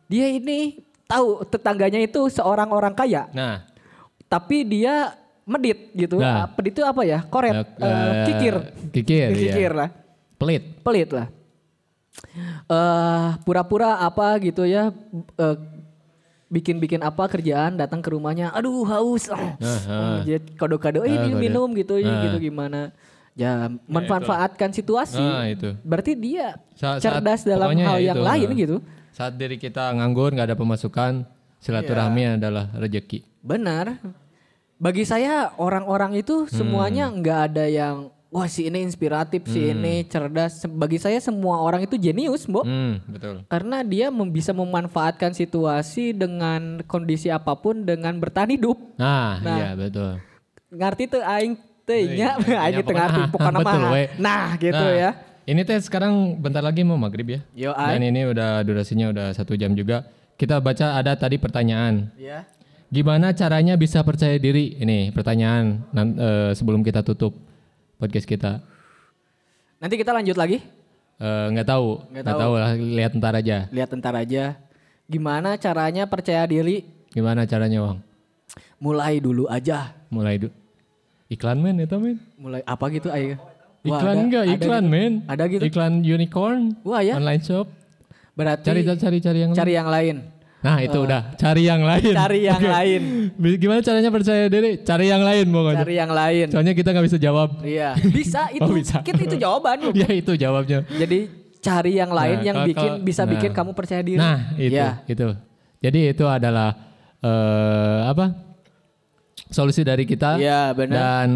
Dia 0.10 0.26
ini 0.28 0.82
tahu 1.05 1.45
tetangganya 1.45 1.99
itu 1.99 2.18
seorang 2.28 2.70
orang 2.70 2.91
kaya, 2.91 3.30
Nah, 3.30 3.62
tapi 4.26 4.62
dia 4.64 5.14
medit 5.43 5.93
gitu. 5.93 6.18
Nah. 6.18 6.43
Ah, 6.43 6.47
Medit 6.51 6.74
itu 6.74 6.84
apa 6.84 7.01
ya? 7.03 7.22
Koret, 7.24 7.53
eh, 7.53 7.66
eh, 7.80 8.26
kikir. 8.28 8.55
Kikir, 8.91 9.28
iya. 9.30 9.53
Kikir 9.53 9.72
lah. 9.72 9.89
Pelit. 10.36 10.64
Pelit 10.82 11.10
lah. 11.10 11.28
eh 12.68 13.28
pura-pura 13.39 13.95
apa 13.97 14.36
gitu 14.39 14.66
ya. 14.66 14.91
eh, 15.36 15.57
bikin-bikin 16.49 16.99
apa 16.99 17.30
kerjaan 17.30 17.78
datang 17.78 18.01
ke 18.01 18.10
rumahnya 18.10 18.49
aduh 18.49 18.82
haus 18.84 19.30
Aha. 19.32 20.26
jadi 20.26 20.41
kado-kado 20.51 21.05
eh 21.05 21.14
Ah, 21.14 21.22
ini 21.22 21.30
kado. 21.30 21.39
minum 21.39 21.70
gitu 21.72 21.93
Ah. 21.95 22.26
gitu 22.26 22.38
gimana 22.41 22.89
ya 23.34 23.70
memanfaatkan 23.86 24.74
situasi 24.74 25.22
Ah, 25.22 25.45
itu. 25.45 25.78
berarti 25.80 26.12
dia 26.14 26.57
Sa- 26.74 26.97
cerdas 26.97 27.45
dalam 27.45 27.70
pokoknya 27.70 27.86
hal 27.86 27.97
ya 27.97 28.03
yang 28.03 28.18
itu, 28.18 28.26
lain 28.26 28.49
gitu 28.57 28.78
Saat 29.20 29.36
diri 29.36 29.59
kita 29.59 29.91
nganggur, 29.91 30.32
nggak 30.32 30.47
ada 30.47 30.55
pemasukan, 30.55 31.28
silaturahmi 31.59 32.24
Iya. 32.24 32.32
adalah 32.39 32.72
rezeki. 32.74 33.20
benar 33.39 33.99
bagi 34.76 35.03
saya 35.03 35.55
orang-orang 35.55 36.15
itu 36.17 36.43
Hmm. 36.43 36.51
semuanya 36.53 37.07
nggak 37.09 37.39
ada 37.47 37.65
yang 37.67 37.95
wah 38.30 38.47
si 38.47 38.63
ini 38.63 38.80
inspiratif 38.80 39.43
si 39.45 39.59
Hmm. 39.61 39.76
ini 39.78 40.03
cerdas 40.03 40.63
bagi 40.65 40.95
saya 40.95 41.20
semua 41.20 41.59
orang 41.59 41.80
itu 41.82 41.95
jenius 41.95 42.43
mbok 42.45 42.63
Hmm, 42.63 42.99
betul. 43.07 43.43
karena 43.45 43.80
dia 43.82 44.07
mem- 44.07 44.28
bisa 44.30 44.51
memanfaatkan 44.51 45.32
situasi 45.32 46.11
dengan 46.11 46.84
kondisi 46.84 47.28
apa 47.28 47.55
pun 47.55 47.84
dengan 47.84 48.15
bertahan 48.17 48.51
hidup 48.51 48.76
Nah, 48.95 49.39
Nah. 49.39 49.55
iya 49.57 49.70
betul. 49.74 50.20
ngerti 50.70 51.03
tuh 51.09 51.24
aing 51.26 51.55
teh 51.82 52.03
nya 52.13 52.36
Iya, 52.36 52.59
aing 52.67 52.76
iya, 52.76 52.84
teu 52.84 52.91
ngarti 52.93 53.22
pokoknya- 53.30 53.63
mah 53.88 54.15
nah 54.17 54.45
gitu 54.57 54.76
Nah, 54.78 54.91
ya 54.93 55.11
Ini 55.50 55.66
teh 55.66 55.82
sekarang 55.82 56.38
bentar 56.38 56.62
lagi 56.62 56.86
mau 56.86 56.93
maghrib 56.93 57.26
ya. 57.28 57.39
Yo, 57.58 57.72
ay. 57.74 57.97
Dan 57.97 58.06
ini 58.08 58.22
udah 58.24 58.62
durasinya 58.62 59.10
udah 59.10 59.28
satu 59.34 59.58
jam 59.58 59.74
juga. 59.74 60.06
Kita 60.38 60.62
baca 60.62 60.93
ada 60.93 61.18
tadi 61.18 61.36
pertanyaan. 61.36 62.14
ya 62.16 62.45
Gimana 62.88 63.34
caranya 63.34 63.74
bisa 63.74 64.02
percaya 64.02 64.38
diri? 64.38 64.74
Ini 64.76 65.10
pertanyaan 65.10 65.86
nan- 65.89 66.16
eh, 66.16 66.52
sebelum 66.54 66.82
kita 66.82 67.02
tutup 67.02 67.34
podcast 67.97 68.26
kita. 68.26 68.62
nanti 69.78 69.95
kita 69.95 70.12
lanjut 70.12 70.36
lagi 70.36 70.60
Eh, 71.18 71.45
Nggak 71.52 71.68
tahu, 71.68 71.88
Nggak 72.10 72.24
nggak 72.24 72.39
tahu 72.39 72.54
lah. 72.56 72.70
Lihat 72.76 73.12
ntar 73.16 73.34
aja. 73.34 73.58
lihat 73.70 73.89
ntar 73.91 74.16
aja 74.16 74.43
gimana 75.06 75.56
caranya 75.56 76.04
percaya 76.06 76.45
diri 76.45 76.88
Gimana 77.10 77.43
caranya, 77.43 77.82
Wang? 77.82 78.00
mulai 78.78 79.20
dulu 79.20 79.43
aja 79.45 79.91
Mulai 80.08 80.36
du- 80.38 80.56
Iklan 81.28 81.60
men 81.60 81.80
itu 81.80 81.95
men. 81.95 82.18
Mulai 82.36 82.62
apa 82.64 82.86
gitu 82.89 83.08
ayo. 83.10 83.36
Wah, 83.80 83.95
Iklan 83.95 84.11
ada- 84.11 84.19
enggak, 84.19 84.43
ada 84.43 84.53
iklan 84.53 84.84
gitu. 84.84 84.91
men. 84.91 85.11
Ada 85.23 85.43
gitu. 85.47 85.63
Iklan 85.63 85.93
unicorn. 86.01 86.61
Wah 86.84 86.99
ya. 86.99 87.15
Online 87.15 87.39
shop. 87.39 87.67
Berarti 88.36 88.65
Cari 88.67 88.82
cari 88.86 89.17
cari 89.19 89.39
yang 89.39 89.51
cari 89.51 89.71
lain. 89.71 89.80
yang 89.80 89.88
lain. 89.88 90.15
Nah, 90.59 90.77
itu 90.84 90.99
udah. 90.99 91.21
Cari 91.39 91.63
yang 91.63 91.82
lain. 91.82 92.11
Cari 92.11 92.39
yang 92.43 92.59
Oke. 92.59 92.67
lain. 92.67 93.01
Gimana 93.55 93.80
caranya 93.80 94.11
percaya 94.11 94.43
diri? 94.47 94.84
Cari 94.84 95.05
yang 95.07 95.23
lain 95.23 95.45
pokoknya. 95.47 95.80
Cari 95.80 95.93
yang 95.95 96.11
lain. 96.11 96.45
Soalnya 96.51 96.73
kita 96.75 96.89
nggak 96.91 97.05
bisa 97.07 97.15
jawab. 97.17 97.49
Iya, 97.63 97.95
bisa 98.19 98.41
itu. 98.51 98.67
Oh, 98.67 98.75
bisa. 98.75 98.99
Kita 98.99 99.19
itu 99.23 99.36
jawaban. 99.39 99.77
ya 100.03 100.09
itu 100.11 100.36
jawabnya. 100.36 100.84
Jadi 100.84 101.19
cari 101.59 101.91
yang 101.95 102.11
lain 102.11 102.38
Nah, 102.39 102.43
yang 102.43 102.55
kalau- 102.59 102.67
bikin 102.67 102.91
kalau- 102.91 103.03
bisa 103.03 103.23
nah. 103.23 103.32
bikin 103.32 103.51
kamu 103.55 103.71
percaya 103.71 104.01
diri. 104.03 104.19
Nah, 104.19 104.38
itu, 104.59 104.75
Ya. 104.75 104.99
itu. 105.07 105.27
Jadi 105.80 105.99
itu 106.11 106.25
adalah 106.27 106.75
eh 107.19 107.99
apa? 108.05 108.25
Solusi 109.49 109.82
dari 109.82 110.03
kita. 110.03 110.36
Iya, 110.36 110.75
benar. 110.75 110.95
Dan 110.99 111.27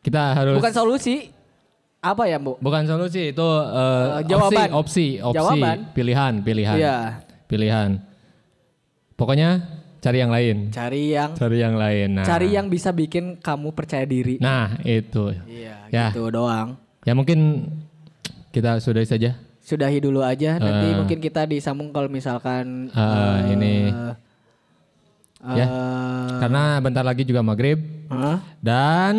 kita 0.00 0.22
harus 0.36 0.56
Bukan 0.60 0.72
solusi. 0.72 1.32
Apa 2.02 2.26
ya, 2.26 2.34
Bu? 2.36 2.58
bukan 2.58 2.82
solusi 2.82 3.30
itu 3.30 3.48
eh, 3.62 4.18
Eh, 4.18 4.26
jawaban. 4.26 4.74
opsi, 4.74 4.74
opsi, 4.74 5.06
opsi, 5.22 5.36
Jawaban. 5.38 5.76
pilihan, 5.94 6.32
pilihan. 6.42 6.76
Iya. 6.76 6.96
Pilihan. 7.46 8.02
Pokoknya 9.14 9.62
cari 10.02 10.18
yang 10.18 10.34
lain. 10.34 10.56
Cari 10.68 11.14
yang 11.14 11.30
Cari 11.32 11.56
yang 11.56 11.78
lain. 11.78 12.08
Nah. 12.18 12.26
cari 12.26 12.50
yang 12.50 12.66
bisa 12.66 12.90
bikin 12.90 13.38
kamu 13.38 13.70
percaya 13.70 14.02
diri. 14.02 14.34
Nah, 14.42 14.82
itu. 14.82 15.30
Iya, 15.46 15.86
Ya. 15.88 16.10
gitu 16.10 16.26
doang. 16.28 16.74
Ya 17.06 17.14
mungkin 17.14 17.70
kita 18.50 18.82
sudahi 18.82 19.06
saja. 19.06 19.38
Sudahi 19.62 20.02
dulu 20.02 20.26
aja 20.26 20.58
nanti 20.58 20.90
Eh. 20.90 20.98
mungkin 20.98 21.22
kita 21.22 21.46
disambung 21.46 21.94
kalau 21.94 22.10
misalkan 22.10 22.90
Eh, 22.90 23.38
ini 23.54 23.94
eh, 25.38 25.54
Ya. 25.54 25.66
karena 26.36 26.82
bentar 26.82 27.06
lagi 27.06 27.22
juga 27.22 27.46
maghrib. 27.46 27.78
Hah? 28.10 28.42
Dan 28.58 29.14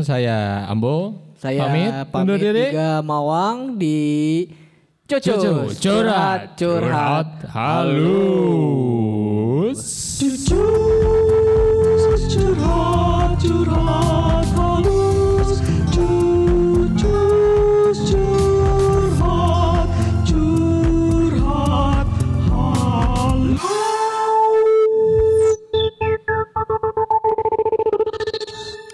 saya 0.00 0.64
Ambo 0.64 1.28
Saya 1.42 1.66
pamit, 1.66 1.90
pamit, 2.14 2.22
undur 2.22 2.38
diri. 2.38 2.70
juga 2.70 3.02
Mawang 3.02 3.74
di 3.74 4.46
Cucu, 5.10 5.26
Cucu, 5.26 5.74
curhat, 5.74 6.54
curhat, 6.54 7.50
halus. 7.50 8.94
Cucus 10.22 10.54
curhat 12.30 13.42
curhat 13.42 14.11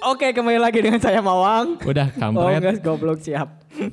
Oke 0.08 0.32
kembali 0.32 0.56
lagi 0.56 0.80
dengan 0.80 1.04
saya 1.04 1.20
Mawang. 1.20 1.76
Udah 1.84 2.08
Oh 2.08 2.16
kampret. 2.16 2.64
enggak 2.64 2.80
goblok 2.80 3.20
siap. 3.20 3.60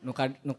Nuka, 0.00 0.32